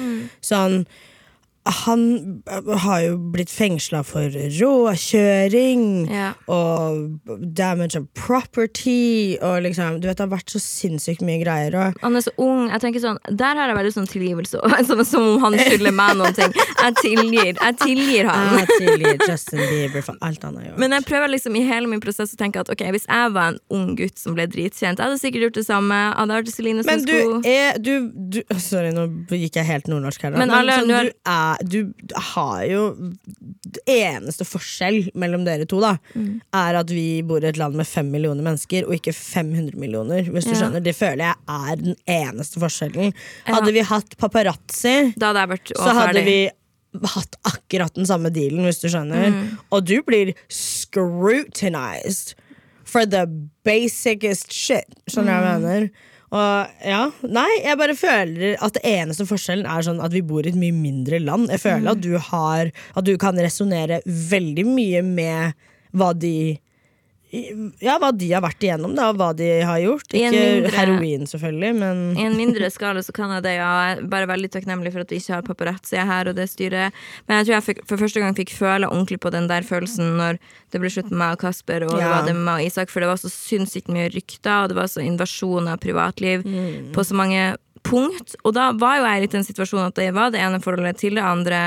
Sånn 0.44 0.86
han 1.66 2.42
har 2.82 3.00
jo 3.02 3.16
blitt 3.34 3.50
fengsla 3.50 4.04
for 4.06 4.30
råkjøring 4.30 6.08
Ja. 6.10 6.32
og 6.48 7.18
damage 7.54 7.96
of 7.98 8.04
property 8.14 9.36
og 9.42 9.62
liksom 9.64 10.00
Du 10.00 10.06
vet, 10.08 10.16
det 10.18 10.24
har 10.28 10.30
vært 10.38 10.50
så 10.52 10.60
sinnssykt 10.62 11.22
mye 11.26 11.40
greier. 11.42 11.74
Og 11.74 11.94
Han 12.02 12.16
er 12.16 12.20
så 12.20 12.30
ung. 12.38 12.68
Jeg 12.70 12.80
tenker 12.80 13.00
sånn 13.02 13.18
Der 13.36 13.54
har 13.58 13.68
jeg 13.72 13.76
veldig 13.78 13.94
sånn 13.96 14.06
tilgivelse. 14.10 14.60
Som, 14.86 15.02
som 15.04 15.22
om 15.22 15.40
han 15.42 15.56
skylder 15.58 15.92
meg 15.96 16.16
noen 16.18 16.34
ting. 16.36 16.52
Jeg 16.54 16.94
tilgir. 17.00 17.56
Jeg 17.58 17.76
tilgir 17.80 18.28
han. 18.28 18.58
jeg 18.60 18.68
tilgir 18.78 19.18
Justin 19.26 19.58
Bieber 19.70 20.02
for 20.04 20.16
alt 20.22 20.42
han 20.46 20.56
har 20.60 20.64
gjort. 20.68 20.78
Men 20.78 20.92
jeg 20.94 21.04
prøver 21.08 21.32
liksom 21.32 21.56
i 21.58 21.62
hele 21.66 21.88
min 21.90 22.00
prosess 22.04 22.34
å 22.34 22.38
tenke 22.38 22.60
at 22.62 22.70
ok, 22.70 22.84
hvis 22.94 23.06
jeg 23.08 23.32
var 23.34 23.54
en 23.54 23.58
ung 23.74 23.96
gutt 23.98 24.18
som 24.20 24.36
ble 24.36 24.46
dritkjent, 24.52 25.00
jeg 25.00 25.06
hadde 25.08 25.18
sikkert 25.18 25.46
gjort 25.48 25.58
det 25.58 25.66
samme. 25.66 25.94
Jeg 25.96 26.14
Hadde 26.20 26.36
vært 26.38 26.52
Celine 26.54 26.84
som 26.84 26.90
Men 26.92 27.04
du 27.06 27.12
sko. 27.16 27.40
er 27.50 27.78
du, 27.82 27.92
du, 28.36 28.38
Sorry, 28.62 28.92
nå 28.94 29.06
gikk 29.32 29.58
jeg 29.58 29.66
helt 29.68 29.88
nordnorsk 29.90 30.22
her. 30.22 30.30
da. 30.36 30.38
Men 30.44 30.50
alle- 30.54 30.78
sånn, 30.78 30.88
du, 30.92 31.10
er, 31.26 31.55
du 31.64 31.92
har 32.34 32.64
jo 32.66 32.82
eneste 33.88 34.44
forskjell 34.46 35.10
mellom 35.14 35.44
dere 35.46 35.66
to 35.66 35.80
da 35.80 35.96
Mm. 36.14 36.40
er 36.52 36.74
at 36.76 36.88
vi 36.90 37.22
bor 37.22 37.42
i 37.42 37.48
et 37.48 37.56
land 37.58 37.74
med 37.74 37.86
fem 37.86 38.10
millioner 38.10 38.42
mennesker, 38.42 38.84
og 38.86 38.94
ikke 38.94 39.14
500 39.14 39.74
millioner. 39.76 40.22
Hvis 40.24 40.44
du 40.44 40.50
Ja. 40.54 40.60
skjønner 40.62 40.82
Det 40.82 40.94
føler 40.96 41.24
jeg 41.24 41.34
er 41.48 41.76
den 41.76 41.96
eneste 42.06 42.58
forskjellen. 42.60 43.12
Hadde 43.46 43.72
vi 43.72 43.80
hatt 43.80 44.16
paparazzi, 44.18 45.14
hadde 45.20 45.48
vært 45.48 45.72
så 45.76 45.92
hadde 45.94 46.24
vi 46.24 46.50
hatt 47.04 47.36
akkurat 47.44 47.92
den 47.94 48.06
samme 48.06 48.30
dealen, 48.32 48.64
hvis 48.64 48.80
du 48.80 48.88
skjønner. 48.88 49.30
Mm. 49.32 49.58
Og 49.72 49.84
du 49.84 50.02
blir 50.02 50.34
scrutinized 50.48 52.34
for 52.84 53.04
the 53.04 53.26
basicest 53.64 54.52
shit. 54.52 54.84
Skjønner 55.10 55.26
du 55.26 55.32
hva 55.32 55.52
jeg 55.52 55.60
Mm. 55.60 55.62
mener? 55.62 55.90
Og 56.36 56.82
ja, 56.84 57.00
nei, 57.32 57.48
jeg 57.64 57.78
bare 57.80 57.94
føler 57.96 58.56
at 58.60 58.76
det 58.76 58.82
eneste 58.90 59.24
forskjellen 59.28 59.68
er 59.70 59.84
sånn 59.86 60.02
at 60.04 60.12
vi 60.12 60.20
bor 60.26 60.44
i 60.44 60.50
et 60.52 60.58
mye 60.58 60.74
mindre 60.74 61.20
land. 61.22 61.48
Jeg 61.54 61.62
føler 61.62 61.86
Mm. 61.86 61.92
at 61.94 62.00
du 62.04 62.18
har 62.18 62.72
At 62.96 63.04
du 63.08 63.16
kan 63.16 63.36
resonnere 63.40 64.00
veldig 64.06 64.66
mye 64.68 65.02
med 65.06 65.54
hva 65.96 66.10
de 66.12 66.58
ja, 67.32 67.96
hva 67.98 68.12
de 68.16 68.28
har 68.32 68.42
vært 68.44 68.62
igjennom, 68.62 68.94
da, 68.96 69.08
og 69.10 69.16
hva 69.18 69.32
de 69.36 69.48
har 69.66 69.80
gjort. 69.82 70.06
Ikke 70.14 70.30
mindre- 70.30 70.70
heroin, 70.76 71.26
selvfølgelig, 71.26 71.72
men 71.76 72.16
I 72.16 72.24
en 72.28 72.36
mindre 72.38 72.70
skala 72.70 73.02
så 73.02 73.12
kan 73.12 73.30
jeg 73.34 73.42
det, 73.42 73.56
ja. 73.58 73.70
Jeg 73.90 73.98
er 73.98 74.06
bare 74.12 74.28
veldig 74.30 74.50
takknemlig 74.54 74.92
for 74.94 75.00
at 75.00 75.10
vi 75.10 75.18
ikke 75.20 75.34
har 75.34 75.42
paparazzi 75.42 75.96
her 75.98 76.28
og 76.30 76.36
det 76.38 76.48
styret. 76.48 76.92
Men 77.28 77.38
jeg 77.42 77.46
tror 77.48 77.54
jeg 77.56 77.66
fikk, 77.68 77.84
for 77.88 77.96
første 77.98 78.20
gang 78.22 78.34
fikk 78.38 78.54
føle 78.54 78.88
ordentlig 78.88 79.18
på 79.20 79.30
den 79.34 79.48
der 79.50 79.62
følelsen 79.66 80.16
når 80.16 80.38
det 80.72 80.80
ble 80.80 80.88
slutt 80.90 81.10
med 81.10 81.18
meg 81.18 81.32
og 81.36 81.40
Kasper 81.44 81.82
og 81.88 81.96
det 81.98 82.06
var 82.06 82.24
det 82.26 82.34
med 82.34 82.44
meg 82.46 82.62
og 82.62 82.66
Isak, 82.70 82.90
for 82.90 83.00
det 83.00 83.08
var 83.10 83.16
så 83.20 83.30
sinnssykt 83.32 83.88
mye 83.92 84.08
rykter, 84.14 84.62
og 84.64 84.68
det 84.72 84.76
var 84.76 84.86
så 84.92 85.02
invasjon 85.04 85.68
av 85.68 85.78
privatliv 85.82 86.44
Mm. 86.46 86.92
på 86.94 87.00
så 87.04 87.14
mange 87.14 87.56
punkt. 87.86 88.34
Og 88.44 88.54
da 88.56 88.70
var 88.76 88.98
jo 88.98 89.06
jeg 89.06 89.22
litt 89.24 89.34
i 89.34 89.38
den 89.38 89.46
situasjonen 89.46 89.90
at 89.90 89.98
det 89.98 90.10
var 90.16 90.34
det 90.34 90.42
ene 90.42 90.60
forholdet 90.62 91.00
til 91.00 91.16
det 91.18 91.24
andre 91.24 91.60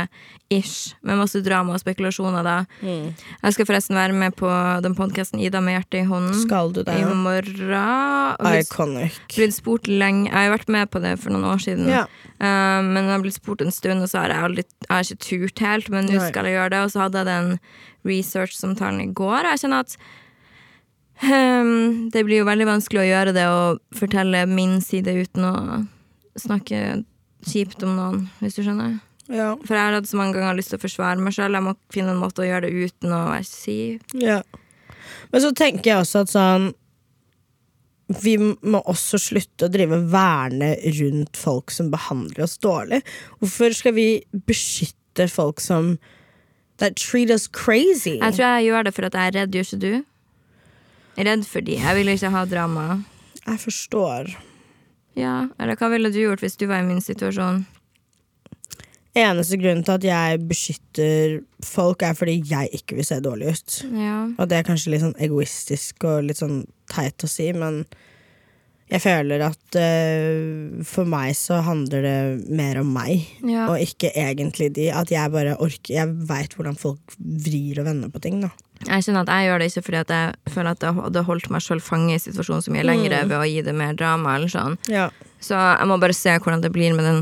ish, 0.49 0.95
med 1.05 1.19
masse 1.19 1.39
drama 1.45 1.75
og 1.75 1.81
spekulasjoner 1.81 2.45
da. 2.45 2.55
Mm. 2.81 3.11
Jeg 3.43 3.55
skal 3.55 3.67
forresten 3.69 3.97
være 3.97 4.15
med 4.17 4.33
på 4.37 4.49
den 4.83 4.95
podkasten 4.97 5.41
Ida 5.43 5.61
med 5.61 5.77
hjertet 5.77 5.99
i 6.01 6.07
hånden. 6.09 6.39
skal 6.41 6.73
du 6.73 6.81
det? 6.83 6.95
I 6.97 7.05
morgen. 7.13 8.57
Iconic. 8.57 9.19
blitt 9.35 9.55
spurt 9.55 9.87
lenge 9.87 10.29
Jeg 10.29 10.49
har 10.49 10.55
vært 10.55 10.71
med 10.73 10.89
på 10.89 11.01
det 11.03 11.15
for 11.21 11.35
noen 11.35 11.45
år 11.51 11.61
siden. 11.61 11.89
Ja. 11.91 12.07
Eh, 12.41 12.79
men 12.85 13.03
jeg 13.03 13.13
har 13.13 13.21
blitt 13.25 13.37
spurt 13.37 13.61
en 13.61 13.71
stund, 13.71 14.01
og 14.01 14.09
så 14.09 14.23
har 14.23 14.33
jeg, 14.33 14.47
aldri, 14.49 14.65
jeg 14.87 14.89
har 14.89 15.05
ikke 15.05 15.27
turt 15.27 15.65
helt. 15.67 15.91
Men 15.93 16.09
nå 16.09 16.23
skal 16.25 16.49
jeg 16.49 16.57
gjøre 16.57 16.73
det. 16.73 16.81
Og 16.81 16.95
så 16.95 17.05
hadde 17.05 17.21
jeg 17.21 17.29
den 17.29 17.53
research-samtalen 18.09 19.05
i 19.05 19.13
går. 19.13 19.43
Og 19.43 19.53
jeg 19.53 19.63
kjenner 19.65 19.85
at 19.85 19.95
um, 21.29 22.09
det 22.09 22.25
blir 22.25 22.41
jo 22.41 22.49
veldig 22.49 22.69
vanskelig 22.73 23.03
å 23.05 23.09
gjøre 23.11 23.37
det 23.37 23.47
og 23.53 24.01
fortelle 24.01 24.45
min 24.49 24.79
side 24.81 25.13
uten 25.13 25.45
å 25.45 25.55
snakke 26.41 26.81
kjipt 27.47 27.83
om 27.87 27.95
noen, 27.95 28.25
hvis 28.41 28.57
du 28.57 28.63
skjønner. 28.65 28.97
Ja. 29.29 29.53
For 29.61 29.77
jeg 29.77 29.85
har 29.85 29.95
hatt 29.95 30.09
så 30.09 30.17
mange 30.17 30.39
ganger 30.39 30.57
lyst 30.57 30.73
til 30.73 30.79
å 30.79 30.83
forsvare 30.83 31.21
meg 31.21 31.35
sjøl. 31.35 31.53
Jeg 31.53 31.65
må 31.65 31.75
finne 31.93 32.15
en 32.15 32.21
måte 32.21 32.41
å 32.43 32.47
gjøre 32.47 32.65
det 32.67 32.89
uten 32.89 33.13
å 33.13 33.23
være 33.29 33.45
kjip. 33.45 34.15
Ja. 34.17 34.41
Men 35.29 35.43
så 35.43 35.51
tenker 35.57 35.91
jeg 35.91 36.03
også 36.03 36.23
at 36.25 36.31
sånn 36.33 36.69
Vi 38.21 38.33
må 38.41 38.79
også 38.89 39.19
slutte 39.21 39.67
å 39.67 39.71
drive 39.71 39.99
verne 40.09 40.71
rundt 40.97 41.37
folk 41.37 41.69
som 41.69 41.91
behandler 41.93 42.47
oss 42.47 42.57
dårlig. 42.57 43.03
Hvorfor 43.37 43.75
skal 43.77 43.93
vi 43.93 44.07
beskytte 44.49 45.27
folk 45.29 45.61
som 45.61 45.99
that 46.81 46.97
treat 46.97 47.29
us 47.29 47.45
crazy? 47.45 48.17
Jeg 48.17 48.33
tror 48.33 48.47
jeg 48.47 48.69
gjør 48.71 48.87
det 48.87 48.95
for 48.97 49.05
at 49.05 49.19
jeg 49.19 49.29
er 49.29 49.37
redd, 49.37 49.53
gjør 49.53 49.67
ikke 49.67 49.81
du? 49.83 49.91
Jeg 51.13 51.21
er 51.21 51.29
redd 51.29 51.45
for 51.45 51.67
de. 51.67 51.77
Jeg 51.77 51.99
vil 51.99 52.13
ikke 52.15 52.33
ha 52.33 52.45
drama. 52.49 52.87
Jeg 53.45 53.61
forstår. 53.61 54.33
Ja, 55.19 55.35
eller 55.59 55.75
hva 55.79 55.89
ville 55.91 56.11
du 56.13 56.19
gjort 56.21 56.43
hvis 56.45 56.55
du 56.59 56.65
var 56.69 56.79
i 56.83 56.87
min 56.87 57.03
situasjon? 57.03 57.65
Eneste 59.19 59.57
grunnen 59.59 59.81
til 59.83 59.95
at 59.97 60.05
jeg 60.05 60.41
beskytter 60.47 61.39
folk, 61.65 62.03
er 62.05 62.13
fordi 62.15 62.37
jeg 62.47 62.69
ikke 62.77 62.99
vil 62.99 63.07
se 63.07 63.17
dårlig 63.25 63.55
ut. 63.57 63.79
Ja. 63.97 64.19
Og 64.37 64.45
det 64.51 64.59
er 64.59 64.67
kanskje 64.67 64.93
litt 64.93 65.01
sånn 65.03 65.17
egoistisk 65.25 66.05
og 66.07 66.27
litt 66.29 66.39
sånn 66.39 66.61
teit 66.93 67.25
å 67.25 67.29
si, 67.29 67.49
men 67.57 67.81
jeg 68.89 69.01
føler 69.03 69.43
at 69.45 69.77
uh, 69.77 70.79
for 70.87 71.09
meg 71.09 71.35
så 71.37 71.59
handler 71.65 72.05
det 72.05 72.53
mer 72.57 72.79
om 72.81 72.93
meg, 72.95 73.25
Ja. 73.45 73.67
og 73.69 73.81
ikke 73.83 74.13
egentlig 74.17 74.71
de. 74.77 74.87
At 74.93 75.11
jeg 75.13 75.29
bare 75.33 75.57
orker 75.61 75.93
Jeg 75.99 76.15
veit 76.29 76.55
hvordan 76.57 76.77
folk 76.79 77.13
vrir 77.19 77.81
og 77.81 77.89
vender 77.89 78.09
på 78.13 78.21
ting, 78.23 78.39
da. 78.45 78.49
Jeg 78.87 79.03
kjenner 79.03 79.25
at 79.27 79.31
jeg 79.33 79.49
gjør 79.49 79.59
det 79.59 79.71
ikke 79.73 79.83
fordi 79.85 79.97
at 79.99 80.11
jeg 80.15 80.53
føler 80.53 80.71
at 80.71 80.83
jeg 80.87 80.93
hadde 80.95 81.23
holdt 81.27 81.49
meg 81.51 81.61
sjøl 81.65 81.81
fange 81.83 82.13
i 82.15 82.21
situasjonen 82.21 82.63
så 82.63 82.71
mye 82.71 82.85
lenger 82.87 83.25
ved 83.27 83.35
å 83.37 83.47
gi 83.49 83.61
det 83.65 83.73
mer 83.75 83.93
drama. 83.99 84.35
eller 84.37 84.47
sånn 84.47 84.77
Ja. 84.87 85.09
Så 85.39 85.55
jeg 85.55 85.87
må 85.87 85.95
bare 86.01 86.11
se 86.11 86.33
hvordan 86.35 86.59
det 86.61 86.67
blir 86.75 86.91
med 86.93 87.05
den. 87.07 87.19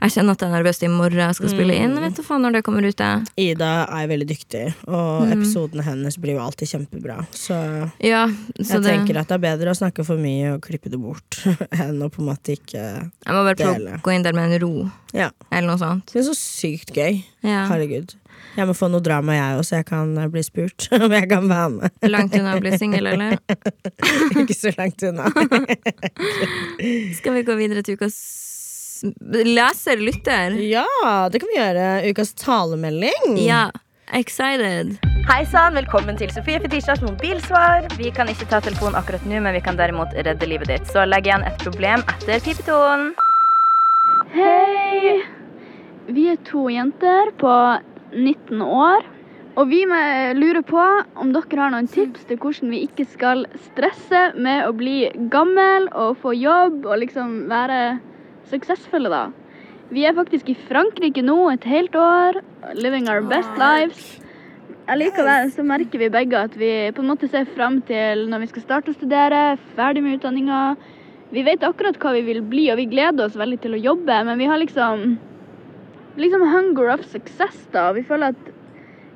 Jeg 0.00 0.10
kjenner 0.14 0.32
at 0.32 0.40
jeg 0.40 0.48
er 0.48 0.54
nervøs 0.56 0.78
i 0.82 0.88
morgen 0.88 1.18
jeg 1.20 1.34
skal 1.36 1.50
spille 1.52 1.74
inn. 1.76 1.98
Vet 2.00 2.16
du 2.16 2.22
faen 2.24 2.40
når 2.40 2.54
det 2.56 2.62
kommer 2.64 2.80
ut. 2.88 2.96
Jeg. 2.96 3.26
Ida 3.36 3.84
er 3.92 4.06
veldig 4.08 4.24
dyktig, 4.30 4.62
og 4.88 5.28
episodene 5.34 5.84
hennes 5.84 6.16
blir 6.16 6.38
jo 6.38 6.40
alltid 6.46 6.70
kjempebra. 6.70 7.18
Så 7.36 7.58
Ja, 8.00 8.22
så 8.56 8.78
jeg 8.80 8.82
det, 8.86 8.94
tenker 8.94 9.20
at 9.20 9.28
det 9.28 9.36
er 9.36 9.44
bedre 9.44 9.74
å 9.74 9.76
snakke 9.76 10.00
for 10.08 10.16
mye 10.16 10.54
og 10.54 10.62
klippe 10.64 10.88
det 10.88 10.96
bort, 11.02 11.42
enn 11.76 12.00
å 12.00 12.08
på 12.08 12.24
en 12.24 12.30
måte 12.32 12.56
ikke 12.56 12.80
dele. 12.80 13.10
jeg 13.26 13.36
må 13.36 13.44
bare 13.44 13.60
dele. 13.60 14.00
gå 14.00 14.14
inn 14.16 14.24
der 14.24 14.32
med 14.32 14.48
en 14.48 14.60
ro, 14.64 14.90
Ja. 15.12 15.28
eller 15.52 15.68
noe 15.68 15.76
sånt. 15.78 16.06
Det 16.12 16.22
er 16.24 16.28
så 16.32 16.38
sykt 16.40 16.94
gøy. 16.96 17.20
Ja. 17.44 17.66
Herregud. 17.68 18.14
Jeg 18.58 18.66
må 18.66 18.74
få 18.74 18.88
noe 18.90 19.02
drama, 19.04 19.36
jeg 19.36 19.58
òg, 19.58 19.64
så 19.66 19.78
jeg 19.78 19.86
kan 19.88 20.12
eh, 20.18 20.28
bli 20.32 20.42
spurt 20.46 20.88
om 20.98 21.14
jeg 21.14 21.28
kan 21.30 21.48
være 21.50 21.70
med. 21.76 21.98
Langt 22.10 22.36
unna 22.38 22.56
å 22.58 22.62
bli 22.62 22.74
singel, 22.80 23.10
eller? 23.12 23.38
ikke 24.42 24.56
så 24.56 24.74
langt 24.78 25.04
unna. 25.06 25.30
Skal 27.18 27.38
vi 27.38 27.44
gå 27.46 27.58
videre 27.58 27.84
til 27.86 27.98
ukas 27.98 28.18
leser, 29.46 30.00
lytter? 30.02 30.56
Ja, 30.58 30.86
det 31.30 31.42
kan 31.42 31.52
vi 31.52 31.60
gjøre. 31.60 31.90
Ukas 32.10 32.34
talemelding. 32.38 33.38
Ja. 33.44 33.68
Excited. 34.16 34.96
Hei 35.28 35.42
sann, 35.52 35.74
velkommen 35.76 36.16
til 36.16 36.30
Sofie 36.32 36.56
Fetisjas 36.64 37.02
mobilsvar. 37.04 37.84
Vi 38.00 38.08
kan 38.16 38.30
ikke 38.32 38.46
ta 38.48 38.62
telefonen 38.64 38.96
akkurat 38.96 39.26
nå, 39.28 39.42
men 39.44 39.52
vi 39.52 39.60
kan 39.60 39.76
derimot 39.76 40.14
redde 40.16 40.48
livet 40.48 40.70
ditt. 40.72 40.88
Så 40.88 41.04
legg 41.04 41.28
igjen 41.28 41.44
et 41.44 41.60
problem 41.60 42.00
etter 42.14 42.40
pipetonen. 42.40 43.12
Hei! 44.32 45.18
Vi 46.08 46.24
er 46.32 46.40
to 46.48 46.70
jenter 46.72 47.34
på 47.36 47.52
19 48.12 48.62
år. 48.64 49.06
Og 49.58 49.66
vi 49.72 49.80
lurer 50.38 50.62
på 50.62 50.82
om 51.18 51.32
dere 51.34 51.58
har 51.58 51.72
noen 51.74 51.88
tips 51.90 52.28
til 52.28 52.38
hvordan 52.38 52.70
vi 52.70 52.84
ikke 52.86 53.08
skal 53.10 53.42
stresse 53.70 54.20
med 54.38 54.68
å 54.68 54.74
bli 54.76 55.08
gammel 55.32 55.88
og 55.90 56.20
få 56.22 56.36
jobb 56.38 56.86
og 56.86 57.00
liksom 57.02 57.48
være 57.50 57.98
suksessfulle, 58.52 59.10
da. 59.10 59.24
Vi 59.90 60.04
er 60.04 60.14
faktisk 60.14 60.50
i 60.52 60.56
Frankrike 60.68 61.24
nå 61.24 61.48
et 61.50 61.64
helt 61.66 61.96
år. 61.96 62.38
Living 62.76 63.08
our 63.08 63.24
best 63.24 63.50
lives. 63.58 64.18
Allikevel 64.88 65.50
så 65.52 65.64
merker 65.66 66.00
vi 66.00 66.10
begge 66.12 66.38
at 66.38 66.54
vi 66.56 66.70
på 66.96 67.02
en 67.02 67.10
måte 67.10 67.28
ser 67.28 67.48
fram 67.56 67.80
til 67.88 68.28
når 68.30 68.44
vi 68.44 68.50
skal 68.52 68.64
starte 68.64 68.92
å 68.92 68.96
studere, 68.96 69.58
ferdig 69.76 70.04
med 70.04 70.20
utdanninga. 70.20 70.76
Vi 71.34 71.42
vet 71.44 71.64
akkurat 71.66 71.98
hva 72.00 72.14
vi 72.16 72.22
vil 72.24 72.40
bli, 72.46 72.68
og 72.72 72.78
vi 72.80 72.86
gleder 72.88 73.26
oss 73.26 73.36
veldig 73.36 73.58
til 73.64 73.76
å 73.76 73.82
jobbe, 73.90 74.22
men 74.24 74.38
vi 74.40 74.48
har 74.48 74.60
liksom 74.62 75.18
liksom 76.20 76.44
hunger 76.52 76.92
of 76.94 77.04
success, 77.12 77.58
da. 77.72 77.90
Vi 77.96 78.04
føler 78.06 78.34
at 78.34 78.52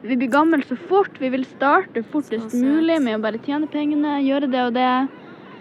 vi 0.02 0.16
blir 0.18 0.30
gamle 0.32 0.62
så 0.66 0.76
fort. 0.88 1.14
Vi 1.22 1.30
vil 1.30 1.44
starte 1.46 2.02
fortest 2.12 2.54
mulig 2.58 2.98
med 3.04 3.18
å 3.18 3.22
bare 3.22 3.40
tjene 3.42 3.70
pengene, 3.70 4.18
gjøre 4.26 4.50
det 4.50 4.66
og 4.66 4.74
det. 4.78 4.90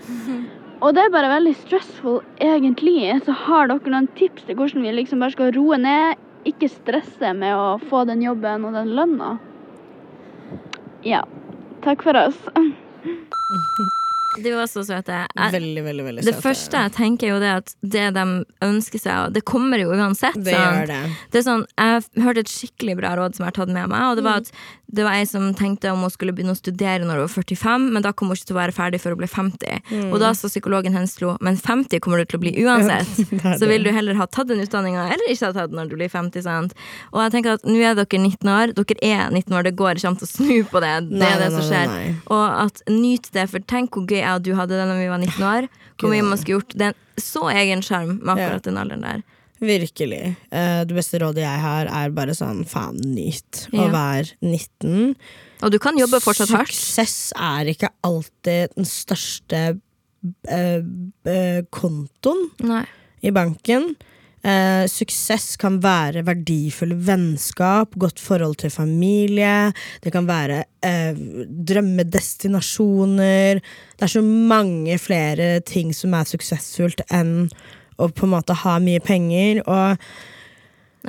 Og 0.81 0.95
det 0.97 1.03
er 1.03 1.11
bare 1.13 1.29
veldig 1.29 1.51
stressful, 1.59 2.23
egentlig. 2.41 3.11
Så 3.21 3.35
har 3.43 3.69
dere 3.69 3.91
noen 3.93 4.07
tips 4.17 4.47
til 4.47 4.57
hvordan 4.57 4.81
vi 4.81 4.95
liksom 4.97 5.21
bare 5.21 5.35
skal 5.35 5.53
roe 5.53 5.77
ned, 5.77 6.17
ikke 6.49 6.71
stresse 6.73 7.35
med 7.37 7.53
å 7.53 7.77
få 7.85 8.01
den 8.09 8.25
jobben 8.25 8.65
og 8.65 8.73
den 8.73 8.95
lønna. 8.97 9.35
Ja. 11.05 11.21
Takk 11.85 12.01
for 12.01 12.17
oss. 12.17 12.41
Du 14.39 14.47
var 14.55 14.67
så 14.71 14.83
søte. 14.87 15.11
Jeg, 15.35 15.51
Veldig, 15.51 15.83
veldig, 15.83 16.03
veldig 16.07 16.23
det 16.23 16.33
søte. 16.35 16.41
første 16.45 16.81
jeg 16.85 16.91
tenker, 16.95 17.27
er 17.27 17.33
jo 17.33 17.39
det 17.43 17.51
at 17.59 17.73
det 17.83 18.05
de 18.15 18.25
ønsker 18.63 18.99
seg, 19.03 19.33
det 19.35 19.43
kommer 19.43 19.81
jo 19.83 19.91
uansett. 19.91 20.37
Det 20.39 20.53
sant? 20.55 20.77
gjør 20.77 20.87
det. 20.87 21.01
Det 21.33 21.41
er 21.41 21.47
sånn, 21.49 21.65
Jeg 21.77 22.23
hørte 22.23 22.39
et 22.45 22.53
skikkelig 22.53 22.95
bra 23.01 23.15
råd 23.19 23.35
som 23.35 23.43
jeg 23.45 23.51
har 23.51 23.57
tatt 23.65 23.73
med 23.75 23.89
meg. 23.91 24.01
Og 24.11 24.15
det 24.15 24.23
var 24.23 24.39
Mm. 24.39 24.45
at 24.47 24.51
det 24.93 25.03
var 25.05 25.13
ei 25.15 25.23
som 25.25 25.53
tenkte 25.55 25.87
om 25.91 26.01
hun 26.01 26.09
skulle 26.11 26.33
begynne 26.35 26.51
å 26.51 26.59
studere 26.59 26.99
når 27.07 27.15
hun 27.15 27.27
var 27.27 27.31
45, 27.31 27.91
men 27.93 28.01
da 28.03 28.11
kom 28.11 28.27
hun 28.27 28.35
ikke 28.35 28.47
til 28.47 28.55
å 28.57 28.59
være 28.59 28.73
ferdig 28.75 28.99
før 28.99 29.13
hun 29.15 29.21
ble 29.21 29.27
50. 29.27 29.81
Mm. 29.91 30.11
Og 30.13 30.19
da 30.19 30.33
sa 30.33 30.47
psykologen 30.51 30.91
hennes 30.93 31.13
slo, 31.15 31.37
men 31.39 31.55
50 31.55 31.99
kommer 32.03 32.17
du 32.19 32.25
til 32.25 32.39
å 32.39 32.43
bli 32.43 32.51
uansett. 32.65 33.07
er 33.45 33.55
Så 33.57 33.67
vil 33.67 33.83
du 33.83 33.91
heller 33.91 34.15
ha 34.19 34.25
tatt 34.27 34.47
den 34.51 34.59
utdanninga 34.59 35.05
eller 35.13 35.31
ikke 35.31 35.47
ha 35.47 35.53
tatt 35.55 35.71
den 35.71 35.79
når 35.79 35.89
du 35.89 35.95
blir 35.95 36.09
50. 36.11 36.41
sant? 36.43 36.73
Og 37.13 37.21
jeg 37.23 37.31
tenker 37.31 37.53
at 37.55 37.63
nå 37.63 37.79
er 37.79 37.95
dere 37.95 38.19
19 38.19 38.51
år, 38.51 38.73
dere 38.75 38.99
er 39.01 39.31
19 39.31 39.55
år, 39.55 39.63
det 39.63 39.75
går 39.79 39.95
ikke 39.95 40.07
an 40.11 40.15
til 40.19 40.27
å 40.27 40.31
snu 40.31 40.63
på 40.71 40.81
det. 40.83 40.93
Det 41.09 41.19
Nei, 41.23 41.31
er 41.31 41.39
det 41.39 41.51
som 41.51 41.61
som 41.61 41.69
nei, 41.71 41.71
skjer. 41.71 41.87
nei. 41.87 42.15
Og 42.27 42.45
at 42.67 42.81
nyt 42.89 43.31
det, 43.31 43.47
for 43.49 43.59
tenk 43.59 43.91
hvor 43.95 44.07
gøy 44.11 44.20
jeg 44.23 44.37
og 44.37 44.45
du 44.45 44.53
hadde 44.57 44.77
det 44.79 44.87
når 44.89 45.01
vi 45.01 45.09
var 45.11 45.21
19 45.21 45.45
år. 45.51 45.67
Hvor 46.01 46.09
mye 46.13 46.25
man 46.25 46.39
skulle 46.39 46.59
gjort. 46.61 46.73
Det 46.77 46.87
er 46.89 46.95
en 46.95 47.21
så 47.21 47.43
egen 47.53 47.83
sjarm 47.85 48.15
med 48.21 48.31
akkurat 48.35 48.65
den 48.65 48.79
alderen 48.81 49.05
der. 49.05 49.21
Virkelig. 49.61 50.21
Eh, 50.49 50.79
det 50.89 50.95
beste 50.97 51.19
rådet 51.21 51.43
jeg 51.43 51.59
har, 51.61 51.85
er 51.85 52.09
bare 52.17 52.33
sånn 52.33 52.63
faen, 52.65 52.97
nyt 53.13 53.67
Ja. 53.69 53.83
å 53.83 53.91
være 53.93 54.31
19. 54.41 55.15
Og 55.61 55.69
du 55.71 55.77
kan 55.77 55.99
jobbe 55.99 56.17
fortsatt 56.23 56.49
hardt. 56.49 56.73
Suksess 56.73 57.33
er 57.37 57.69
ikke 57.69 57.91
alltid 58.07 58.73
den 58.73 58.85
største 58.89 59.59
eh, 60.49 60.81
eh, 61.29 61.61
kontoen 61.69 62.47
Nei. 62.65 62.85
i 63.21 63.29
banken. 63.29 63.91
Eh, 64.41 64.87
suksess 64.89 65.53
kan 65.61 65.75
være 65.83 66.23
verdifulle 66.25 66.95
vennskap, 67.05 67.93
godt 68.01 68.19
forhold 68.19 68.55
til 68.63 68.71
familie. 68.73 69.71
Det 70.01 70.11
kan 70.13 70.25
være 70.29 70.63
eh, 70.81 71.13
drømmedestinasjoner. 71.69 73.61
Det 73.61 74.07
er 74.07 74.13
så 74.15 74.21
mange 74.25 74.97
flere 74.97 75.59
ting 75.59 75.93
som 75.93 76.13
er 76.17 76.25
suksessfullt 76.25 77.01
enn 77.13 77.51
å 78.01 78.09
på 78.09 78.25
en 78.25 78.33
måte 78.33 78.57
ha 78.63 78.79
mye 78.81 78.99
penger. 78.99 79.61
Og 79.67 79.97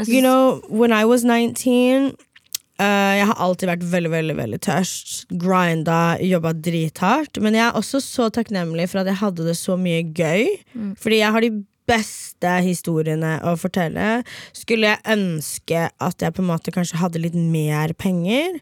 You 0.08 0.22
know, 0.22 0.62
when 0.68 0.92
I 0.92 1.04
was 1.04 1.24
19 1.24 2.16
Uh, 2.80 3.14
Jeg 3.14 3.26
har 3.28 3.38
alltid 3.44 3.68
vært 3.68 3.82
veldig, 3.92 4.10
veldig 4.10 4.34
veldig 4.38 4.58
tørst. 4.64 5.10
Grinda, 5.38 6.16
jobba 6.24 6.50
drithardt. 6.56 7.38
Men 7.44 7.54
jeg 7.54 7.66
er 7.68 7.76
også 7.78 8.00
så 8.02 8.26
takknemlig 8.32 8.88
for 8.90 9.02
at 9.02 9.10
jeg 9.12 9.20
hadde 9.20 9.46
det 9.46 9.54
så 9.60 9.76
mye 9.78 10.00
gøy. 10.16 10.48
Fordi 10.98 11.20
jeg 11.20 11.34
har 11.36 11.44
de 11.44 11.50
beste 11.92 12.56
historiene 12.64 13.36
å 13.46 13.54
fortelle. 13.60 14.22
Skulle 14.56 14.94
jeg 14.94 15.14
ønske 15.14 15.86
at 15.92 16.24
jeg 16.24 16.34
på 16.34 16.42
en 16.42 16.50
måte 16.50 16.74
kanskje 16.74 17.00
hadde 17.02 17.22
litt 17.22 17.36
mer 17.36 17.94
penger? 17.98 18.58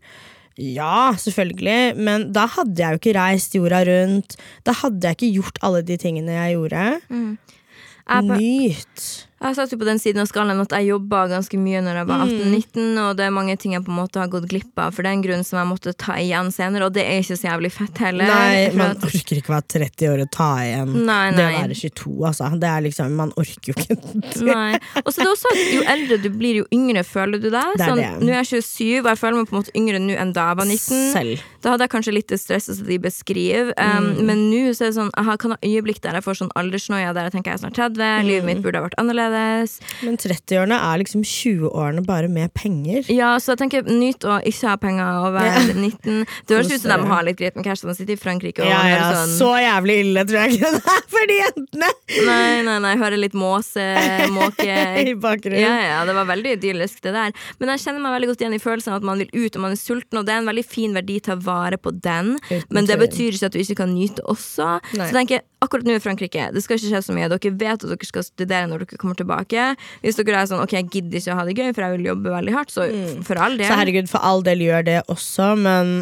Ja, 0.60 1.14
selvfølgelig, 1.16 1.94
men 1.96 2.28
da 2.36 2.44
hadde 2.58 2.82
jeg 2.82 2.92
jo 2.92 3.00
ikke 3.00 3.16
reist 3.16 3.54
jorda 3.56 3.80
rundt. 3.88 4.36
Da 4.66 4.74
hadde 4.82 5.08
jeg 5.08 5.16
ikke 5.16 5.32
gjort 5.38 5.62
alle 5.64 5.80
de 5.86 5.96
tingene 6.00 6.36
jeg 6.36 6.58
gjorde. 6.58 6.84
Jeg, 7.08 8.26
Nyt. 8.26 9.08
Jeg 9.40 9.56
satt 9.56 9.70
jo 9.72 9.78
på 9.80 9.86
den 9.88 9.98
siden 9.98 10.20
av 10.20 10.26
skalaen 10.28 10.60
at 10.60 10.72
jeg 10.76 10.90
jobba 10.90 11.22
ganske 11.30 11.56
mye 11.58 11.80
når 11.82 11.94
jeg 12.00 12.06
var 12.10 12.18
Mm. 12.20 12.52
18-19, 12.52 12.98
og 13.00 13.16
det 13.16 13.24
er 13.24 13.30
mange 13.32 13.56
ting 13.58 13.72
jeg 13.72 13.82
på 13.84 13.88
en 13.90 13.96
måte 14.00 14.20
har 14.20 14.28
gått 14.28 14.48
glipp 14.50 14.76
av 14.78 14.92
for 14.92 15.02
den 15.02 15.22
grunn 15.22 15.42
som 15.44 15.56
jeg 15.58 15.68
måtte 15.70 15.94
ta 15.96 16.12
igjen 16.20 16.50
senere, 16.52 16.84
og 16.86 16.92
det 16.92 17.04
er 17.06 17.20
ikke 17.22 17.38
så 17.40 17.48
jævlig 17.48 17.70
fett 17.72 17.96
heller. 18.04 18.26
Nei, 18.28 18.70
man 18.76 18.90
at- 18.90 19.04
orker 19.08 19.36
ikke 19.40 19.48
å 19.48 19.56
være 19.56 19.68
30 19.80 20.08
år 20.12 20.20
og 20.26 20.30
ta 20.30 20.48
igjen 20.66 20.92
Nei, 21.06 21.30
det 21.32 21.44
å 21.44 21.50
nei. 21.50 21.62
være 21.62 21.74
22, 21.80 22.26
altså. 22.28 22.50
Det 22.60 22.68
er 22.68 22.80
liksom, 22.84 23.14
man 23.16 23.32
orker 23.40 23.72
jo 23.72 23.74
ikke. 23.80 23.96
Nei. 24.50 24.78
Og 25.04 25.08
så 25.12 25.20
er 25.20 25.24
det 25.24 25.32
også 25.32 25.52
at 25.54 25.72
jo 25.72 25.82
eldre 25.94 26.20
du 26.22 26.28
blir, 26.36 26.54
jo 26.60 26.66
yngre 26.76 27.02
føler 27.08 27.40
du 27.40 27.48
deg. 27.50 27.72
Det 27.78 27.86
er 27.86 27.94
Sånn, 27.94 28.20
nå 28.20 28.28
er 28.34 28.42
jeg 28.44 28.62
27, 28.62 29.00
og 29.00 29.08
jeg 29.14 29.18
føler 29.24 29.36
meg 29.40 29.48
på 29.48 29.56
en 29.56 29.62
måte 29.62 29.74
yngre 29.80 29.98
nå 30.04 30.18
enn 30.20 30.32
da 30.36 30.48
jeg 30.52 30.60
var 30.60 30.66
19. 30.68 31.12
Selv. 31.16 31.42
Da 31.64 31.70
hadde 31.74 31.86
jeg 31.88 31.92
kanskje 31.96 32.12
litt 32.14 32.28
det 32.28 32.40
stresset 32.40 32.76
som 32.76 32.86
de 32.86 32.98
beskriver, 32.98 33.72
um, 33.80 34.10
Mm. 34.10 34.24
men 34.26 34.38
nå 34.52 34.68
så 34.76 34.84
er 34.84 34.92
det 34.92 34.96
sånn 35.00 35.10
jeg 35.16 35.38
kan 35.40 35.50
ha 35.52 35.58
øyeblikk 35.64 36.00
der 36.04 36.12
jeg 36.20 36.24
får 36.24 36.36
sånn 36.44 36.52
aldersnoia 36.56 37.12
der 37.14 37.28
jeg 37.28 37.32
tenker 37.32 37.50
jeg 37.52 37.58
er 37.60 37.64
snart 37.64 37.76
30, 37.96 38.22
livet 38.28 38.44
Mm. 38.44 38.46
mitt 38.46 38.62
burde 38.62 38.76
ha 38.80 38.86
vært 38.88 38.96
annerledes. 39.00 39.29
Men 40.04 40.18
30-årene 40.20 40.76
er 40.76 41.00
liksom 41.02 41.22
20-årene 41.26 42.04
bare 42.06 42.28
med 42.32 42.52
penger. 42.56 43.06
Ja, 43.12 43.32
så 43.42 43.54
jeg 43.54 43.62
tenker 43.64 43.88
nyt 43.90 44.24
å 44.28 44.38
ikke 44.46 44.68
ha 44.72 44.76
penger 44.80 45.20
og 45.24 45.34
være 45.36 45.50
Ja. 45.50 45.74
19. 45.74 46.26
Det 46.46 46.56
høres 46.56 46.70
ut 46.72 46.82
som 46.84 46.92
de 47.04 47.08
har 47.10 47.24
litt 47.26 47.38
greit 47.40 47.56
med 47.58 47.64
cash, 47.66 47.82
de 47.86 47.94
sitter 47.96 48.14
i 48.14 48.20
Frankrike 48.20 48.62
og 48.64 48.68
Ja, 48.70 48.80
ja, 48.88 49.08
sånn 49.14 49.34
Så 49.38 49.50
jævlig 49.60 49.96
ille 50.04 50.24
tror 50.28 50.38
jeg 50.44 50.56
ikke 50.58 50.70
det 50.76 50.94
er 50.94 51.06
for 51.14 51.30
de 51.30 51.38
jentene! 51.40 51.90
Nei, 52.26 52.62
nei, 52.66 52.76
nei, 52.84 52.94
hører 53.00 53.20
litt 53.20 53.36
måse, 53.38 53.84
måke 54.38 54.76
I 55.04 55.14
bakgrunnen. 55.20 55.60
Ja, 55.62 55.74
ja, 55.86 56.00
det 56.08 56.14
var 56.16 56.28
veldig 56.30 56.56
idyllisk 56.58 57.02
det 57.06 57.14
der. 57.16 57.34
Men 57.60 57.74
jeg 57.74 57.84
kjenner 57.84 58.04
meg 58.04 58.16
veldig 58.18 58.30
godt 58.32 58.44
igjen 58.44 58.56
i 58.56 58.62
følelsen 58.62 58.94
av 58.94 59.00
at 59.00 59.08
man 59.10 59.22
vil 59.22 59.30
ut 59.34 59.56
og 59.56 59.64
man 59.66 59.76
er 59.76 59.80
sulten, 59.80 60.20
og 60.20 60.26
det 60.26 60.34
er 60.34 60.42
en 60.42 60.50
veldig 60.50 60.66
fin 60.66 60.96
verdi 60.96 61.20
å 61.30 61.36
vare 61.44 61.78
på 61.80 61.92
den. 62.02 62.34
Uten 62.50 62.64
Men 62.74 62.88
det 62.88 62.98
betyr 63.00 63.36
ikke 63.36 63.50
at 63.50 63.56
du 63.56 63.60
ikke 63.62 63.78
kan 63.82 63.92
nyte 63.94 64.24
også. 64.30 64.78
Nei. 64.96 65.06
Så 65.06 65.16
tenker 65.16 65.38
jeg, 65.38 65.44
akkurat 65.60 65.86
nå 65.86 65.96
i 65.98 66.02
Frankrike, 66.02 66.48
det 66.54 66.62
skal 66.64 66.78
ikke 66.78 66.90
skje 66.94 67.02
så 67.04 67.16
mye. 67.16 67.28
Dere 67.32 67.54
vet 67.60 67.84
at 67.84 67.88
dere 67.92 68.08
skal 68.08 68.26
studere 68.26 68.68
når 68.70 68.84
dere 68.84 69.00
kommer 69.00 69.18
tilbake. 69.18 69.70
Hvis 70.04 70.20
dere 70.20 70.42
er 70.42 70.50
sånn 70.50 70.64
ok, 70.64 70.76
jeg 70.78 70.90
gidder 70.94 71.20
ikke 71.20 71.34
å 71.34 71.40
ha 71.40 71.46
det 71.48 71.56
gøy, 71.58 71.70
for 71.76 71.86
jeg 71.86 71.96
vil 71.98 72.10
jobbe 72.10 72.34
veldig 72.36 72.56
hardt, 72.56 72.74
så 72.74 72.88
mm. 72.88 73.24
for 73.28 73.40
all 73.40 73.58
del. 73.60 73.68
Så 73.68 73.80
herregud, 73.82 74.12
for 74.12 74.30
all 74.32 74.44
del 74.46 74.64
gjør 74.64 74.86
det 74.88 75.00
også, 75.12 75.52
men 75.60 75.98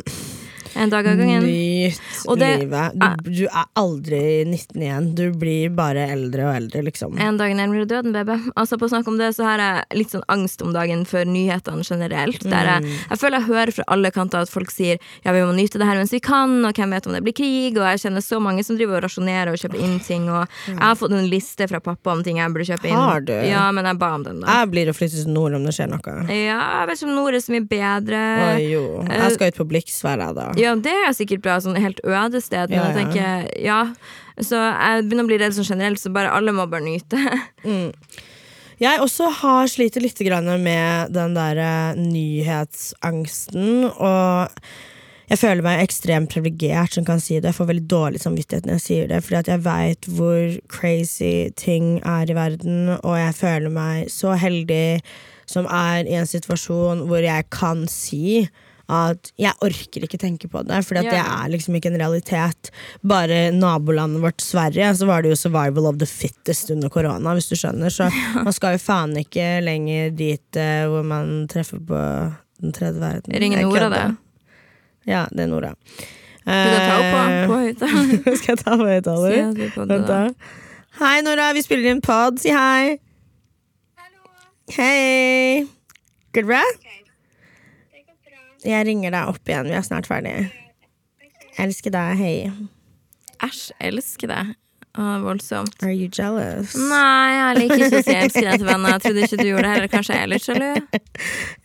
En 0.77 0.91
dag 0.91 1.07
av 1.07 1.17
gangen. 1.17 1.43
nyt 1.43 2.39
det- 2.39 2.59
livet. 2.61 2.93
Du, 3.25 3.31
du 3.31 3.45
er 3.47 3.65
aldri 3.77 4.45
19 4.45 4.83
igjen. 4.83 5.15
Du 5.15 5.33
blir 5.33 5.71
bare 5.75 6.07
eldre 6.13 6.45
og 6.49 6.55
eldre, 6.57 6.83
liksom. 6.85 7.19
En 7.21 7.37
dag 7.37 7.53
nærmere 7.57 7.87
døden, 7.87 8.13
baby. 8.13 8.39
Altså 8.57 8.79
På 8.79 8.89
snakk 8.89 9.07
om 9.09 9.19
det, 9.19 9.35
så 9.37 9.45
har 9.45 9.59
jeg 9.59 9.85
litt 9.99 10.11
sånn 10.11 10.23
angst 10.29 10.63
om 10.63 10.73
dagen 10.73 11.05
for 11.07 11.25
nyhetene 11.25 11.83
generelt. 11.87 12.41
Der 12.45 12.65
jeg, 12.65 12.83
Mm. 12.83 12.97
jeg 13.11 13.19
føler 13.19 13.39
jeg 13.41 13.49
hører 13.49 13.73
fra 13.75 13.85
alle 13.89 14.11
kanter 14.11 14.39
at 14.43 14.49
folk 14.49 14.71
sier 14.71 14.99
ja, 15.25 15.33
vi 15.33 15.41
må 15.41 15.55
nyte 15.55 15.79
det 15.79 15.87
her 15.87 15.97
mens 15.97 16.11
vi 16.13 16.21
kan, 16.21 16.65
og 16.65 16.75
hvem 16.75 16.91
vet 16.91 17.07
om 17.07 17.13
det 17.13 17.23
blir 17.25 17.33
krig, 17.35 17.77
og 17.77 17.85
jeg 17.99 17.99
kjenner 18.13 18.23
så 18.23 18.41
mange 18.41 18.65
som 18.65 18.77
driver 18.77 18.97
og 18.99 19.03
rasjonerer 19.05 19.49
og 19.53 19.59
kjøper 19.59 19.81
inn 19.83 19.99
ting, 20.01 20.29
og 20.29 20.47
jeg 20.69 20.79
har 20.79 20.95
fått 20.95 21.13
en 21.13 21.29
liste 21.29 21.69
fra 21.69 21.81
pappa 21.81 22.11
om 22.13 22.23
ting 22.23 22.37
jeg 22.39 22.51
burde 22.53 22.67
kjøpe 22.67 22.85
inn. 22.89 22.95
Har 22.95 23.21
du? 23.21 23.33
Ja, 23.33 23.71
men 23.73 23.85
jeg 23.85 23.99
ba 23.99 24.15
om 24.15 24.23
den, 24.23 24.41
da. 24.41 24.47
Jeg 24.61 24.71
blir 24.71 24.87
å 24.89 24.95
flytte 24.97 25.23
til 25.25 25.33
nord 25.33 25.55
om 25.55 25.65
det 25.65 25.75
skjer 25.75 25.89
noe. 25.89 26.29
Ja, 26.29 26.61
jeg 26.81 26.89
vet 26.89 26.99
ikke 27.03 27.09
om 27.09 27.15
nord 27.17 27.35
er 27.35 27.39
så 27.41 27.51
mye 27.53 27.67
bedre. 27.69 28.19
Å, 28.39 28.71
jo. 28.71 29.01
eh, 29.09 29.19
Jeg 29.19 29.33
skal 29.33 29.49
ut 29.49 29.57
på 29.57 29.69
Blix 29.69 30.01
hver 30.03 30.17
dag, 30.19 30.35
da. 30.35 30.53
Ja, 30.59 30.75
det 30.75 30.95
er 31.07 31.15
sikkert 31.17 31.45
bra, 31.45 31.59
sånn 31.63 31.79
helt 31.79 32.01
øde 32.05 32.43
sted, 32.43 32.73
men 32.73 32.79
Ja, 32.79 32.89
jeg 32.89 32.95
ja. 32.95 32.99
tenker 32.99 33.63
ja. 33.65 33.81
Så 34.39 34.59
jeg 34.59 35.07
begynner 35.07 35.27
å 35.27 35.31
bli 35.31 35.39
redd 35.41 35.57
sånn 35.57 35.67
generelt, 35.67 36.03
så 36.03 36.13
bare 36.15 36.35
alle 36.35 36.55
må 36.55 36.67
bare 36.71 36.85
nyte. 36.87 37.19
Jeg 38.79 39.01
også 39.03 39.27
har 39.41 39.67
slitt 39.67 39.97
litt 39.99 40.21
med 40.63 41.11
den 41.11 41.33
der 41.35 41.59
eh, 41.59 41.97
nyhetsangsten, 41.99 43.89
og 43.91 44.47
jeg 45.29 45.41
føler 45.43 45.65
meg 45.67 45.83
ekstremt 45.83 46.31
privilegert 46.31 46.95
som 46.95 47.05
kan 47.05 47.19
si 47.21 47.41
det. 47.41 47.51
Jeg 47.51 47.59
får 47.59 47.69
veldig 47.73 47.89
dårlig 47.91 48.21
samvittighet 48.23 48.69
når 48.69 48.79
jeg 48.79 48.85
sier 48.85 49.11
det, 49.11 49.19
fordi 49.27 49.51
jeg 49.51 49.65
veit 49.67 50.09
hvor 50.15 50.55
crazy 50.71 51.51
ting 51.59 51.99
er 52.07 52.31
i 52.31 52.39
verden, 52.39 52.95
og 53.03 53.19
jeg 53.19 53.35
føler 53.37 53.75
meg 53.75 54.09
så 54.15 54.39
heldig 54.39 55.01
som 55.49 55.67
er 55.67 56.07
i 56.07 56.15
en 56.21 56.29
situasjon 56.29 57.03
hvor 57.11 57.25
jeg 57.25 57.49
kan 57.51 57.83
si 57.91 58.47
at 58.89 59.31
jeg 59.37 59.53
orker 59.61 60.05
ikke 60.07 60.19
tenke 60.21 60.49
på 60.49 60.63
det, 60.65 60.79
for 60.87 60.97
Ja. 60.97 61.03
det 61.11 61.21
er 61.21 61.49
liksom 61.53 61.75
ikke 61.77 61.91
en 61.93 61.99
realitet. 62.01 62.71
Bare 63.05 63.51
nabolandet 63.53 64.23
vårt 64.23 64.41
Sverige, 64.41 64.95
så 64.97 65.07
var 65.07 65.23
det 65.23 65.31
jo 65.35 65.37
survival 65.37 65.87
of 65.91 65.99
the 66.01 66.07
fittest 66.09 66.71
under 66.73 66.89
korona, 66.89 67.35
hvis 67.37 67.51
du 67.51 67.57
skjønner. 67.61 67.93
Så 67.93 68.09
man 68.47 68.53
skal 68.57 68.79
jo 68.79 68.83
faen 68.87 69.13
ikke 69.21 69.61
lenger 69.63 70.11
dit 70.17 70.57
uh, 70.57 70.87
hvor 70.89 71.05
man 71.05 71.47
treffer 71.53 71.79
på 71.85 72.01
den 72.63 72.73
tredje 72.73 72.99
verden. 73.01 73.37
Ringer 73.39 73.63
Nora, 73.69 73.91
det. 73.93 74.07
Ja, 75.07 75.27
det 75.31 75.45
er 75.45 75.53
Nora. 75.53 75.75
Du 76.49 76.55
kan 76.55 76.81
ta 76.81 76.95
opp 76.97 77.11
på, 77.13 77.25
Eh, 77.29 77.47
på 77.47 77.57
høyttaler. 77.61 78.37
Skal 78.41 78.55
jeg 78.55 78.63
ta 78.65 78.77
på 78.81 78.87
høyttaler? 78.89 79.37
Vent, 79.85 80.09
da. 80.09 80.21
Hei, 80.99 81.19
Nora. 81.21 81.51
Vi 81.53 81.61
spiller 81.63 81.93
inn 81.93 82.01
pod. 82.01 82.41
Si 82.41 82.49
hei. 82.49 82.97
Hallo. 84.01 84.33
Hei. 84.79 85.67
Går 86.33 86.41
det 86.41 86.49
bra? 86.49 86.65
Jeg 88.69 88.85
ringer 88.85 89.15
deg 89.15 89.33
opp 89.33 89.49
igjen. 89.49 89.71
Vi 89.71 89.77
er 89.79 89.85
snart 89.87 90.09
ferdig. 90.11 90.35
Elsker 91.59 91.95
deg. 91.95 92.19
Hei. 92.21 92.33
Æsj, 93.47 93.71
elsker 93.89 94.29
deg. 94.29 94.57
Å, 94.99 95.05
voldsomt. 95.23 95.77
Are 95.87 95.95
you 95.95 96.09
jealous? 96.11 96.73
Nei, 96.91 97.29
jeg 97.37 97.59
liker 97.61 97.83
ikke 97.87 98.01
å 98.01 98.03
si 98.03 98.13
jeg 98.13 98.27
elsker 98.27 98.47
deg 98.49 98.61
til 98.61 98.67
venner. 98.67 98.95
Jeg 98.97 99.03
trodde 99.05 99.25
ikke 99.25 99.39
du 99.39 99.45
gjorde 99.47 99.63
det 99.63 99.73
heller. 99.73 99.91
Kanskje 99.93 100.17
jeg 100.17 100.27
er 100.27 100.31
litt 100.33 100.45
sjalu? 100.45 100.69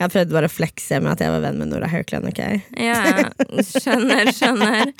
Jeg 0.03 0.11
prøvde 0.13 0.35
bare 0.35 0.49
å 0.49 0.53
flekse 0.53 0.99
med 1.01 1.11
at 1.15 1.23
jeg 1.23 1.33
var 1.33 1.41
venn 1.43 1.57
med 1.59 1.71
Nora 1.71 1.89
Haukeland. 1.89 2.29
ok? 2.29 2.41
Ja, 2.83 2.97
skjønner, 3.67 4.29
skjønner. 4.37 4.91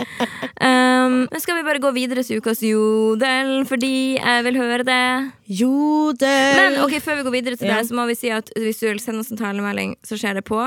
Um, 0.58 1.18
skal 1.40 1.60
vi 1.60 1.66
bare 1.68 1.82
gå 1.84 1.92
videre 1.96 2.24
til 2.26 2.42
ukas 2.42 2.64
jodel, 2.66 3.54
fordi 3.70 3.94
jeg 4.18 4.48
vil 4.48 4.60
høre 4.60 4.88
det? 4.88 5.04
Jodel. 5.62 6.58
Men 6.60 6.80
ok, 6.88 6.98
før 7.06 7.22
vi 7.22 7.28
går 7.30 7.38
videre 7.38 7.60
til 7.62 7.70
det, 7.70 7.84
så 7.88 7.96
må 7.96 8.08
vi 8.10 8.18
si 8.18 8.34
at 8.34 8.50
hvis 8.58 8.82
du 8.82 8.90
vil 8.90 9.04
sende 9.04 9.22
oss 9.22 9.32
en 9.34 9.40
talemelding, 9.40 9.96
så 10.04 10.18
skjer 10.18 10.42
det 10.42 10.48
på 10.50 10.64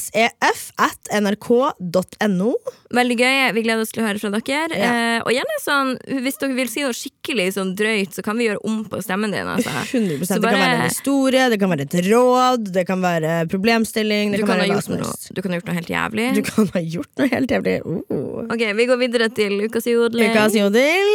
sef 0.00 0.70
at 0.80 1.10
nrk.no. 1.20 2.50
Veldig 2.96 3.16
gøy. 3.20 3.52
Vi 3.54 3.62
gleder 3.66 3.82
oss 3.84 3.92
til 3.94 4.02
å 4.02 4.06
høre 4.08 4.18
fra 4.22 4.30
dere. 4.34 4.74
Ja. 4.74 4.90
Eh, 4.90 5.20
og 5.22 5.30
gjerne 5.34 5.56
sånn, 5.62 5.92
hvis 6.24 6.38
dere 6.40 6.56
vil 6.58 6.70
si 6.72 6.84
noe 6.84 6.96
skikkelig 6.96 7.48
sånn 7.58 7.72
drøyt, 7.78 8.12
så 8.16 8.24
kan 8.26 8.34
vi 8.40 8.48
gjøre 8.48 8.62
om 8.66 8.76
på 8.90 9.02
stemmen 9.04 9.30
din. 9.34 9.48
Altså. 9.50 9.70
100 9.94 10.26
Så 10.26 10.38
Det 10.40 10.44
kan 10.44 10.58
være 10.58 10.76
en 10.76 10.86
historie, 10.88 11.48
det 11.52 11.58
kan 11.62 11.70
være 11.74 11.86
et 11.88 11.96
råd, 12.08 12.62
det 12.74 12.84
kan 12.88 13.00
være 13.04 13.30
problemstilling. 13.52 14.26
Det 14.34 14.42
Du 14.42 14.46
kan, 14.46 14.58
være 14.60 14.80
noe, 14.80 14.80
du 15.30 15.42
kan 15.42 15.50
ha 15.52 15.58
gjort 15.60 15.68
noe 15.70 15.78
helt 15.80 15.92
jævlig. 15.96 16.28
Du 16.38 16.42
kan 16.46 16.64
ha 16.74 16.80
gjort 16.96 17.12
noe 17.20 17.28
helt 17.34 17.50
jævlig. 17.56 17.76
Oh. 17.84 18.46
Ok, 18.46 18.62
Vi 18.80 18.84
går 18.88 18.98
videre 19.00 19.28
til 19.34 19.52
ukas 19.66 19.86
jodel. 19.90 20.20
Ukas 20.30 20.52
jodel. 20.56 21.06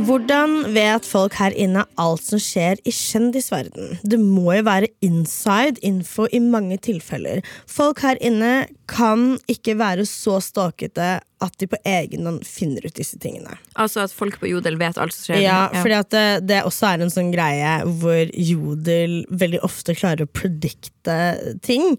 Hvordan 0.00 0.54
vet 0.74 1.04
folk 1.06 1.34
her 1.38 1.54
inne 1.54 1.84
alt 2.00 2.22
som 2.24 2.40
skjer 2.42 2.80
i 2.88 2.92
kjendisverden? 2.94 3.98
Det 4.02 4.18
må 4.18 4.54
jo 4.56 4.64
være 4.66 4.88
inside 5.04 5.78
info 5.86 6.24
i 6.34 6.40
mange 6.42 6.78
tilfeller. 6.82 7.42
Folk 7.70 8.00
her 8.02 8.18
inne 8.24 8.64
kan 8.90 9.36
ikke 9.52 9.76
være 9.78 10.06
så 10.08 10.38
stalkete 10.42 11.20
at 11.42 11.54
de 11.60 11.68
på 11.70 11.78
egen 11.86 12.26
hånd 12.26 12.40
finner 12.48 12.88
ut 12.88 12.96
disse 12.98 13.20
tingene. 13.22 13.54
Altså 13.78 14.02
at 14.06 14.14
folk 14.16 14.40
på 14.42 14.50
Jodel 14.50 14.80
vet 14.80 14.98
alt 14.98 15.14
som 15.14 15.28
skjer. 15.36 15.44
Ja, 15.44 15.60
fordi 15.76 15.98
at 16.00 16.10
det, 16.14 16.26
det 16.50 16.60
også 16.66 16.90
er 16.94 17.04
en 17.06 17.12
sånn 17.14 17.30
greie 17.34 17.76
hvor 18.02 18.34
Jodel 18.34 19.20
veldig 19.30 19.62
ofte 19.66 19.94
klarer 19.98 20.26
å 20.26 20.32
predikte 20.34 21.18
ting. 21.66 21.94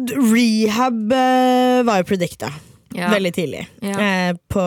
Rehab 0.00 1.12
eh, 1.14 1.80
var 1.86 2.02
jo 2.02 2.10
predikta 2.16 2.50
Ja. 2.94 3.08
veldig 3.14 3.34
tidlig 3.34 3.66
Ja. 3.82 3.96
eh, 3.98 4.36
på, 4.50 4.62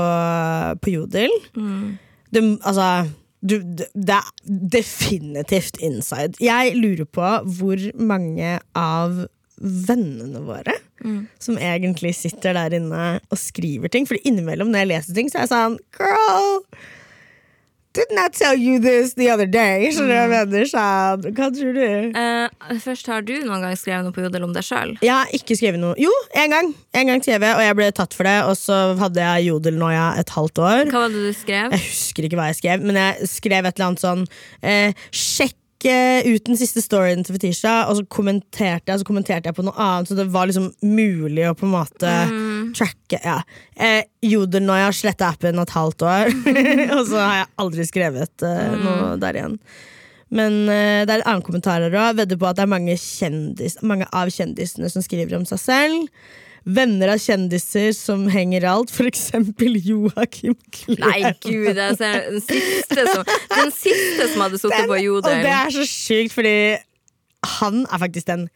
på 0.84 0.98
Jodel. 1.00 1.32
Det, 2.34 2.44
altså 2.68 3.08
du, 3.42 3.60
det, 3.62 3.88
det 3.94 4.18
er 4.18 4.30
definitivt 4.74 5.80
inside. 5.84 6.38
Jeg 6.44 6.76
lurer 6.78 7.06
på 7.06 7.32
hvor 7.60 7.84
mange 7.96 8.58
av 8.78 9.26
vennene 9.58 10.44
våre 10.46 10.76
som 11.42 11.58
egentlig 11.58 12.14
sitter 12.18 12.58
der 12.58 12.76
inne 12.78 13.06
og 13.30 13.40
skriver 13.42 13.90
ting. 13.94 14.06
For 14.10 14.20
innimellom 14.28 14.70
når 14.74 14.84
jeg 14.84 14.92
leser 14.92 15.18
ting, 15.18 15.32
så 15.32 15.40
er 15.40 15.46
jeg 15.46 15.54
sånn 15.54 15.80
Girl! 15.98 16.62
Didn't 17.98 18.20
I 18.20 18.30
tell 18.30 18.54
you 18.54 18.78
this 18.78 19.16
the 19.18 19.32
other 19.34 19.48
day? 19.50 19.88
Skjønner 19.90 20.12
du 20.12 20.14
hva 20.14 20.22
jeg 20.22 20.50
mener? 20.52 20.68
Sånn, 20.70 21.24
Hva 21.34 21.48
tror 21.56 21.74
du? 21.74 22.20
Eh, 22.22 22.76
først, 22.84 23.10
har 23.10 23.26
du 23.26 23.34
noen 23.42 23.64
gang 23.66 23.74
skrevet 23.80 24.06
noe 24.06 24.14
på 24.14 24.22
Jodel 24.22 24.46
om 24.46 24.54
deg 24.54 24.68
sjøl? 24.68 24.94
Jeg 25.02 25.14
har 25.16 25.34
ikke 25.34 25.58
skrevet 25.58 25.82
noe. 25.82 25.98
Jo, 25.98 26.12
en 26.38 26.54
gang. 26.54 26.70
En 26.94 27.10
gang 27.10 27.26
skrev 27.26 27.42
jeg, 27.48 27.58
og 27.58 27.66
jeg 27.66 27.78
ble 27.80 27.92
tatt 27.98 28.14
for 28.14 28.30
det. 28.30 28.38
Og 28.46 28.54
så 28.60 28.78
hadde 29.02 29.26
jeg 29.26 29.48
jodelnoia 29.50 30.12
et 30.22 30.30
halvt 30.38 30.62
år. 30.62 30.84
Hva 30.94 31.08
var 31.08 31.16
det 31.16 31.26
du 31.26 31.34
skrev? 31.42 31.74
Jeg 31.74 31.88
husker 31.88 32.30
ikke 32.30 32.38
hva 32.38 32.52
jeg 32.52 32.60
skrev, 32.62 32.86
men 32.86 33.02
jeg 33.02 33.32
skrev 33.34 33.66
et 33.66 33.80
eller 33.80 33.90
annet 33.90 34.06
sånn 34.06 34.28
eh, 34.62 35.08
Sjekk 35.10 35.58
ut 35.88 36.48
den 36.48 36.58
siste 36.58 36.82
storyen 36.82 37.22
til 37.24 37.36
Fetisha, 37.36 37.84
og 37.88 38.00
så 38.00 38.06
kommenterte 38.10 38.90
jeg 38.90 39.00
Så 39.00 39.06
kommenterte 39.06 39.46
jeg 39.52 39.56
på 39.56 39.64
noe 39.64 39.78
annet, 39.78 40.10
så 40.10 40.18
det 40.18 40.26
var 40.34 40.50
liksom 40.50 40.72
mulig 40.82 41.46
å 41.46 41.54
på 41.58 41.68
en 41.68 41.76
måte 41.76 42.14
tracke. 42.76 43.20
Ja. 43.24 43.42
Eh, 43.76 44.04
Jodelnoia 44.26 44.90
sletta 44.96 45.32
appen 45.34 45.60
et 45.62 45.76
halvt 45.76 46.08
år, 46.08 46.32
og 46.98 47.04
så 47.10 47.22
har 47.22 47.38
jeg 47.42 47.52
aldri 47.64 47.86
skrevet 47.88 48.48
eh, 48.48 48.74
noe 48.82 49.14
der 49.22 49.40
igjen. 49.40 49.60
Men 50.34 50.58
eh, 50.68 51.06
det 51.08 51.14
er 51.14 51.22
en 51.22 51.30
annen 51.36 51.46
kommentar 51.46 51.86
her 51.86 51.94
òg. 51.94 52.18
Vedder 52.18 52.40
på 52.40 52.50
at 52.50 52.58
det 52.60 52.66
er 52.66 52.74
mange, 52.74 52.98
kjendis, 53.00 53.80
mange 53.88 54.10
av 54.12 54.32
kjendisene 54.34 54.90
som 54.92 55.06
skriver 55.06 55.38
om 55.40 55.48
seg 55.48 55.62
selv. 55.64 56.28
Venner 56.68 57.14
av 57.14 57.22
kjendiser 57.24 57.94
som 57.96 58.26
henger 58.28 58.66
alt, 58.68 58.92
eksempel 59.00 59.78
Joakim 59.80 60.58
Klev. 60.76 61.00
Nei, 61.00 61.32
gud, 61.40 61.70
det 61.78 61.86
er 61.96 62.28
den 62.28 62.44
siste 62.44 63.06
som, 63.08 63.24
den 63.54 63.72
siste 63.72 64.28
som 64.34 64.44
hadde 64.44 64.60
sittet 64.60 64.90
på 64.90 64.98
Og 64.98 65.04
Jodel. 65.06 65.46
det 65.46 65.54
er 65.54 65.72
så 65.72 65.86
sykt, 65.88 66.36
fordi 66.36 66.58
han 67.62 67.86
er 67.86 68.02
faktisk 68.04 68.28
den 68.28 68.50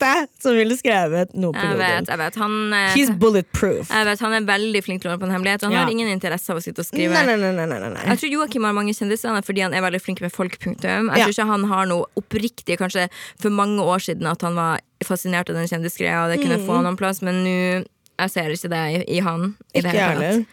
siste 0.00 0.42
som 0.42 0.56
ville 0.56 0.76
skrevet 0.78 1.34
noe 1.34 1.52
på 1.52 1.60
Jeg 1.78 2.06
jeg 2.08 2.18
vet. 2.18 2.34
Han, 2.40 2.72
eh, 2.72 2.94
He's 2.96 3.10
bulletproof. 3.10 3.88
jeg 3.90 4.06
vet, 4.06 4.20
han 4.20 4.32
er 4.32 4.40
veldig 4.48 4.82
flink 4.84 5.02
til 5.02 5.10
å 5.10 5.12
holde 5.12 5.22
på 5.24 5.28
en 5.28 5.34
hemmelighet. 5.36 5.62
Han 5.62 5.72
Ja. 5.72 5.84
har 5.84 5.90
ingen 5.90 6.08
interesse 6.08 6.50
av 6.50 6.56
å 6.58 6.62
sitte 6.62 6.80
og 6.80 6.86
skrive. 6.86 7.12
Nei, 7.12 7.24
nei, 7.26 7.66
nei. 7.66 8.04
Jeg 8.06 8.18
tror 8.18 8.30
Joakim 8.30 8.64
har 8.64 8.72
mange 8.72 8.94
kjendiser 8.96 9.42
fordi 9.44 9.62
han 9.62 9.74
er 9.74 9.80
veldig 9.82 10.00
flink 10.02 10.20
med 10.20 10.32
folk. 10.32 10.58
Jeg 10.60 10.78
Ja. 10.80 11.26
tror 11.26 11.28
ikke 11.28 11.46
han 11.46 11.64
har 11.64 11.86
noe 11.86 12.04
oppriktig, 12.16 12.78
kanskje 12.78 13.08
for 13.38 13.50
mange 13.50 13.78
år 13.80 13.98
siden, 14.00 14.26
at 14.30 14.40
han 14.42 14.54
var 14.54 14.80
fascinert 15.04 15.48
av 15.48 15.54
den 15.56 15.66
kjendisgreia, 15.68 16.28
det 16.28 16.40
kunne 16.40 16.58
Mm. 16.58 16.66
få 16.66 16.82
noen 16.82 16.96
plass, 16.96 17.22
men 17.22 17.44
nå 17.44 17.84
jeg 18.20 18.30
ser 18.30 18.50
ikke 18.50 18.68
det 18.68 19.08
i, 19.08 19.16
i 19.16 19.20
han. 19.20 19.56
I 19.74 19.80
det 19.80 19.94
Ikke 19.94 20.08
hele 20.08 20.20
tatt. 20.20 20.46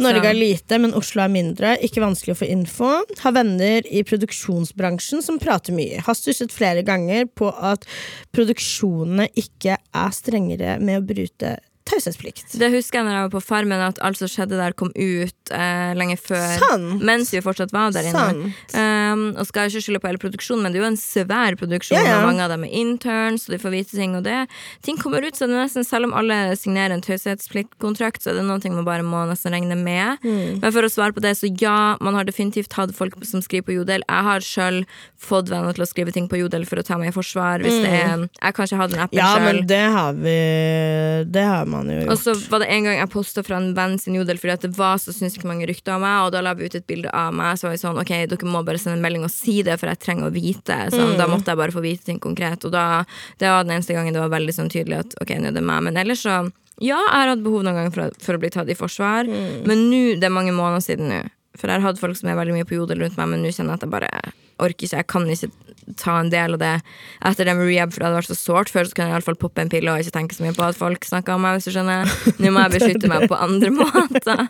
Norge 0.00 0.30
er 0.30 0.36
lite, 0.36 0.78
men 0.80 0.94
Oslo 0.96 1.24
er 1.24 1.32
mindre. 1.32 1.74
Ikke 1.84 2.02
vanskelig 2.02 2.36
å 2.36 2.40
få 2.40 2.48
info. 2.48 2.92
Har 3.20 3.34
venner 3.36 3.84
i 3.84 4.04
produksjonsbransjen 4.08 5.24
som 5.24 5.40
prater 5.42 5.76
mye. 5.76 6.00
Har 6.06 6.16
stusset 6.16 6.54
flere 6.54 6.84
ganger 6.86 7.28
på 7.28 7.50
at 7.52 7.84
produksjonene 8.32 9.28
ikke 9.38 9.76
er 9.76 10.16
strengere 10.16 10.78
med 10.80 11.02
å 11.02 11.06
bryte 11.12 11.58
taushetsplikt. 11.88 12.54
Det 12.60 12.68
husker 12.72 13.00
jeg 13.00 13.06
når 13.08 13.16
jeg 13.16 13.24
var 13.26 13.32
på 13.34 13.42
Farmen, 13.44 13.80
at 13.82 13.98
alt 14.06 14.18
som 14.20 14.28
skjedde 14.30 14.56
der, 14.60 14.72
kom 14.78 14.92
ut 14.94 15.50
eh, 15.52 15.92
lenge 15.98 16.16
før. 16.20 16.56
Sant. 16.62 17.02
Mens 17.02 17.32
vi 17.34 17.40
fortsatt 17.44 17.72
var 17.74 17.90
der 17.94 18.06
inne. 18.10 18.52
Um, 18.74 19.24
og 19.36 19.46
skal 19.48 19.66
jeg 19.66 19.74
ikke 19.74 19.84
skylde 19.88 20.00
på 20.04 20.10
hele 20.12 20.20
produksjonen, 20.22 20.62
men 20.62 20.72
det 20.74 20.80
er 20.80 20.84
jo 20.86 20.90
en 20.92 21.00
svær 21.00 21.56
produksjon, 21.60 21.98
Ja, 21.98 22.04
ja. 22.06 22.18
og 22.20 22.28
mange 22.30 22.44
av 22.46 22.52
dem 22.54 22.64
er 22.68 22.72
interns, 22.82 23.48
og 23.48 23.56
de 23.56 23.60
får 23.62 23.74
vite 23.74 23.96
ting, 23.98 24.14
og 24.18 24.22
det 24.26 24.38
Ting 24.86 24.96
kommer 24.98 25.22
ut, 25.26 25.34
så 25.36 25.46
det 25.46 25.54
er 25.56 25.64
nesten, 25.66 25.84
selv 25.86 26.08
om 26.08 26.14
alle 26.18 26.36
signerer 26.58 26.94
en 26.94 27.02
taushetspliktkontrakt, 27.04 28.22
så 28.22 28.30
er 28.32 28.38
det 28.40 28.46
noen 28.48 28.62
ting 28.62 28.74
man 28.76 28.86
bare 28.86 29.04
må 29.06 29.24
nesten 29.28 29.52
regne 29.54 29.76
med. 29.78 30.22
Mm. 30.24 30.60
Men 30.62 30.72
for 30.74 30.86
å 30.86 30.90
svare 30.92 31.14
på 31.16 31.22
det, 31.24 31.34
så 31.38 31.50
ja, 31.60 31.96
man 32.02 32.14
har 32.18 32.24
definitivt 32.28 32.72
hatt 32.78 32.94
folk 32.96 33.16
som 33.28 33.42
skriver 33.44 33.66
på 33.68 33.76
Jodel. 33.80 34.04
Jeg 34.08 34.26
har 34.28 34.40
sjøl 34.46 34.82
fått 35.22 35.50
venner 35.52 35.74
til 35.76 35.84
å 35.84 35.88
skrive 35.90 36.14
ting 36.14 36.28
på 36.30 36.40
Jodel 36.40 36.64
for 36.68 36.80
å 36.80 36.86
ta 36.86 36.98
meg 37.00 37.12
i 37.12 37.16
forsvar, 37.16 37.62
hvis 37.62 37.78
det 37.84 37.92
er 37.92 38.26
Jeg 38.42 38.54
kanskje 38.58 38.78
har 38.80 38.88
den 38.92 39.02
appen 39.04 39.12
Mm. 39.12 39.18
Ja, 39.20 39.34
sjøl. 39.36 39.44
men 39.44 39.66
det 39.66 39.82
har 39.92 40.12
vi 40.14 40.36
Det 41.32 41.44
har 41.44 41.66
man 41.72 41.90
jo 41.90 42.04
Og 42.12 42.18
så 42.20 42.34
var 42.52 42.62
det 42.62 42.68
en 42.74 42.86
gang 42.86 42.98
jeg 42.98 43.10
posta 43.12 43.42
fra 43.46 43.58
en 43.58 43.72
venn 43.76 43.98
sin 44.00 44.16
jodel 44.18 44.38
fordi 44.40 44.54
at 44.54 44.66
det 44.66 44.72
var 44.76 45.00
så 45.02 45.14
sinnssykt 45.16 45.46
mange 45.48 45.66
rykter 45.70 45.96
om 45.96 46.04
meg, 46.04 46.26
og 46.26 46.32
da 46.34 46.42
la 46.44 46.52
vi 46.58 46.68
ut 46.68 46.76
et 46.78 46.86
bilde 46.88 47.10
av 47.16 47.32
meg. 47.36 47.58
Så 47.58 47.66
var 47.68 47.76
jeg 47.76 47.82
sånn, 47.84 48.00
ok, 48.02 48.12
dere 48.30 48.50
må 48.52 48.62
bare 48.66 48.80
sende 48.82 48.98
en 48.98 49.04
melding 49.04 49.26
og 49.26 49.32
si 49.34 49.58
det, 49.66 49.78
for 49.80 49.90
jeg 49.90 50.02
trenger 50.04 50.28
å 50.28 50.34
vite. 50.34 50.78
Så 50.94 51.10
Da 51.18 51.26
måtte 51.30 51.52
jeg 51.52 51.60
bare 51.60 51.74
få 51.74 51.82
vite 51.84 52.06
ting 52.08 52.20
konkret. 52.22 52.64
Og 52.68 52.74
da, 52.74 53.04
det 53.40 53.50
var 53.50 53.64
den 53.66 53.76
eneste 53.78 53.96
gangen 53.96 54.14
det 54.14 54.22
var 54.22 54.32
veldig 54.32 54.54
sånn 54.56 54.72
tydelig 54.72 55.00
at 55.02 55.16
ok, 55.22 55.34
nå 55.40 55.50
er 55.52 55.56
det 55.56 55.64
meg. 55.64 55.82
Men 55.88 55.96
ellers 56.04 56.24
så 56.26 56.40
Ja, 56.82 56.96
jeg 56.98 57.12
har 57.20 57.28
hatt 57.34 57.42
behov 57.44 57.62
noen 57.62 57.76
ganger 57.76 57.92
for, 57.94 58.14
for 58.24 58.34
å 58.34 58.40
bli 58.42 58.50
tatt 58.50 58.70
i 58.72 58.74
forsvar, 58.78 59.28
men 59.68 59.86
nå, 59.90 60.16
det 60.18 60.26
er 60.26 60.32
mange 60.34 60.54
måneder 60.56 60.82
siden 60.82 61.12
nå. 61.12 61.20
For 61.60 61.68
jeg 61.68 61.78
har 61.82 61.84
hatt 61.92 62.00
folk 62.00 62.16
som 62.16 62.30
er 62.32 62.38
veldig 62.38 62.54
mye 62.56 62.66
på 62.66 62.78
jodel 62.78 63.04
rundt 63.04 63.18
meg, 63.20 63.28
men 63.28 63.42
nå 63.44 63.50
kjenner 63.52 63.76
jeg 63.76 63.82
at 63.82 63.84
jeg 63.84 63.92
bare 63.92 64.08
orker 64.58 64.86
ikke. 64.86 64.96
Jeg 64.96 65.08
kan 65.10 65.28
ikke 65.30 65.50
ta 65.98 66.18
en 66.20 66.30
del 66.32 66.56
av 66.56 66.60
det 66.62 66.72
etter 67.26 67.48
det 67.48 67.54
med 67.58 67.68
rehab, 67.68 67.92
for 67.92 68.02
det 68.02 68.08
hadde 68.08 68.20
vært 68.20 68.30
så 68.30 68.38
sårt. 68.38 68.72
Før 68.72 68.88
så 68.88 68.96
kunne 68.96 69.08
jeg 69.10 69.16
iallfall 69.18 69.38
poppe 69.40 69.64
en 69.64 69.72
pille 69.72 69.92
og 69.92 70.02
ikke 70.02 70.16
tenke 70.18 70.36
så 70.36 70.46
mye 70.46 70.56
på 70.56 70.66
at 70.66 70.78
folk 70.78 71.06
snakka 71.08 71.36
om 71.36 71.46
meg, 71.46 71.58
hvis 71.58 71.68
du 71.68 71.76
skjønner. 71.76 72.12
Nå 72.38 72.52
må 72.54 72.64
jeg 72.66 72.74
beskytte 72.76 73.12
meg 73.12 73.28
på 73.30 73.38
andre 73.38 73.72
måter. 73.78 74.44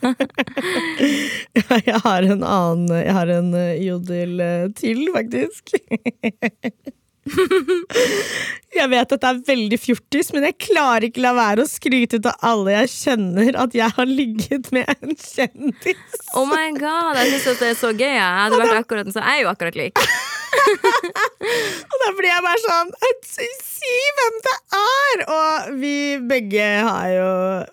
Jeg 1.83 2.01
har 2.07 2.29
en 2.29 2.43
annen 2.43 2.97
Jeg 3.03 3.15
har 3.17 3.31
en 3.33 3.55
eh, 3.59 3.79
jodel 3.87 4.43
eh, 4.43 4.67
til, 4.79 5.07
faktisk. 5.15 5.77
Jeg 8.73 8.89
vet 8.89 9.12
at 9.14 9.20
det 9.23 9.29
er 9.29 9.41
veldig 9.47 9.79
fjortis, 9.79 10.31
men 10.35 10.47
jeg 10.49 10.57
klarer 10.64 11.07
ikke 11.07 11.23
la 11.23 11.35
være 11.37 11.64
å 11.64 11.68
skryte 11.68 12.18
av 12.25 12.47
alle 12.49 12.73
jeg 12.73 12.89
kjenner 12.95 13.59
at 13.61 13.77
jeg 13.77 13.95
har 13.99 14.09
ligget 14.09 14.70
med 14.75 14.89
en 14.97 15.12
kjendis. 15.12 16.20
Oh 16.33 16.47
my 16.49 16.73
god, 16.79 17.20
jeg 17.20 17.43
syns 17.45 17.61
det 17.61 17.68
er 17.68 17.79
så 17.79 17.93
gøy. 17.93 18.14
Jeg 18.16 18.39
hadde 18.41 18.61
vært 18.62 18.81
akkurat 18.81 19.12
så 19.12 19.20
jeg 19.20 19.43
er 19.43 19.45
jo 19.45 19.53
akkurat 19.53 19.77
lik. 19.79 20.01
Og 21.93 21.97
da 22.01 22.09
blir 22.16 22.29
jeg 22.29 22.45
bare 22.45 22.61
sånn 22.61 22.91
Si 23.25 23.93
hvem 24.18 24.35
det 24.45 24.57
er! 24.79 25.23
Og 25.33 25.70
vi 25.81 25.97
begge 26.29 26.66
har 26.89 27.09
jo 27.12 27.31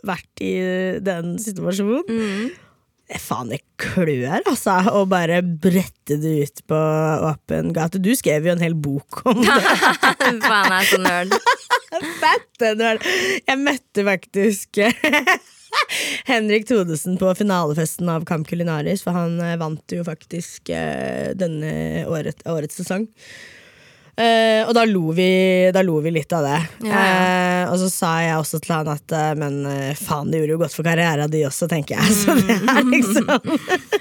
vært 0.08 0.44
i 0.44 0.54
den 1.04 1.38
situasjonen. 1.42 2.04
Det 2.08 2.69
faen, 3.18 3.50
det 3.50 3.64
klør, 3.82 4.44
altså, 4.44 4.76
å 4.94 5.06
bare 5.10 5.40
brette 5.42 6.20
det 6.22 6.34
ut 6.46 6.62
på 6.70 6.80
åpen 7.26 7.72
gate. 7.74 8.02
Du 8.04 8.12
skrev 8.18 8.46
jo 8.46 8.54
en 8.54 8.62
hel 8.62 8.76
bok 8.78 9.24
om 9.30 9.42
det. 9.46 9.56
Faen, 10.44 10.44
jeg 10.44 10.76
er 10.78 10.90
så 10.92 11.00
nerd. 11.02 11.34
Fette 12.22 12.74
nerd. 12.78 13.08
Jeg 13.48 13.62
møtte 13.64 14.06
faktisk 14.06 14.82
Henrik 16.30 16.68
Thodesen 16.70 17.18
på 17.22 17.32
finalefesten 17.38 18.10
av 18.14 18.26
Camp 18.30 18.48
Culinaris, 18.50 19.04
for 19.06 19.18
han 19.18 19.40
eh, 19.42 19.58
vant 19.62 19.94
jo 19.94 20.06
faktisk 20.06 20.70
eh, 20.74 21.32
denne 21.38 22.06
året, 22.10 22.46
årets 22.50 22.78
sesong. 22.82 23.08
Eh, 24.20 24.68
og 24.68 24.74
da 24.76 24.84
lo, 24.84 25.14
vi, 25.16 25.30
da 25.72 25.84
lo 25.86 26.00
vi 26.04 26.12
litt 26.12 26.34
av 26.36 26.44
det. 26.44 26.58
Ja, 26.84 26.92
ja. 26.92 27.04
Eh, 27.64 27.72
og 27.72 27.78
så 27.80 27.90
sa 27.94 28.10
jeg 28.24 28.40
også 28.40 28.60
til 28.64 28.74
han 28.76 28.90
at 28.92 29.14
uh, 29.16 29.32
men 29.38 29.62
faen, 30.00 30.32
det 30.32 30.42
gjorde 30.42 30.56
jo 30.56 30.62
godt 30.64 30.76
for 30.76 30.88
karriera 30.88 31.28
di 31.32 31.44
også, 31.48 31.70
tenker 31.72 32.00
jeg. 32.00 32.16
Så 32.20 32.36
det 32.40 32.58
er 32.58 32.88
liksom 32.88 33.28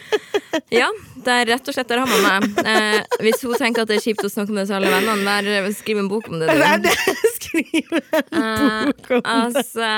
Ja, 0.81 0.89
det 1.25 1.35
er 1.35 1.51
rett 1.53 1.69
og 1.69 1.77
slett 1.77 1.91
der 1.91 2.01
har 2.03 2.09
man 2.09 2.25
meg. 2.25 3.05
Hvis 3.23 3.43
hun 3.45 3.55
tenker 3.61 3.85
at 3.85 3.91
det 3.91 3.99
er 3.99 4.05
kjipt 4.05 4.25
å 4.25 4.31
snakke 4.33 4.53
om 4.53 4.59
det 4.59 4.67
til 4.71 4.79
alle 4.79 4.91
vennene, 4.95 5.73
skriv 5.77 6.01
en 6.01 6.09
bok 6.11 6.31
om 6.33 6.41
det. 6.41 6.49
Du. 6.51 6.65
det. 6.89 6.95
Skrive 7.39 8.03
en 8.03 8.43
Eh, 8.43 8.91
bok 8.91 9.11
om 9.11 9.23
det. 9.23 9.63
altså 9.65 9.89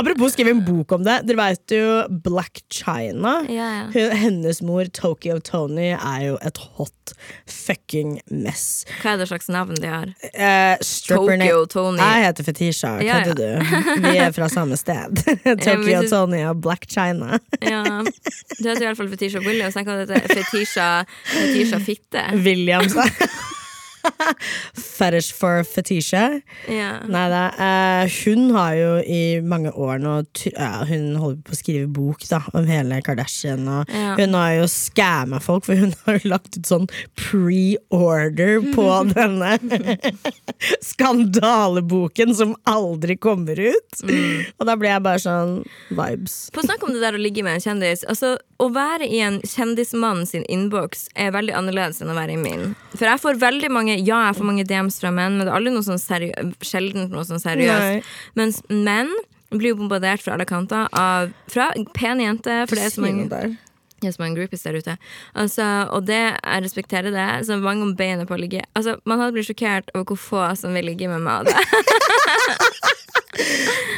Apropos 0.00 0.32
skrive 0.36 0.54
en 0.56 0.64
bok 0.66 0.92
om 0.96 1.04
det. 1.06 1.18
Dere 1.28 1.36
vet 1.42 1.74
jo 1.76 1.90
Black 2.24 2.62
China. 2.72 3.36
Ja, 3.50 3.68
ja. 3.82 3.86
Hun, 3.94 4.16
hennes 4.22 4.62
mor, 4.64 4.88
Tokyo 4.96 5.38
Tony, 5.44 5.92
er 5.96 6.20
jo 6.30 6.38
et 6.46 6.58
hot 6.76 7.12
fucking 7.50 8.16
mess. 8.30 8.84
Hva 9.02 9.12
er 9.14 9.20
det 9.22 9.28
slags 9.30 9.48
navn 9.52 9.76
de 9.80 9.86
har? 9.90 10.10
Eh, 10.32 10.76
Tokyo 11.06 11.64
Tony. 11.70 12.00
Jeg 12.02 12.24
heter 12.26 12.46
Fetisha. 12.48 12.94
Hva 13.00 13.20
heter 13.20 13.38
du? 13.38 13.46
Vi 14.06 14.14
er 14.22 14.34
fra 14.36 14.48
samme 14.52 14.78
sted. 14.80 15.22
Tokyo 15.66 16.02
du- 16.02 16.10
Tony 16.10 16.42
og 16.48 16.60
Black 16.64 16.88
China. 16.90 17.38
Ja, 17.66 17.82
Du 18.04 18.68
heter 18.68 18.86
iallfall 18.86 19.08
Fetisha 19.10 19.40
Williams. 19.42 19.74
Kan 19.74 19.88
hete 20.02 20.20
Fetisha, 20.30 20.88
Fetisha 21.32 21.78
Fitte. 21.82 22.22
Williams. 22.44 22.94
Fetish 24.96 25.32
for 25.36 25.62
Fetisha. 25.66 26.40
Ja. 26.70 26.90
Nei 27.08 27.24
da. 27.32 27.42
Eh, 27.66 28.16
hun 28.24 28.50
har 28.56 28.74
jo 28.78 28.90
i 29.02 29.20
mange 29.44 29.72
år 29.72 29.98
nå 30.02 30.14
ja, 30.52 30.84
Hun 30.88 31.16
holder 31.20 31.40
på 31.46 31.54
å 31.54 31.58
skrive 31.58 31.88
bok 31.92 32.24
da 32.30 32.40
om 32.56 32.66
hele 32.68 33.00
Kardashian. 33.06 33.66
Og 33.68 33.92
Ja. 33.96 34.14
Hun 34.18 34.34
har 34.36 34.52
jo 34.58 34.66
scamma 34.70 35.40
folk, 35.42 35.66
for 35.68 35.78
hun 35.78 35.94
har 36.06 36.18
jo 36.20 36.32
lagt 36.32 36.56
ut 36.58 36.68
sånn 36.68 36.88
pre-order 37.18 38.62
på 38.74 38.86
denne 39.16 39.56
skandaleboken 40.82 42.34
som 42.34 42.54
aldri 42.68 43.16
kommer 43.16 43.58
ut. 43.60 44.02
Mm. 44.04 44.44
Og 44.58 44.66
da 44.68 44.76
ble 44.78 44.90
jeg 44.92 45.04
bare 45.04 45.22
sånn 45.22 45.56
vibes. 45.90 46.36
På 46.54 46.64
snakk 46.64 46.84
om 46.86 46.94
det 46.94 47.02
der 47.04 47.16
å 47.18 47.22
ligge 47.22 47.44
med 47.46 47.58
en 47.58 47.64
kjendis. 47.64 48.04
Altså, 48.08 48.36
Å 48.56 48.70
være 48.72 49.04
i 49.12 49.18
en 49.20 49.34
kjendismann 49.44 50.22
sin 50.24 50.44
innboks 50.48 51.10
er 51.12 51.34
veldig 51.34 51.52
annerledes 51.58 51.98
enn 52.00 52.08
å 52.08 52.16
være 52.16 52.38
i 52.38 52.40
min. 52.40 52.70
For 52.94 53.04
jeg 53.04 53.20
får 53.20 53.40
veldig 53.42 53.68
mange 53.74 53.95
Ja, 53.98 54.26
jeg 54.28 54.36
får 54.38 54.48
mange 54.48 54.64
DMs 54.68 55.00
fra 55.02 55.10
menn, 55.14 55.36
men 55.38 55.46
det 55.46 55.52
er 55.52 55.58
aldri 55.58 55.72
noe 55.74 55.86
sånn 55.86 56.00
seriø 56.02 56.32
sjelden 56.64 57.08
noe 57.12 57.24
sånn 57.28 57.42
seriøst. 57.42 58.10
Mens 58.38 58.60
menn 58.70 59.12
blir 59.54 59.72
jo 59.72 59.78
bombardert 59.80 60.24
fra 60.24 60.34
alle 60.34 60.44
kanter 60.48 60.88
av 60.92 61.30
Fra 61.52 61.70
pene 61.94 62.26
jenter, 62.26 62.66
for 62.66 62.76
det 62.76 62.88
er 62.88 62.94
så 62.96 63.04
mange 63.04 63.28
der. 63.30 63.54
Mange 64.22 64.38
groupies 64.38 64.62
der 64.62 64.78
ute. 64.78 64.94
Altså, 65.34 65.66
og 65.90 66.06
det, 66.06 66.20
jeg 66.38 66.62
respekterer 66.64 67.10
det. 67.14 67.26
Så 67.46 67.58
mange 67.58 67.82
om 67.82 67.94
beinet 67.98 68.28
på 68.28 68.34
å 68.36 68.40
ligge 68.40 68.62
Altså, 68.78 68.96
Man 69.04 69.18
hadde 69.18 69.32
blitt 69.36 69.48
sjokkert 69.50 69.90
over 69.94 70.04
hvor 70.14 70.16
få 70.22 70.44
som 70.56 70.74
vil 70.76 70.84
ligge 70.86 71.08
med 71.10 71.20
meg. 71.26 71.32
av 71.34 71.44
det. 71.46 71.56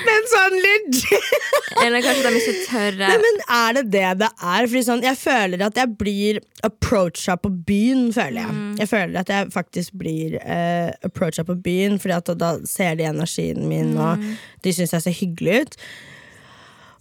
Men 0.08 0.24
sånn 0.32 0.56
legit! 0.58 1.36
Eller 1.84 2.02
kanskje 2.02 2.24
de 2.32 2.40
ikke 2.40 2.54
tør. 2.66 2.96
Nei, 2.98 3.16
men 3.22 3.36
er 3.54 3.76
det 3.76 3.82
det 3.92 4.06
det 4.24 4.28
er? 4.34 4.64
Fordi 4.66 4.80
sånn, 4.82 5.04
jeg 5.04 5.18
føler 5.20 5.62
at 5.68 5.76
jeg 5.78 5.92
blir 6.00 6.40
approacha 6.66 7.36
på 7.38 7.52
byen, 7.68 8.08
føler 8.16 8.40
jeg. 8.42 8.56
Mm. 8.56 8.72
Jeg 8.80 8.90
føler 8.90 9.20
at 9.22 9.30
jeg 9.30 9.52
faktisk 9.54 9.94
blir 10.00 10.34
uh, 10.42 10.90
approacha 11.06 11.44
på 11.46 11.54
byen, 11.62 12.00
Fordi 12.02 12.16
at 12.18 12.32
da 12.40 12.50
ser 12.66 12.98
de 12.98 13.06
energien 13.12 13.62
min, 13.70 13.94
og 13.96 14.18
Mm. 14.18 14.34
de 14.64 14.72
syns 14.74 14.92
jeg 14.96 15.02
ser 15.06 15.14
hyggelig 15.20 15.60
ut. 15.62 15.74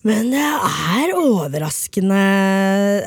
Men 0.08 0.30
det 0.32 0.43
er 0.43 1.16
overraskende 1.18 2.20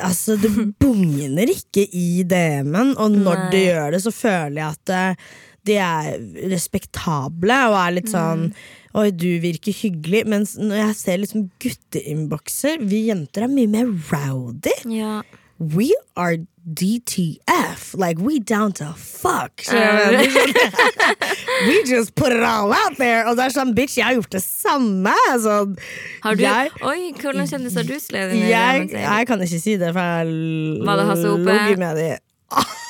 Altså, 0.01 0.37
det 0.41 0.51
bugner 0.81 1.51
ikke 1.51 1.85
i 1.87 2.25
DM-en, 2.27 2.93
og 2.97 3.15
når 3.15 3.47
det 3.53 3.63
gjør 3.69 3.95
det, 3.95 4.03
så 4.05 4.13
føler 4.15 4.61
jeg 4.61 4.75
at 4.75 4.93
eh, 4.97 5.31
de 5.69 5.77
er 5.77 6.13
respektable 6.51 7.57
og 7.69 7.77
er 7.83 7.97
litt 7.99 8.09
sånn 8.11 8.51
Oi, 8.97 9.07
du 9.15 9.29
virker 9.39 9.71
hyggelig. 9.71 10.25
Mens 10.27 10.57
når 10.59 10.81
jeg 10.81 10.95
ser 10.99 11.19
liksom 11.21 11.45
gutteinnbokser, 11.63 12.81
vi 12.83 13.05
jenter 13.07 13.45
er 13.45 13.53
mye 13.53 13.69
mer 13.71 13.93
rowdy. 14.09 14.73
Ja. 14.91 15.21
We 15.61 15.93
are 16.19 16.41
DTF. 16.67 17.97
Like, 17.97 18.19
we 18.19 18.39
down 18.39 18.71
to 18.73 18.93
fuck. 18.97 19.63
Skjønner 19.65 20.21
we 21.67 21.83
just 21.83 22.15
put 22.15 22.31
it 22.31 22.43
all 22.43 22.71
out 22.73 22.97
there. 22.97 23.25
Og 23.29 23.37
det 23.37 23.47
er 23.49 23.55
sånn, 23.55 23.73
bitch, 23.77 23.97
jeg 23.97 24.05
har 24.05 24.17
gjort 24.19 24.35
det 24.37 24.43
samme. 24.45 25.15
Sånn, 25.41 25.77
Har 26.25 26.37
du 26.37 26.45
jeg, 26.45 26.73
Oi, 26.85 27.11
hvordan 27.17 27.49
kjennes 27.49 27.77
har 27.77 27.87
du 27.87 27.95
inn 27.97 28.45
jeg, 28.45 28.91
jeg 28.93 29.29
kan 29.29 29.41
ikke 29.47 29.63
si 29.63 29.77
det, 29.81 29.93
for 29.95 30.01
jeg 30.21 30.85
Var 30.85 31.01
det 31.01 31.09
Hasse 31.13 31.33
Hope? 31.33 32.80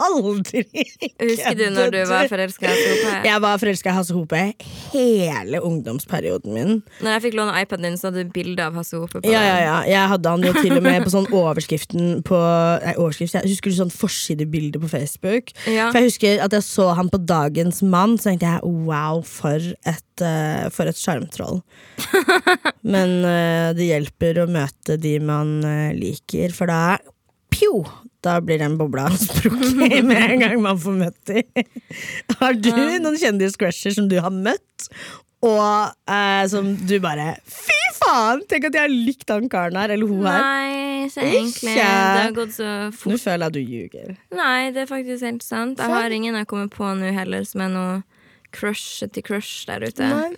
Aldri! 0.00 0.64
Husker 1.20 1.56
du 1.58 1.64
når 1.74 1.92
du 1.92 1.98
var 2.08 2.28
forelska 2.30 2.64
i 2.64 2.70
Hasse 2.70 2.90
Hope? 2.92 3.14
Jeg 3.26 3.42
var 3.44 3.60
forelska 3.60 3.90
i 3.90 3.94
Hasse 3.96 4.14
Hope 4.16 4.40
hele 4.92 5.60
ungdomsperioden 5.66 6.54
min. 6.54 6.72
Når 7.00 7.16
jeg 7.16 7.24
fikk 7.26 7.36
låne 7.38 7.54
iPaden 7.60 7.88
din, 7.88 7.98
så 8.00 8.08
hadde 8.08 8.24
du 8.24 8.32
bilde 8.34 8.64
av 8.64 8.76
Hasse 8.78 9.00
Hope 9.00 9.20
på 9.20 9.32
Ja, 9.32 9.42
ja, 9.44 9.58
ja. 9.64 9.76
Jeg 9.88 10.12
hadde 10.14 10.34
han 10.34 10.44
jo 10.46 10.52
til 10.56 10.76
og 10.76 10.84
med 10.86 11.04
på 11.04 11.12
sånn 11.12 11.28
overskriften 11.42 12.20
på 12.26 12.40
Nei, 12.84 12.94
overskrift, 12.96 13.36
jeg 13.36 13.52
husker 13.52 13.72
du 13.72 13.78
sånn 13.80 13.94
forsidebilde 13.94 14.82
på 14.82 14.90
Facebook? 14.92 15.54
Ja. 15.66 15.90
For 15.90 16.00
jeg 16.00 16.12
husker 16.12 16.44
at 16.46 16.56
jeg 16.56 16.66
så 16.66 16.90
han 16.96 17.12
på 17.12 17.20
Dagens 17.24 17.82
Mann, 17.84 18.16
så 18.20 18.30
tenkte 18.30 18.54
jeg 18.54 18.74
wow, 18.88 19.24
for 19.26 19.72
et 19.88 20.24
uh, 20.24 20.68
For 20.74 20.88
et 20.90 20.98
sjarmtroll. 20.98 21.62
Men 22.94 23.20
uh, 23.24 23.70
det 23.76 23.88
hjelper 23.88 24.44
å 24.44 24.50
møte 24.50 24.96
de 25.00 25.16
man 25.24 25.58
uh, 25.64 25.90
liker, 25.96 26.54
for 26.56 26.70
da 26.70 27.00
Pjo! 27.50 27.82
Da 28.24 28.36
blir 28.44 28.60
den 28.60 28.76
bobla 28.80 29.06
sprukket 29.16 30.04
med 30.04 30.20
en 30.34 30.42
gang 30.44 30.60
man 30.62 30.80
får 30.80 30.96
møtt 30.98 31.20
dem. 31.30 31.64
Har 32.40 32.56
du 32.58 32.70
noen 32.74 33.16
kjendiscrusher 33.20 33.96
som 33.96 34.10
du 34.10 34.18
har 34.20 34.32
møtt, 34.34 34.90
og 35.40 35.94
eh, 36.04 36.42
som 36.52 36.74
du 36.84 36.98
bare 37.00 37.32
Fy 37.48 37.78
faen! 37.96 38.42
Tenk 38.50 38.66
at 38.68 38.76
jeg 38.76 38.84
har 38.84 38.92
likt 38.92 39.32
han 39.32 39.48
karen 39.52 39.78
her, 39.80 39.94
eller 39.94 40.10
hun 40.10 40.26
her. 40.28 40.36
Nei, 40.44 41.08
så 41.12 41.24
egentlig. 41.24 41.72
Ikke. 41.72 41.88
Det 41.88 42.20
har 42.20 42.36
gått 42.36 42.54
så 42.58 42.68
fort. 42.92 43.14
Nå 43.14 43.20
føler 43.22 43.40
jeg 43.40 43.48
at 43.48 43.56
du 43.56 43.60
ljuger. 43.74 44.14
Nei, 44.36 44.60
det 44.76 44.84
er 44.84 44.90
faktisk 44.90 45.24
helt 45.24 45.46
sant. 45.46 45.80
Jeg 45.80 45.96
har 45.96 46.12
ingen 46.16 46.36
jeg 46.36 46.48
kommer 46.50 46.68
på 46.72 46.92
nå 47.00 47.12
heller 47.16 47.46
som 47.48 47.64
er 47.64 47.72
noe 47.72 47.98
crush 48.52 49.00
til 49.06 49.24
crush 49.24 49.64
der 49.70 49.88
ute. 49.88 50.12
Nei. 50.12 50.32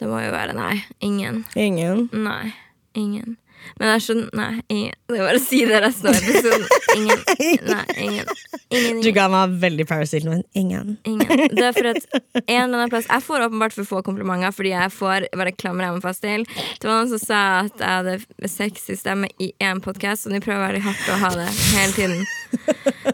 Det 0.00 0.08
må 0.08 0.20
jo 0.20 0.32
være 0.32 0.56
nei. 0.56 0.82
Ingen. 1.04 1.44
Ingen. 1.56 2.08
Nei. 2.12 2.52
Ingen. 2.96 3.36
Men 3.80 3.92
jeg 3.94 4.02
skjønner 4.04 4.28
Nei, 4.36 4.48
ingen. 4.72 4.94
Det 5.10 5.16
er 5.18 5.24
bare 5.26 5.38
å 5.40 5.42
si 5.42 5.58
det 5.68 5.80
resten 5.84 6.10
av 6.10 6.16
episoden. 6.18 6.66
Ingen. 6.96 7.20
Nei, 7.72 7.84
ingen. 8.06 8.32
Ingen, 8.70 9.00
Du 9.02 9.08
ga 9.16 9.24
meg 9.32 9.54
veldig 9.62 9.86
Paris 9.90 10.12
Hilton, 10.14 10.30
men 10.36 10.44
ingen. 10.54 10.96
ingen. 11.08 11.26
Det 11.56 11.64
er 11.66 11.74
for 11.76 11.88
at 11.90 12.04
en 12.44 12.62
eller 12.62 12.76
annen 12.78 12.92
plass 12.92 13.08
Jeg 13.10 13.24
får 13.26 13.46
åpenbart 13.48 13.74
for 13.74 13.88
få 13.88 14.02
komplimenter 14.06 14.54
fordi 14.54 14.70
jeg 14.74 14.92
får 14.94 15.26
bare 15.36 15.54
klamrer 15.56 15.88
jeg 15.88 15.96
meg 15.96 16.04
fast 16.04 16.22
til. 16.24 16.44
Det 16.80 16.86
var 16.88 17.00
noen 17.00 17.10
som 17.14 17.22
sa 17.22 17.40
at 17.64 17.82
jeg 17.82 17.90
hadde 17.98 18.50
sexy 18.50 18.96
stemme 19.00 19.30
i 19.42 19.50
én 19.62 19.82
podkast, 19.82 20.28
og 20.28 20.34
de 20.36 20.42
prøver 20.44 20.66
veldig 20.68 20.84
hardt 20.86 21.10
å 21.10 21.18
ha 21.24 21.30
det 21.40 21.48
hele 21.74 21.92
tiden. 21.96 22.20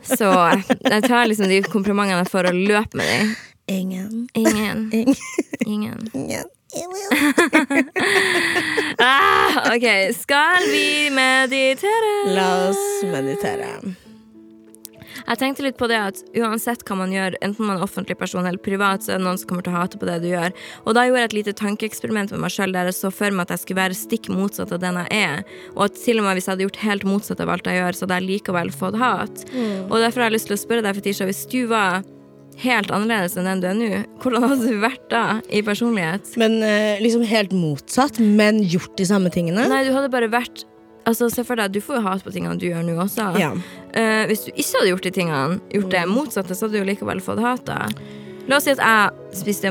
Så 0.07 0.29
jeg 0.29 1.03
tar 1.09 1.29
liksom 1.31 1.49
de 1.51 1.63
komplimentene 1.71 2.21
jeg 2.23 2.33
får, 2.33 2.51
og 2.53 2.61
løper 2.73 3.01
med 3.01 3.13
dem. 3.15 3.35
Ingen. 3.67 4.29
Ingen. 4.39 4.91
Ingen. 4.95 5.17
Ingen. 6.15 6.45
Ingen. 6.77 7.11
Ah, 8.99 9.75
ok, 9.75 10.15
skal 10.17 10.65
vi 10.73 11.11
meditere? 11.13 12.17
La 12.33 12.69
oss 12.71 12.83
meditere. 13.05 13.69
Jeg 15.27 15.41
tenkte 15.41 15.65
litt 15.65 15.79
på 15.81 15.89
det 15.91 15.99
at 15.99 16.21
uansett 16.39 16.85
hva 16.87 16.97
man 17.01 17.11
gjør, 17.11 17.35
enten 17.43 17.67
man 17.67 17.81
er 17.81 17.85
offentlig 17.85 18.15
person 18.21 18.47
eller 18.47 18.63
privat, 18.63 19.03
så 19.03 19.15
er 19.15 19.19
det 19.19 19.27
noen 19.27 19.41
som 19.41 19.51
kommer 19.51 19.67
til 19.67 19.75
å 19.75 19.81
hate 19.81 19.99
på 19.99 20.07
det 20.07 20.21
du 20.23 20.29
gjør. 20.31 20.55
Og 20.87 20.95
da 20.95 21.03
gjorde 21.07 21.25
jeg 21.25 21.31
et 21.33 21.37
lite 21.41 21.57
tankeeksperiment 21.59 22.33
med 22.33 22.45
meg 22.45 22.55
sjøl 22.55 22.73
der 22.77 22.89
jeg 22.93 22.99
så 23.01 23.11
for 23.11 23.35
meg 23.35 23.49
at 23.49 23.57
jeg 23.57 23.65
skulle 23.65 23.83
være 23.83 23.99
stikk 23.99 24.31
motsatt 24.33 24.73
av 24.77 24.83
den 24.85 25.01
jeg 25.03 25.23
er. 25.27 25.43
Og 25.75 25.89
at 25.89 25.99
til 25.99 26.23
og 26.23 26.29
med 26.29 26.39
hvis 26.39 26.47
jeg 26.47 26.55
hadde 26.55 26.69
gjort 26.69 26.85
helt 26.85 27.09
motsatt 27.11 27.43
av 27.43 27.53
alt 27.57 27.67
jeg 27.67 27.81
gjør, 27.81 27.99
så 27.99 28.07
hadde 28.07 28.21
jeg 28.21 28.31
likevel 28.31 28.75
fått 28.77 29.01
hat. 29.03 29.47
Og 29.91 29.97
derfor 29.99 30.23
har 30.23 30.31
jeg 30.31 30.39
lyst 30.39 30.53
til 30.53 30.57
å 30.57 30.63
spørre 30.63 30.87
deg, 30.87 31.01
Fetisha, 31.01 31.27
hvis 31.29 31.47
du 31.51 31.65
var 31.73 32.07
helt 32.63 32.93
annerledes 32.95 33.37
enn 33.37 33.49
den 33.49 33.61
du 33.61 33.67
er 33.69 33.77
nå, 33.77 33.89
hvordan 34.23 34.47
hadde 34.47 34.71
du 34.71 34.79
vært 34.83 35.05
da 35.13 35.25
i 35.53 35.63
personlighet? 35.67 36.33
Men 36.41 36.59
eh, 36.65 37.03
liksom 37.03 37.27
helt 37.29 37.53
motsatt, 37.57 38.21
men 38.21 38.63
gjort 38.65 38.97
de 38.99 39.09
samme 39.09 39.33
tingene. 39.35 39.67
Nei, 39.71 39.85
du 39.87 39.93
hadde 39.97 40.13
bare 40.13 40.31
vært 40.33 40.67
Altså, 41.07 41.29
Se 41.31 41.45
for 41.47 41.55
deg, 41.55 41.71
Du 41.71 41.79
får 41.79 42.01
jo 42.01 42.03
hat 42.03 42.25
på 42.27 42.33
tingene 42.35 42.59
du 42.59 42.65
gjør 42.67 42.83
nå 42.83 42.97
også. 42.99 43.29
Ja. 43.39 43.53
Uh, 43.95 44.25
hvis 44.27 44.43
du 44.43 44.49
ikke 44.51 44.81
hadde 44.81 44.89
gjort 44.91 45.05
de 45.07 45.13
tingene, 45.15 45.61
gjort 45.71 45.93
det 45.93 46.01
motsatte, 46.11 46.57
så 46.57 46.67
hadde 46.67 46.75
du 46.75 46.81
jo 46.81 46.89
likevel 46.89 47.23
fått 47.23 47.39
hat. 47.45 47.63
da 47.69 47.85
La 48.51 48.59
oss 48.59 48.67
si 48.67 48.75
at 48.75 48.83
jeg 48.83 49.39
spiste 49.39 49.71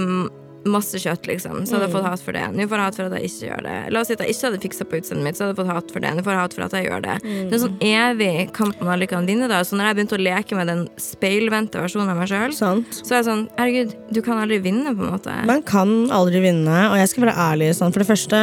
masse 0.66 1.00
kjøtt, 1.02 1.28
liksom. 1.30 1.64
Så 1.66 1.76
hadde 1.76 1.88
jeg 1.88 1.94
fått 1.94 2.08
hat 2.08 2.24
for 2.26 2.36
det. 2.38 2.44
Nå 2.56 2.66
får 2.70 2.82
jeg 2.82 2.90
hat 2.90 2.98
for 3.00 3.06
at 3.08 3.16
jeg 3.20 3.30
ikke 3.30 3.50
gjør 3.50 3.64
det. 3.68 3.76
La 3.94 4.02
oss 4.02 4.10
si 4.10 4.16
at 4.18 4.24
jeg 4.24 4.36
ikke 4.36 4.48
hadde 4.50 4.62
fiksa 4.66 4.88
på 4.90 5.00
utseendet 5.00 5.28
mitt, 5.28 5.38
så 5.38 5.46
hadde 5.46 5.54
jeg 5.54 5.60
fått 5.62 5.72
hat 5.74 5.94
for 5.96 6.06
det. 6.06 6.14
Nå 6.18 6.26
får 6.26 6.36
jeg 6.36 6.42
hat 6.42 6.58
for 6.58 6.66
at 6.68 6.78
jeg 6.78 6.88
gjør 6.90 7.04
det. 7.06 7.16
Det 7.26 7.46
er 7.46 7.58
en 7.60 7.64
sånn 7.66 7.80
evig 7.90 8.32
kamp 8.58 8.82
man 8.82 8.94
aldri 8.96 9.10
kan 9.14 9.30
vinne. 9.30 9.50
da 9.52 9.62
Så 9.68 9.78
når 9.78 9.92
jeg 9.92 10.00
begynte 10.00 10.20
å 10.20 10.24
leke 10.26 10.60
med 10.60 10.72
den 10.72 10.86
speilvendte 11.02 11.84
versjonen 11.86 12.14
av 12.14 12.22
meg 12.22 12.32
sjøl, 12.32 12.56
så 12.58 12.72
er 13.12 13.20
jeg 13.20 13.28
sånn 13.30 13.44
Herregud, 13.60 13.96
du 14.12 14.22
kan 14.26 14.42
aldri 14.42 14.60
vinne, 14.64 14.96
på 14.96 15.06
en 15.06 15.14
måte. 15.16 15.36
Man 15.48 15.62
kan 15.66 15.94
aldri 16.14 16.42
vinne, 16.44 16.80
og 16.92 16.98
jeg 17.00 17.12
skal 17.14 17.28
være 17.28 17.38
ærlig. 17.52 17.72
Sånn. 17.78 17.94
For 17.96 18.04
det 18.04 18.10
første, 18.10 18.42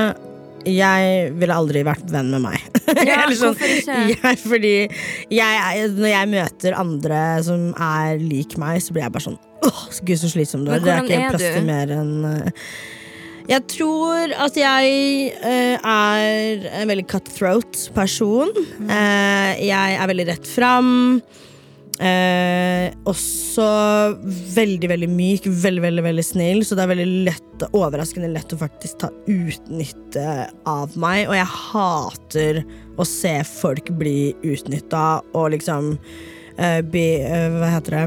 jeg 0.68 1.32
ville 1.38 1.56
aldri 1.56 1.82
vært 1.86 2.10
venn 2.12 2.32
med 2.34 2.46
meg. 2.48 2.60
Ja, 2.92 3.24
sånn, 3.34 3.54
hvorfor 3.56 3.70
ikke? 3.72 3.94
Jeg, 4.12 4.38
fordi 4.42 4.72
jeg, 5.32 5.86
når 5.96 6.10
jeg 6.10 6.28
møter 6.28 6.74
andre 6.76 7.20
som 7.46 7.70
er 7.80 8.20
lik 8.20 8.58
meg, 8.60 8.82
så 8.84 8.94
blir 8.94 9.06
jeg 9.06 9.14
bare 9.14 9.26
sånn 9.30 9.38
Åh, 9.62 9.84
gud, 10.02 10.18
så 10.18 10.28
slitsom 10.30 10.66
du 10.66 10.72
er. 10.74 10.82
Det 10.82 10.92
er 10.92 11.06
ikke 11.06 11.20
er 11.20 11.32
plass 11.32 11.46
til 11.46 11.66
mer 11.66 11.92
enn 11.94 12.12
eh, 12.28 12.66
Jeg 13.48 13.64
tror 13.72 14.34
at 14.44 14.58
jeg 14.58 15.30
eh, 15.38 15.78
er 15.78 16.66
en 16.82 16.90
veldig 16.90 17.06
cutthroat 17.10 17.84
person. 17.96 18.50
Mm. 18.82 18.90
Eh, 18.90 19.64
jeg 19.70 19.96
er 20.02 20.12
veldig 20.12 20.28
rett 20.34 20.50
fram. 20.50 20.92
Eh, 22.02 22.88
også 23.06 23.64
veldig, 24.56 24.88
veldig 24.90 25.08
myk, 25.12 25.44
veldig, 25.46 25.82
veldig, 25.84 26.02
veldig 26.08 26.24
snill, 26.26 26.64
så 26.66 26.74
det 26.74 26.82
er 26.82 26.90
veldig 26.90 27.10
lett, 27.28 27.66
overraskende 27.70 28.30
lett 28.32 28.54
å 28.54 28.58
faktisk 28.58 29.04
ta 29.04 29.10
utnytte 29.30 30.48
av 30.66 30.96
meg. 30.98 31.28
Og 31.28 31.36
jeg 31.38 31.52
hater 31.52 32.62
å 32.98 33.06
se 33.06 33.36
folk 33.46 33.92
bli 34.00 34.32
utnytta 34.42 35.20
og 35.30 35.52
liksom 35.54 35.92
eh, 36.58 36.80
be, 36.82 37.06
eh, 37.22 37.60
Hva 37.60 37.70
heter 37.76 37.98
det? 38.00 38.06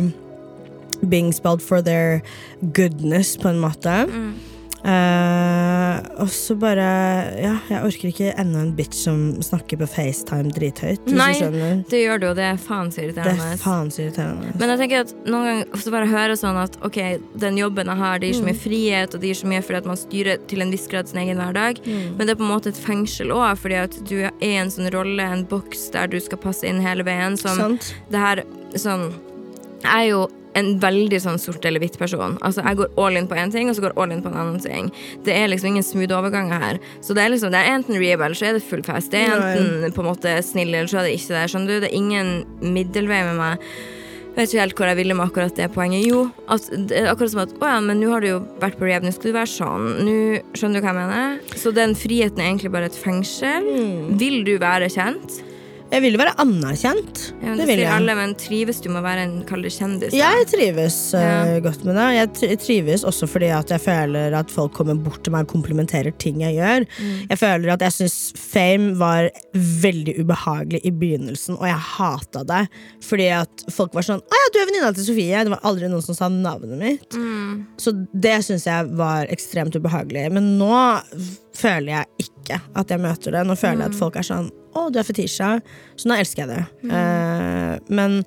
Being 1.08 1.32
spelled 1.36 1.64
for 1.64 1.84
their 1.86 2.20
goodness, 2.76 3.36
på 3.40 3.54
en 3.54 3.64
måte. 3.64 3.96
Eh, 4.86 6.00
og 6.22 6.30
så 6.30 6.56
bare 6.60 6.86
Ja, 7.42 7.54
jeg 7.72 7.82
orker 7.88 8.10
ikke 8.12 8.28
enda 8.40 8.60
en 8.62 8.74
bitch 8.78 9.00
som 9.06 9.22
snakker 9.44 9.80
på 9.82 9.88
FaceTime 9.90 10.52
drithøyt. 10.54 11.08
Nei, 11.10 11.34
det 11.90 12.02
gjør 12.04 12.22
du, 12.22 12.28
og 12.30 12.36
det 12.38 12.46
er 12.52 12.60
faen 12.62 12.92
så 12.94 13.02
Det 13.02 13.16
irriterende. 13.16 14.44
er. 14.46 14.54
Men 14.60 14.70
jeg 14.70 14.80
tenker 14.84 15.00
at 15.06 15.14
noen 15.26 15.46
ganger 15.50 15.82
så 15.82 15.92
bare 15.96 16.10
høre 16.12 16.38
sånn 16.40 16.60
at 16.62 16.78
ok, 16.86 17.00
den 17.46 17.58
jobben 17.58 17.88
jeg 17.92 17.98
har, 17.98 18.20
det 18.20 18.30
gir 18.32 18.40
så 18.40 18.46
Mm. 18.46 18.50
mye 18.52 18.62
frihet, 18.62 19.16
og 19.16 19.22
det 19.22 19.28
gir 19.32 19.40
så 19.42 19.48
mye 19.48 19.62
fordi 19.64 19.78
at 19.78 19.86
man 19.86 19.98
styrer 19.98 20.48
til 20.48 20.62
en 20.62 20.72
viss 20.72 20.88
grad 20.88 21.08
sin 21.10 21.20
egen 21.20 21.38
hverdag. 21.38 21.82
Mm. 21.86 22.18
Men 22.18 22.28
det 22.28 22.30
er 22.30 22.36
på 22.42 22.46
en 22.46 22.54
måte 22.56 22.68
et 22.68 22.76
fengsel 22.86 23.28
òg, 23.34 23.58
fordi 23.58 23.76
at 23.84 24.00
du 24.06 24.16
er 24.22 24.32
i 24.42 24.54
en 24.56 24.68
sånn 24.70 24.92
rolle, 24.94 25.20
en 25.22 25.46
boks 25.46 25.90
der 25.92 26.08
du 26.08 26.20
skal 26.20 26.38
passe 26.38 26.64
inn 26.64 26.82
hele 26.82 27.04
veien. 27.04 27.38
Som 27.38 27.58
Sant? 27.58 27.96
det 28.12 28.20
her 28.20 28.44
sånn 28.76 29.14
Jeg 29.84 29.92
er 29.92 30.10
jo 30.10 30.28
en 30.56 30.72
veldig 30.82 31.20
sånn 31.24 31.40
sort 31.42 31.66
eller 31.68 31.84
hvitt 31.84 31.98
person. 32.00 32.38
Altså 32.46 32.64
Jeg 32.66 32.80
går 32.80 32.94
all 33.02 33.20
in 33.20 33.28
på 33.30 33.38
én 33.40 33.52
ting, 33.54 33.70
og 33.70 33.78
så 33.78 33.86
går 33.86 33.98
all 34.00 34.14
in 34.16 34.24
på 34.24 34.32
en 34.32 34.40
annen 34.42 34.62
ting. 34.64 34.92
Det 35.26 35.36
er 35.36 35.50
liksom 35.52 35.74
ingen 35.74 35.86
smooth 35.86 36.16
overganger 36.16 36.62
her. 36.62 36.80
Så 37.02 37.16
det 37.18 37.26
er 37.26 37.34
liksom 37.34 37.52
Det 37.52 37.62
er 37.62 37.74
enten 37.76 38.00
rehab, 38.00 38.24
eller 38.26 38.40
så 38.40 38.50
er 38.50 38.58
det 38.58 38.64
full 38.64 38.84
fest. 38.86 39.12
Det 39.12 39.26
er 39.26 39.36
enten 39.36 39.94
på 39.96 40.04
en 40.04 40.12
måte 40.12 40.38
snill, 40.46 40.74
eller 40.74 40.92
så 40.92 41.02
er 41.02 41.10
det 41.10 41.20
ikke 41.20 41.36
det. 41.36 41.44
Skjønner 41.52 41.68
du? 41.68 41.84
Det 41.84 41.92
er 41.92 42.00
ingen 42.00 42.34
middelvei 42.62 43.22
med 43.28 43.40
meg. 43.42 43.70
Jeg 44.36 44.42
Vet 44.42 44.52
ikke 44.52 44.64
helt 44.66 44.80
hvor 44.82 44.90
jeg 44.90 44.98
ville 45.00 45.16
med 45.16 45.30
akkurat 45.30 45.56
det 45.56 45.68
poenget. 45.72 46.04
Jo, 46.04 46.26
at 46.52 46.66
det 46.90 47.06
akkurat 47.08 47.32
som 47.32 47.44
at 47.46 47.54
å 47.56 47.70
ja, 47.72 47.78
men 47.80 48.02
nå 48.04 48.10
har 48.12 48.20
du 48.20 48.28
jo 48.34 48.40
vært 48.60 48.76
på 48.76 48.84
rehab, 48.84 49.06
nå 49.08 49.14
skal 49.16 49.32
du 49.32 49.38
være 49.38 49.48
sånn. 49.48 49.86
Nå 50.04 50.16
Skjønner 50.60 50.84
du 50.84 50.84
hva 50.84 50.92
jeg 50.92 50.98
mener? 51.00 51.56
Så 51.56 51.72
den 51.76 51.96
friheten 51.96 52.44
er 52.44 52.50
egentlig 52.50 52.74
bare 52.76 52.90
et 52.92 53.00
fengsel. 53.00 53.64
Mm. 53.64 54.16
Vil 54.20 54.42
du 54.48 54.58
være 54.60 54.92
kjent? 54.92 55.40
Jeg 55.94 56.02
vil 56.02 56.16
jo 56.16 56.20
være 56.20 56.34
anerkjent. 56.42 57.20
Ja, 57.44 57.52
det 57.54 57.60
det 57.62 57.68
vil 57.70 57.82
jeg. 57.84 57.92
alle, 57.94 58.16
men 58.18 58.34
trives 58.40 58.80
du 58.82 58.90
med 58.90 59.00
å 59.00 59.06
være 59.06 59.26
en 59.28 59.36
kjendis? 59.46 60.12
da? 60.12 60.18
Jeg 60.18 60.48
trives 60.50 60.98
eh, 61.14 61.22
Ja. 61.22 61.60
godt 61.64 61.86
med 61.86 61.96
det. 61.96 62.08
Jeg 62.18 62.60
trives 62.60 63.06
også 63.06 63.30
fordi 63.30 63.52
at 63.54 63.70
jeg 63.70 63.84
føler 63.84 64.34
at 64.34 64.50
folk 64.52 64.74
kommer 64.74 64.98
bort 64.98 65.24
til 65.24 65.32
meg 65.36 65.46
og 65.46 65.54
komplimenterer 65.54 66.12
ting 66.18 66.42
jeg 66.42 66.58
gjør. 66.58 66.88
Mm. 66.98 67.30
Jeg 67.30 67.38
føler 67.38 67.74
at 67.76 67.86
jeg 67.86 67.96
syns 68.00 68.18
fame 68.36 68.96
var 69.00 69.30
veldig 69.54 70.18
ubehagelig 70.20 70.82
i 70.84 70.92
begynnelsen, 70.92 71.60
og 71.60 71.70
jeg 71.70 71.78
hata 71.94 72.44
det. 72.44 72.64
Fordi 73.06 73.30
at 73.38 73.66
folk 73.72 73.94
var 73.94 74.02
sånn 74.02 74.22
'Å 74.26 74.42
ja, 74.42 74.52
du 74.54 74.60
er 74.60 74.66
venninna 74.66 74.94
til 74.94 75.06
Sofie'. 75.06 75.44
Det 75.46 75.54
var 75.54 75.64
aldri 75.64 75.88
noen 75.88 76.04
som 76.04 76.16
sa 76.16 76.28
navnet 76.30 76.78
mitt. 76.80 77.10
Mm. 77.14 77.66
Så 77.78 77.94
det 78.12 78.42
syns 78.44 78.66
jeg 78.66 78.90
var 78.98 79.28
ekstremt 79.28 79.76
ubehagelig. 79.78 80.32
Men 80.32 80.58
nå 80.58 80.74
føler 81.58 81.92
jeg 81.94 82.28
ikke 82.28 82.60
at 82.78 82.92
jeg 82.94 83.02
møter 83.04 83.36
det. 83.36 83.46
Nå 83.48 83.56
føler 83.60 83.86
jeg 83.86 83.94
at 83.94 84.00
folk 84.00 84.20
er 84.20 84.28
sånn 84.28 84.52
'Å, 84.76 84.92
du 84.92 85.00
er 85.00 85.08
Fetisha'. 85.08 85.62
Så 85.96 86.10
nå 86.10 86.18
elsker 86.20 86.44
jeg 86.46 86.50
det. 86.52 86.92
Eh, 86.92 87.80
men 87.90 88.24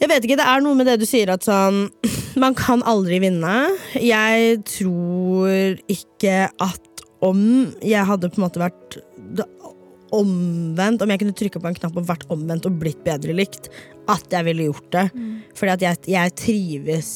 jeg 0.00 0.08
vet 0.10 0.24
ikke, 0.26 0.36
det 0.36 0.48
er 0.50 0.60
noe 0.60 0.74
med 0.74 0.88
det 0.90 0.98
du 1.00 1.06
sier 1.06 1.30
at 1.32 1.46
sånn 1.46 1.86
Man 2.42 2.56
kan 2.56 2.82
aldri 2.88 3.20
vinne. 3.20 3.76
Jeg 4.00 4.62
tror 4.64 5.76
ikke 5.92 6.48
at 6.48 7.02
om 7.22 7.42
jeg 7.84 8.08
hadde 8.08 8.30
på 8.32 8.40
en 8.40 8.46
måte 8.46 8.62
vært 8.62 8.96
omvendt, 10.12 11.02
om 11.02 11.10
jeg 11.12 11.22
kunne 11.22 11.36
trykka 11.36 11.60
på 11.62 11.70
en 11.70 11.78
knapp 11.78 11.96
og 11.98 12.06
vært 12.08 12.28
omvendt 12.32 12.68
og 12.68 12.78
blitt 12.80 13.00
bedre 13.06 13.34
likt, 13.36 13.70
at 14.10 14.34
jeg 14.34 14.46
ville 14.48 14.66
gjort 14.66 14.88
det. 14.94 15.04
Fordi 15.58 15.72
at 15.74 15.84
jeg, 15.84 15.98
jeg 16.10 16.34
trives 16.38 17.10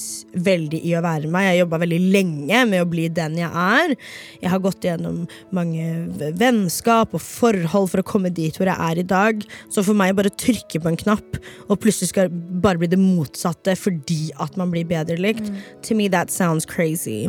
veldig 0.47 0.80
i 0.86 0.92
å 0.97 1.03
være 1.05 1.30
meg. 1.32 1.49
Jeg 1.49 1.62
jobba 1.64 1.80
veldig 1.82 1.99
lenge 2.14 2.61
med 2.70 2.84
å 2.84 2.88
bli 2.88 3.09
den 3.12 3.38
jeg 3.40 3.51
er. 3.51 3.94
Jeg 4.42 4.53
har 4.53 4.62
gått 4.62 4.86
gjennom 4.86 5.24
mange 5.57 6.30
vennskap 6.38 7.16
og 7.16 7.24
forhold 7.24 7.90
for 7.92 8.03
å 8.03 8.07
komme 8.07 8.30
dit 8.30 8.55
hvor 8.57 8.70
jeg 8.70 8.78
er 8.90 9.03
i 9.03 9.07
dag. 9.07 9.42
Så 9.72 9.84
for 9.86 9.99
meg 9.99 10.14
å 10.14 10.20
bare 10.20 10.34
trykke 10.34 10.82
på 10.82 10.92
en 10.92 11.01
knapp, 11.01 11.40
og 11.66 11.80
plutselig 11.82 12.12
skal 12.12 12.30
bare 12.62 12.80
bli 12.82 12.92
det 12.92 13.01
motsatte 13.03 13.74
fordi 13.78 14.30
at 14.42 14.57
man 14.61 14.70
blir 14.72 14.86
bedre 14.88 15.18
likt, 15.20 15.51
to 15.82 15.99
me 15.99 16.09
that 16.12 16.30
sounds 16.30 16.68
crazy. 16.68 17.26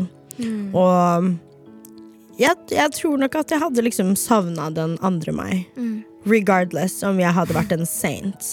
Og 0.78 1.34
jeg, 2.38 2.56
jeg 2.72 2.92
tror 2.98 3.18
nok 3.22 3.36
at 3.40 3.52
jeg 3.54 3.60
hadde 3.64 3.84
liksom 3.86 4.16
savna 4.20 4.70
den 4.74 4.98
andre 5.06 5.34
meg. 5.36 5.66
Regardless 6.28 7.02
om 7.08 7.20
jeg 7.22 7.34
hadde 7.34 7.56
vært 7.56 7.72
en 7.78 7.86
saint. 7.88 8.52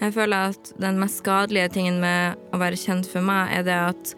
Jeg 0.00 0.12
føler 0.12 0.52
at 0.52 0.72
den 0.80 0.98
mest 1.00 1.22
skadelige 1.22 1.70
tingen 1.72 2.00
med 2.02 2.36
å 2.52 2.60
være 2.60 2.76
kjent 2.80 3.08
for 3.08 3.24
meg, 3.24 3.48
er 3.56 3.64
det 3.64 3.78
at 3.94 4.14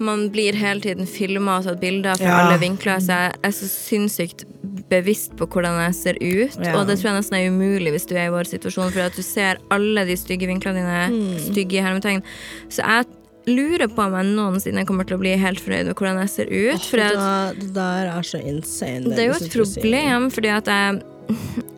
man 0.00 0.28
blir 0.32 0.56
hele 0.56 0.80
tiden 0.80 1.04
filma 1.10 1.58
og 1.58 1.66
tatt 1.66 1.80
bilder 1.82 2.16
fra 2.16 2.24
Ja. 2.30 2.36
alle 2.46 2.58
vinkler. 2.62 3.02
Så 3.04 3.12
jeg 3.12 3.34
er 3.44 3.50
så 3.52 3.66
sinnssykt 3.68 4.44
bevisst 4.88 5.34
på 5.36 5.44
hvordan 5.46 5.76
jeg 5.84 5.94
ser 5.94 6.14
ut. 6.22 6.56
Ja. 6.64 6.78
Og 6.78 6.86
det 6.88 6.96
tror 6.98 7.10
jeg 7.10 7.18
nesten 7.18 7.36
er 7.36 7.50
umulig 7.50 7.92
hvis 7.92 8.06
du 8.08 8.14
er 8.16 8.28
i 8.30 8.32
vår 8.32 8.48
situasjon, 8.48 8.92
for 8.94 9.00
at 9.04 9.14
du 9.18 9.22
ser 9.22 9.58
alle 9.70 10.06
de 10.06 10.16
stygge 10.16 10.46
vinklene 10.48 10.80
dine. 10.80 11.02
Mm. 11.12 11.38
Stygge 11.50 11.82
hermetegn. 11.84 12.22
Så 12.70 12.80
jeg 12.80 13.06
lurer 13.54 13.86
på 13.90 14.06
om 14.06 14.16
jeg 14.18 14.32
noensinne 14.34 14.84
kommer 14.88 15.08
til 15.08 15.18
å 15.18 15.22
bli 15.22 15.36
helt 15.40 15.62
fornøyd 15.62 15.90
med 15.90 15.96
hvordan 15.98 16.20
jeg 16.24 16.32
ser 16.34 16.50
ut. 16.50 16.90
at 16.90 17.16
det, 17.56 17.64
det 17.64 17.72
der 17.78 18.10
er 18.12 18.26
så 18.26 18.42
insane. 18.42 19.14
det 19.14 19.24
er 19.24 19.30
jo 19.32 19.38
et 19.38 19.56
problem, 19.56 20.30
fordi 20.34 20.52
at 20.54 20.70
jeg 20.70 21.00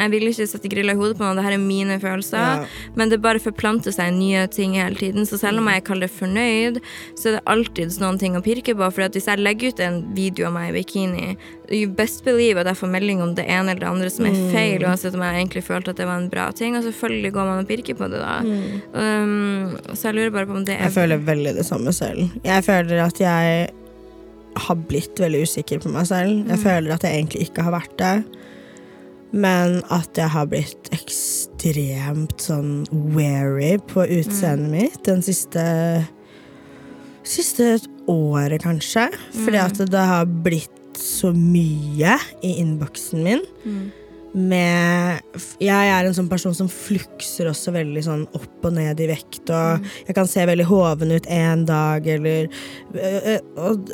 jeg 0.03 0.11
vil 0.11 0.27
ikke 0.31 0.47
sette 0.51 0.69
grilla 0.73 0.93
i 0.95 0.99
hodet 0.99 1.17
på 1.19 1.25
noe, 1.25 1.37
det 1.39 1.45
her 1.47 1.55
er 1.57 1.63
mine 1.63 1.99
følelser. 2.03 2.39
Ja. 2.63 2.67
Men 2.99 3.13
det 3.13 3.21
bare 3.23 3.39
forplanter 3.43 3.95
seg 3.95 4.13
nye 4.17 4.47
ting 4.53 4.75
hele 4.79 4.97
tiden. 4.99 5.27
Så 5.29 5.39
selv 5.41 5.59
om 5.63 5.69
jeg 5.71 5.85
kaller 5.87 6.09
det 6.09 6.17
fornøyd, 6.17 6.81
så 7.19 7.29
er 7.31 7.37
det 7.39 7.43
alltid 7.47 7.99
noen 8.03 8.19
ting 8.19 8.37
å 8.39 8.43
pirke 8.45 8.75
på. 8.75 8.89
For 8.93 9.09
hvis 9.15 9.29
jeg 9.31 9.39
legger 9.43 9.73
ut 9.75 9.81
en 9.85 10.01
video 10.17 10.49
av 10.49 10.57
meg 10.57 10.71
i 10.73 10.77
bikini, 10.81 11.37
you 11.73 11.89
best 11.89 12.25
believe 12.27 12.61
at 12.61 12.67
jeg 12.69 12.77
får 12.83 12.91
melding 12.93 13.23
om 13.25 13.35
det 13.39 13.47
ene 13.49 13.71
eller 13.73 13.81
det 13.81 13.89
andre 13.89 14.11
som 14.13 14.27
er 14.27 14.33
Mm. 14.33 14.51
feil, 14.53 14.83
uansett 14.85 15.15
om 15.15 15.23
jeg 15.23 15.39
egentlig 15.47 15.63
følte 15.65 15.91
at 15.95 15.97
det 15.97 16.07
var 16.07 16.19
en 16.21 16.29
bra 16.33 16.51
ting. 16.53 16.77
Og 16.77 16.83
selvfølgelig 16.85 17.33
går 17.33 17.47
man 17.47 17.59
og 17.63 17.69
pirker 17.69 17.95
på 17.97 18.11
det 18.11 18.21
da. 18.21 18.41
Um, 18.93 19.79
så 19.95 20.11
jeg 20.11 20.15
lurer 20.19 20.33
bare 20.35 20.47
på 20.47 20.57
om 20.57 20.65
det 20.65 20.75
er 20.77 20.83
Mm. 20.83 20.89
Jeg 20.91 20.97
føler 20.99 21.19
veldig 21.25 21.55
det 21.57 21.65
samme 21.67 21.93
selv. 21.93 22.31
Jeg 22.45 22.65
føler 22.65 23.07
at 23.07 23.19
jeg 23.21 23.71
har 24.57 24.75
blitt 24.77 25.17
veldig 25.17 25.43
usikker 25.47 25.81
på 25.81 25.89
meg 25.93 26.07
selv. 26.07 26.47
Jeg 26.49 26.59
føler 26.61 26.93
at 26.93 27.03
jeg 27.07 27.15
egentlig 27.25 27.49
ikke 27.49 27.63
har 27.65 27.73
vært 27.73 27.97
det. 27.97 28.25
Men 29.33 29.81
at 29.93 30.19
jeg 30.19 30.29
har 30.29 30.49
blitt 30.51 30.91
ekstremt 30.93 32.37
sånn 32.43 32.83
wary 33.15 33.79
på 33.89 34.05
utseendet 34.05 34.73
mitt 34.73 35.05
den 35.09 35.25
siste 35.25 35.63
Siste 37.23 37.77
året, 38.11 38.65
kanskje. 38.65 39.05
Fordi 39.45 39.59
at 39.63 39.77
det 39.93 40.05
har 40.11 40.27
blitt 40.27 40.99
så 40.99 41.31
mye 41.31 42.17
i 42.43 42.57
innboksen 42.59 43.23
min. 43.23 43.45
Med 44.33 45.21
Jeg 45.61 45.91
er 45.93 46.09
en 46.09 46.17
sånn 46.17 46.31
person 46.31 46.55
som 46.57 46.67
flukser 46.73 47.47
også 47.51 47.75
veldig 47.77 48.03
sånn 48.03 48.25
opp 48.35 48.67
og 48.67 48.75
ned 48.75 49.01
i 49.05 49.07
vekt. 49.13 49.45
Og 49.55 49.87
jeg 50.09 50.17
kan 50.19 50.27
se 50.27 50.49
veldig 50.51 50.67
hoven 50.67 51.15
ut 51.15 51.29
en 51.31 51.63
dag, 51.69 52.07
eller 52.17 52.51
og, 53.55 53.87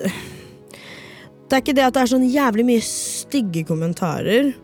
Det 1.49 1.57
er 1.57 1.63
ikke 1.63 1.77
det 1.77 1.85
at 1.85 1.95
det 1.97 2.03
er 2.07 2.13
sånn 2.15 2.29
jævlig 2.33 2.65
mye 2.71 2.85
stygge 2.85 3.67
kommentarer, 3.69 4.55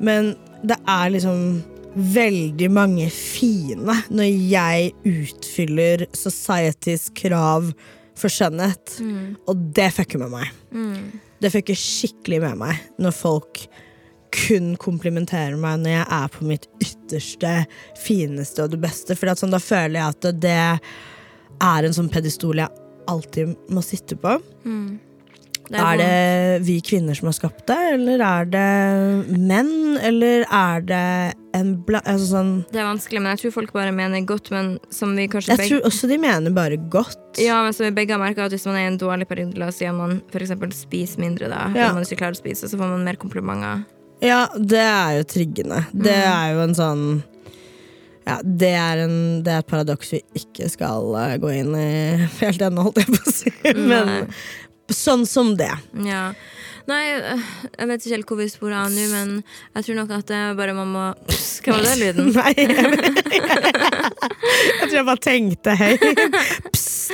men 0.00 0.34
det 0.66 0.76
er 0.88 1.10
liksom 1.14 1.62
veldig 1.96 2.68
mange 2.76 3.06
fine 3.08 3.94
når 4.12 4.26
jeg 4.28 4.90
utfyller 5.08 6.04
societys 6.12 7.08
krav 7.16 7.70
for 8.16 8.32
skjønnhet. 8.32 8.98
Og 9.48 9.56
det 9.76 9.90
fucker 9.96 10.20
med 10.20 10.34
meg. 10.34 10.50
Det 11.40 11.52
fucker 11.52 11.76
skikkelig 11.76 12.40
med 12.44 12.56
meg 12.60 12.80
når 13.00 13.12
folk 13.16 13.66
kun 14.36 14.74
komplimenterer 14.76 15.56
meg 15.56 15.80
når 15.80 15.94
jeg 15.94 16.06
er 16.18 16.32
på 16.32 16.44
mitt 16.44 16.66
ytterste, 16.82 17.52
fineste 18.02 18.64
og 18.64 18.72
det 18.74 18.80
beste. 18.82 19.16
For 19.16 19.32
sånn, 19.36 19.54
da 19.54 19.60
føler 19.62 20.00
jeg 20.00 20.16
at 20.16 20.28
det 20.42 20.56
er 21.64 21.86
en 21.88 21.96
sånn 21.96 22.10
pedestol 22.12 22.60
jeg 22.60 22.68
alltid 23.08 23.54
må 23.72 23.80
sitte 23.84 24.16
på. 24.20 24.36
Det 24.66 25.05
Er 25.74 25.96
det 25.98 26.62
vi 26.66 26.76
kvinner 26.80 27.16
som 27.18 27.26
har 27.26 27.34
skapt 27.34 27.64
det, 27.66 27.76
eller 27.96 28.20
er 28.22 28.44
det 28.52 29.38
menn, 29.38 29.96
eller 29.98 30.44
er 30.46 30.84
det 30.86 31.00
en 31.58 31.72
bla... 31.88 31.98
Altså 32.06 32.28
sånn 32.36 32.52
Det 32.70 32.78
er 32.78 32.86
vanskelig, 32.86 33.22
men 33.24 33.32
jeg 33.34 33.40
tror 33.42 33.54
folk 33.56 33.72
bare 33.74 33.90
mener 33.96 34.22
godt. 34.28 34.50
Men 34.54 34.76
som 34.94 35.16
vi 35.18 35.26
kanskje 35.32 35.54
Jeg 35.56 35.58
begge 35.64 35.72
tror 35.74 35.88
også 35.90 36.10
de 36.12 36.18
mener 36.22 36.54
bare 36.54 36.78
godt. 36.92 37.18
Ja, 37.42 37.62
men 37.66 37.74
som 37.74 37.88
vi 37.88 37.92
begge 37.98 38.14
har 38.14 38.22
merket 38.22 38.44
at 38.46 38.54
Hvis 38.54 38.66
man 38.68 38.76
er 38.78 38.86
i 38.86 38.92
en 38.92 38.98
dårlig 39.02 39.26
periode, 39.26 39.58
la 39.58 39.72
oss 39.72 39.80
si 39.82 39.88
at 39.90 39.94
man 39.96 40.20
eksempel 40.32 40.70
spiser 40.76 41.18
mindre, 41.24 41.48
da, 41.50 41.66
Ja. 41.74 41.92
man 41.92 42.04
ikke 42.06 42.20
klarer 42.22 42.38
å 42.38 42.42
spise, 42.42 42.68
så 42.70 42.78
får 42.78 42.92
man 42.94 43.02
mer 43.04 43.16
komplimenter. 43.18 43.82
Ja, 44.22 44.46
det 44.56 44.80
er 44.86 45.16
jo 45.18 45.24
triggende. 45.24 45.82
Det 45.92 46.14
Mm. 46.14 46.30
er 46.32 46.52
jo 46.54 46.60
en 46.68 46.74
sånn 46.78 47.22
ja, 48.26 48.40
det 48.42 48.72
er, 48.74 48.98
en, 49.04 49.42
det 49.46 49.52
er 49.54 49.58
et 49.62 49.68
paradoks 49.70 50.08
vi 50.10 50.18
ikke 50.34 50.66
skal 50.68 51.12
eh, 51.14 51.36
gå 51.38 51.50
inn 51.60 51.74
i 51.78 52.26
helt 52.42 52.58
ennå, 52.66 52.82
holdt 52.88 52.98
jeg 52.98 53.06
på 53.06 53.20
å 53.22 53.32
si. 53.32 53.52
Men 53.76 54.28
sånn 54.94 55.24
som 55.26 55.54
det. 55.58 55.72
Ja. 56.06 56.28
Nei, 56.86 57.00
øh, 57.18 57.40
jeg 57.80 57.88
vet 57.90 58.04
ikke 58.04 58.14
helt 58.14 58.28
hvor 58.30 58.38
vi 58.38 58.46
sporer 58.52 58.76
av 58.84 58.92
nå, 58.94 59.06
men 59.10 59.30
jeg 59.74 59.86
tror 59.88 59.96
nok 59.98 60.12
at 60.20 60.28
det 60.30 60.36
er 60.38 60.52
bare 60.58 60.74
man 60.76 60.92
må 60.94 61.06
Hva 61.66 61.72
var 61.74 61.82
den 61.82 61.98
lyden? 61.98 62.28
Nei, 62.36 62.52
jeg, 62.54 62.68
jeg 64.78 64.84
tror 64.84 64.94
jeg 65.00 65.06
bare 65.08 65.24
tenkte 65.26 65.74
høyt. 65.80 66.04
Psst. 66.70 67.10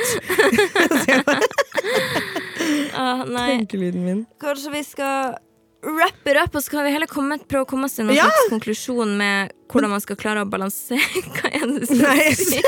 Ah, 2.95 3.25
Tenkelyden 3.49 4.05
min. 4.05 4.21
kanskje 4.41 4.71
vi 4.77 4.83
skal 4.85 5.35
wrap 5.83 6.29
it 6.29 6.37
up, 6.39 6.55
og 6.55 6.63
så 6.63 6.71
kan 6.77 6.85
vi 6.87 6.93
heller 6.95 7.09
komme, 7.11 7.39
prøve 7.49 7.65
å 7.65 7.69
komme 7.73 7.89
oss 7.89 7.97
til 7.99 8.07
noen 8.07 8.17
Ja! 8.21 8.29
slags 8.29 8.53
konklusjon 8.53 9.17
med 9.19 9.51
hvordan 9.73 9.91
man 9.97 10.03
skal 10.05 10.19
klare 10.21 10.45
å 10.45 10.49
balansere 10.53 11.01
Hva 11.39 11.49
er 11.51 11.65
det 11.67 11.81
du 11.81 11.87
skal 11.89 12.37
si? 12.39 12.61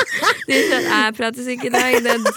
Det 0.46 0.58
skjønner, 0.62 0.86
jeg 0.86 1.14
prater 1.16 1.46
syk 1.46 1.64
i 1.66 1.70
dag, 1.74 1.96
det 2.04 2.12
er 2.12 2.20
du. 2.22 2.32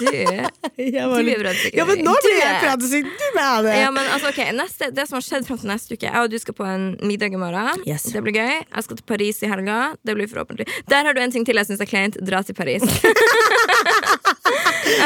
Du 0.80 0.96
er 0.96 1.42
pratesyk 1.42 1.74
i 1.74 1.78
Ja, 1.78 1.84
men 1.86 2.02
nå 2.04 2.14
blir 2.24 2.38
jeg 2.38 2.60
pratesyk. 2.64 3.10
Du 3.20 3.26
med 3.36 3.66
det. 3.68 3.74
Ja, 3.80 3.90
men 3.94 4.08
altså, 4.14 4.32
ok, 4.32 4.40
neste, 4.56 4.90
Det 4.96 5.06
som 5.08 5.18
har 5.18 5.26
skjedd 5.26 5.46
fram 5.48 5.60
til 5.60 5.70
neste 5.70 5.96
uke 5.96 6.08
Jeg 6.08 6.24
og 6.24 6.32
du 6.32 6.38
skal 6.40 6.56
på 6.56 6.66
en 6.66 6.86
middag 7.04 7.36
i 7.36 7.40
morgen. 7.40 7.84
Yes. 7.88 8.08
Det 8.10 8.22
blir 8.24 8.38
gøy. 8.40 8.54
Jeg 8.64 8.86
skal 8.86 9.00
til 9.00 9.06
Paris 9.12 9.42
i 9.44 9.50
helga. 9.50 9.78
Det 10.06 10.16
blir 10.16 10.30
forhåpentlig 10.30 10.66
Der 10.90 11.06
har 11.06 11.16
du 11.16 11.22
en 11.22 11.34
ting 11.34 11.46
til 11.46 11.60
jeg 11.60 11.68
syns 11.68 11.84
er 11.84 11.90
kleint. 11.90 12.18
Dra 12.24 12.42
til 12.46 12.56
Paris. 12.58 12.86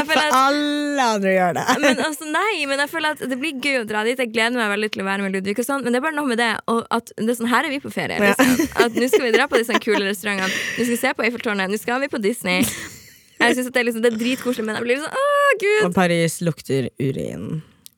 føler 0.09 0.25
at 0.25 0.37
Alle 0.39 1.07
andre 1.17 1.33
gjør 1.35 1.57
det. 1.59 1.65
men 1.85 2.03
altså, 2.07 2.29
nei, 2.31 2.53
men 2.71 2.83
jeg 2.85 2.91
føler 2.93 3.17
at 3.17 3.25
det 3.31 3.39
blir 3.41 3.59
gøy 3.63 3.81
å 3.83 3.85
dra 3.89 4.05
dit. 4.07 4.19
Jeg 4.21 4.33
gleder 4.35 4.57
meg 4.59 4.73
veldig 4.75 4.91
til 4.95 5.05
å 5.05 5.09
være 5.09 5.27
med 5.27 5.37
Ludvig. 5.37 5.57
og 5.61 5.69
sånn 5.69 5.85
Men 5.85 5.95
det 5.95 6.01
er 6.01 6.07
bare 6.07 6.17
noe 6.19 6.31
med 6.31 6.41
det 6.41 6.51
og 6.71 6.83
at 6.95 7.13
det 7.19 7.29
er 7.35 7.39
sånn, 7.41 7.51
Her 7.53 7.69
er 7.69 7.75
vi 7.75 7.81
på 7.85 7.93
ferie. 7.95 8.19
Liksom. 8.23 8.55
At 8.87 8.99
Nå 8.99 9.11
skal 9.13 9.27
vi 9.29 9.35
dra 9.37 9.49
på 9.51 9.61
disse 9.61 9.81
kule 9.85 10.05
restaurantene. 10.07 10.51
Nå 10.51 10.81
skal 10.83 10.95
vi 10.95 11.01
se 11.03 11.15
på 11.19 11.27
Eiffeltårnet. 11.29 11.73
Nå 11.73 11.81
skal 11.83 12.01
vi 12.05 12.11
på 12.13 12.21
Disney. 12.23 12.65
Jeg 13.41 13.57
synes 13.59 13.67
at 13.69 13.75
det, 13.75 13.81
er 13.83 13.89
liksom, 13.91 14.03
det 14.05 14.13
er 14.15 14.19
dritkoselig, 14.21 14.65
men 14.65 14.77
jeg 14.79 14.85
blir 14.87 15.01
sånn 15.03 15.17
Å, 15.21 15.25
gud! 15.61 15.81
Og 15.89 15.95
Paris 15.97 16.39
lukter 16.47 16.87
urin. 17.03 17.49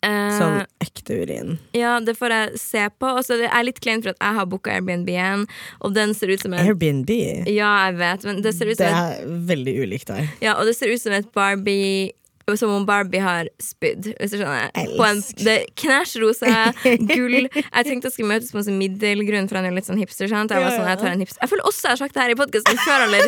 Eh, 0.05 0.39
Sånn 0.39 0.61
ekte 0.85 1.17
urin. 1.23 1.55
Ja, 1.75 1.97
det 2.05 2.15
får 2.19 2.35
jeg 2.35 2.59
se 2.61 2.83
på. 3.01 3.09
Og 3.17 3.25
så 3.27 3.39
det 3.41 3.49
er 3.51 3.65
litt 3.67 3.81
kleint 3.81 4.05
for 4.05 4.13
at 4.15 4.21
jeg 4.21 4.39
har 4.39 4.47
booka 4.51 4.75
Airbnb-en, 4.77 5.47
og 5.81 5.95
den 5.97 6.13
ser 6.15 6.31
ut 6.31 6.43
som 6.45 6.53
en 6.55 6.61
Airbnb. 6.67 7.11
Ja, 7.49 7.73
jeg 7.89 7.97
vet, 8.03 8.25
men 8.29 8.43
det 8.45 8.55
ser 8.55 8.71
ut 8.71 8.79
Det 8.79 8.87
er 8.91 9.17
et, 9.23 9.27
veldig 9.49 9.75
ulikt 9.87 10.13
deg. 10.13 10.29
ja, 10.45 10.55
og 10.61 10.67
det 10.69 10.77
ser 10.77 10.93
ut 10.93 11.01
som 11.03 11.13
et 11.17 11.33
Barbie 11.33 12.13
som 12.55 12.71
om 12.71 12.85
Barbie 12.87 13.19
har 13.19 13.49
spydd, 13.59 14.13
hvis 14.21 14.31
du 14.31 14.37
skjønner. 14.39 14.71
På 14.95 15.03
en, 15.03 15.19
Elsk. 15.19 15.73
knæsj 15.83 16.13
rosa, 16.23 16.53
gull. 17.11 17.49
Jeg 17.51 17.89
tenkte 17.89 18.07
jeg 18.07 18.15
skulle 18.15 18.31
møtes 18.31 18.53
på 18.55 18.61
en 18.61 18.67
sånn 18.69 18.79
middelgrunn, 18.79 19.49
for 19.51 19.59
han 19.59 19.67
er 19.67 19.75
litt 19.75 19.89
sånn 19.89 19.99
hipster. 19.99 20.31
Sant? 20.31 20.55
Jeg, 20.55 20.63
var 20.63 20.77
sånn, 20.77 20.87
jeg, 20.87 21.01
tar 21.01 21.11
en 21.11 21.25
hipster. 21.25 21.43
jeg 21.43 21.51
føler 21.51 21.67
også 21.67 21.89
jeg 21.89 21.95
har 21.97 22.01
sagt 22.05 22.15
det 22.15 22.23
her 22.23 22.35
i 22.37 22.39
podkasten 22.39 22.79
før 22.87 23.07
allerede. 23.09 23.27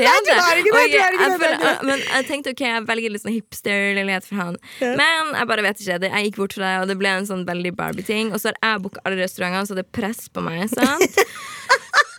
Men 1.88 2.04
jeg 2.04 2.28
tenkte 2.30 2.54
ok, 2.54 2.62
jeg 2.68 2.86
velger 2.92 3.14
litt 3.16 3.24
sånn 3.24 3.34
hipster-leilighet 3.34 4.30
for 4.30 4.42
han. 4.44 4.60
Men 4.84 5.34
jeg 5.34 5.50
bare 5.50 5.66
vet 5.66 5.82
ikke. 5.82 5.98
Det, 6.04 6.12
jeg 6.14 6.30
gikk 6.30 6.40
bort 6.44 6.54
fra 6.54 6.68
det, 6.68 6.76
og 6.84 6.92
det 6.92 6.98
ble 7.02 7.16
en 7.18 7.28
sånn 7.32 7.42
veldig 7.48 7.74
Barbie-ting. 7.78 8.30
Og 8.30 8.38
så 8.38 8.52
har 8.52 8.60
jeg 8.62 8.84
booka 8.86 9.02
alle 9.02 9.18
restaurantene, 9.24 9.66
så 9.66 9.74
det 9.78 9.86
er 9.88 9.92
press 9.98 10.28
på 10.30 10.46
meg. 10.46 10.68
Sant? 10.70 11.18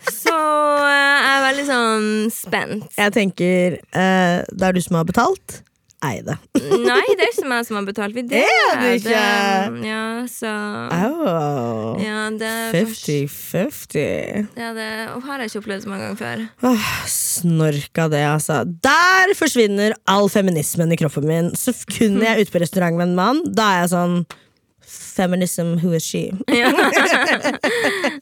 Så 0.10 0.34
eh, 0.34 0.90
jeg 0.90 1.32
er 1.32 1.44
veldig 1.44 1.64
sånn 1.68 2.08
spent. 2.34 2.86
Jeg 2.98 3.14
tenker 3.16 3.76
eh, 3.78 4.38
det 4.50 4.68
er 4.68 4.76
du 4.76 4.82
som 4.84 4.98
har 5.00 5.08
betalt. 5.08 5.60
Ei 6.00 6.22
det. 6.24 6.36
Nei, 6.56 7.02
det 7.20 7.26
er 7.26 7.32
ikke 7.34 7.48
meg 7.50 7.66
som 7.68 7.76
har 7.76 7.84
betalt. 7.90 8.16
Vi 8.16 8.22
det. 8.32 8.46
Er 8.70 8.78
det 8.80 8.92
ikke? 9.02 9.10
det. 9.12 9.88
Ja, 9.90 10.04
så 10.32 10.52
Oh. 10.96 12.00
Ja, 12.00 12.22
det 12.40 12.48
er 12.48 12.78
50-50. 12.78 14.48
ja, 14.56 14.70
det 14.78 14.88
har 15.26 15.44
jeg 15.44 15.52
ikke 15.52 15.62
opplevd 15.64 15.84
så 15.84 15.92
mange 15.92 16.08
ganger 16.08 16.20
før. 16.22 16.46
Oh, 16.70 16.90
snorka 17.12 18.08
det, 18.14 18.24
altså. 18.30 18.62
Der 18.86 19.34
forsvinner 19.36 19.98
all 20.08 20.30
feminismen 20.32 20.96
i 20.96 21.00
kroppen 21.00 21.28
min. 21.28 21.52
Så 21.60 21.76
kunne 21.98 22.24
jeg 22.24 22.46
ute 22.48 22.56
på 22.56 22.64
restaurant 22.64 22.96
med 23.00 23.12
en 23.12 23.18
mann, 23.20 23.44
da 23.52 23.74
er 23.76 23.84
jeg 23.86 23.96
sånn 23.98 24.22
Feminism, 24.90 25.76
who 25.84 25.92
is 25.94 26.02
she? 26.08 26.32
Ja. 26.48 26.72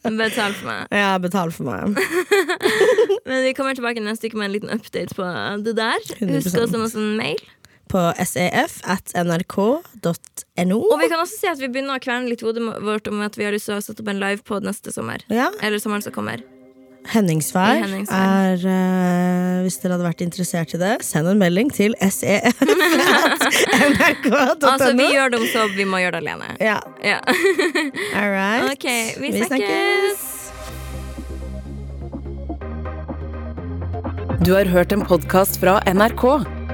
Betal 0.03 0.53
for 0.57 0.65
meg. 0.67 0.87
Ja, 0.91 1.13
betal 1.21 1.51
for 1.53 1.63
meg. 1.69 1.95
Men 3.27 3.43
vi 3.45 3.53
kommer 3.55 3.77
tilbake 3.77 4.01
neste 4.03 4.27
uke 4.27 4.39
med 4.39 4.49
en 4.49 4.55
liten 4.55 4.73
update 4.73 5.15
på 5.15 5.27
det 5.63 5.75
der. 5.77 5.99
100%. 6.17 6.33
Husk 6.33 6.57
å 6.57 6.65
sende 6.67 6.83
oss 6.87 6.95
en 6.97 7.13
mail. 7.19 7.39
På 7.87 8.01
sef 8.27 8.81
at 8.83 9.13
nrk.no. 9.15 10.77
Og 10.81 10.99
vi 10.99 11.07
kan 11.11 11.21
også 11.23 11.37
si 11.39 11.47
at 11.49 11.61
vi 11.61 11.69
begynner 11.71 11.95
å 11.97 12.03
kverne 12.03 12.27
litt 12.31 12.43
hodet 12.45 12.63
vårt 12.83 13.07
om 13.11 13.21
at 13.25 13.37
vi 13.39 13.47
har 13.47 13.55
lyst 13.55 13.69
til 13.71 13.77
å 13.77 13.81
sette 13.83 14.03
opp 14.03 14.11
en 14.11 14.19
livepod 14.21 14.67
neste 14.67 14.91
sommer. 14.95 15.23
Ja, 15.31 15.49
Eller 15.63 15.79
sommeren 15.83 16.03
som 16.05 16.13
kommer. 16.15 16.43
Henningsvær 17.07 17.77
Henningsvær. 17.85 18.17
er 18.19 18.63
uh, 18.67 19.61
Hvis 19.63 19.77
dere 19.79 19.95
hadde 19.95 20.07
vært 20.09 20.23
interessert 20.25 20.73
i 20.75 20.79
det, 20.81 20.89
send 21.07 21.29
en 21.31 21.39
melding 21.39 21.69
til 21.71 21.95
sef.nrk.no. 22.03 22.73
Altså, 24.67 24.91
vi 24.97 25.07
gjør 25.13 25.31
det 25.31 25.39
om 25.39 25.47
så 25.53 25.67
vi 25.77 25.85
må 25.87 26.01
gjøre 26.03 26.19
det 26.19 26.25
alene. 26.25 26.57
Ja, 26.59 26.81
Ja. 27.05 27.21
all 28.19 28.31
right. 28.33 28.73
Okay, 28.73 29.15
vi, 29.21 29.31
Vi 29.37 29.45
snakkes. 29.47 30.33
Du 34.43 34.53
har 34.53 34.65
hørt 34.71 34.91
en 34.91 35.01
podkast 35.07 35.59
fra 35.59 35.79
NRK. 35.87 36.56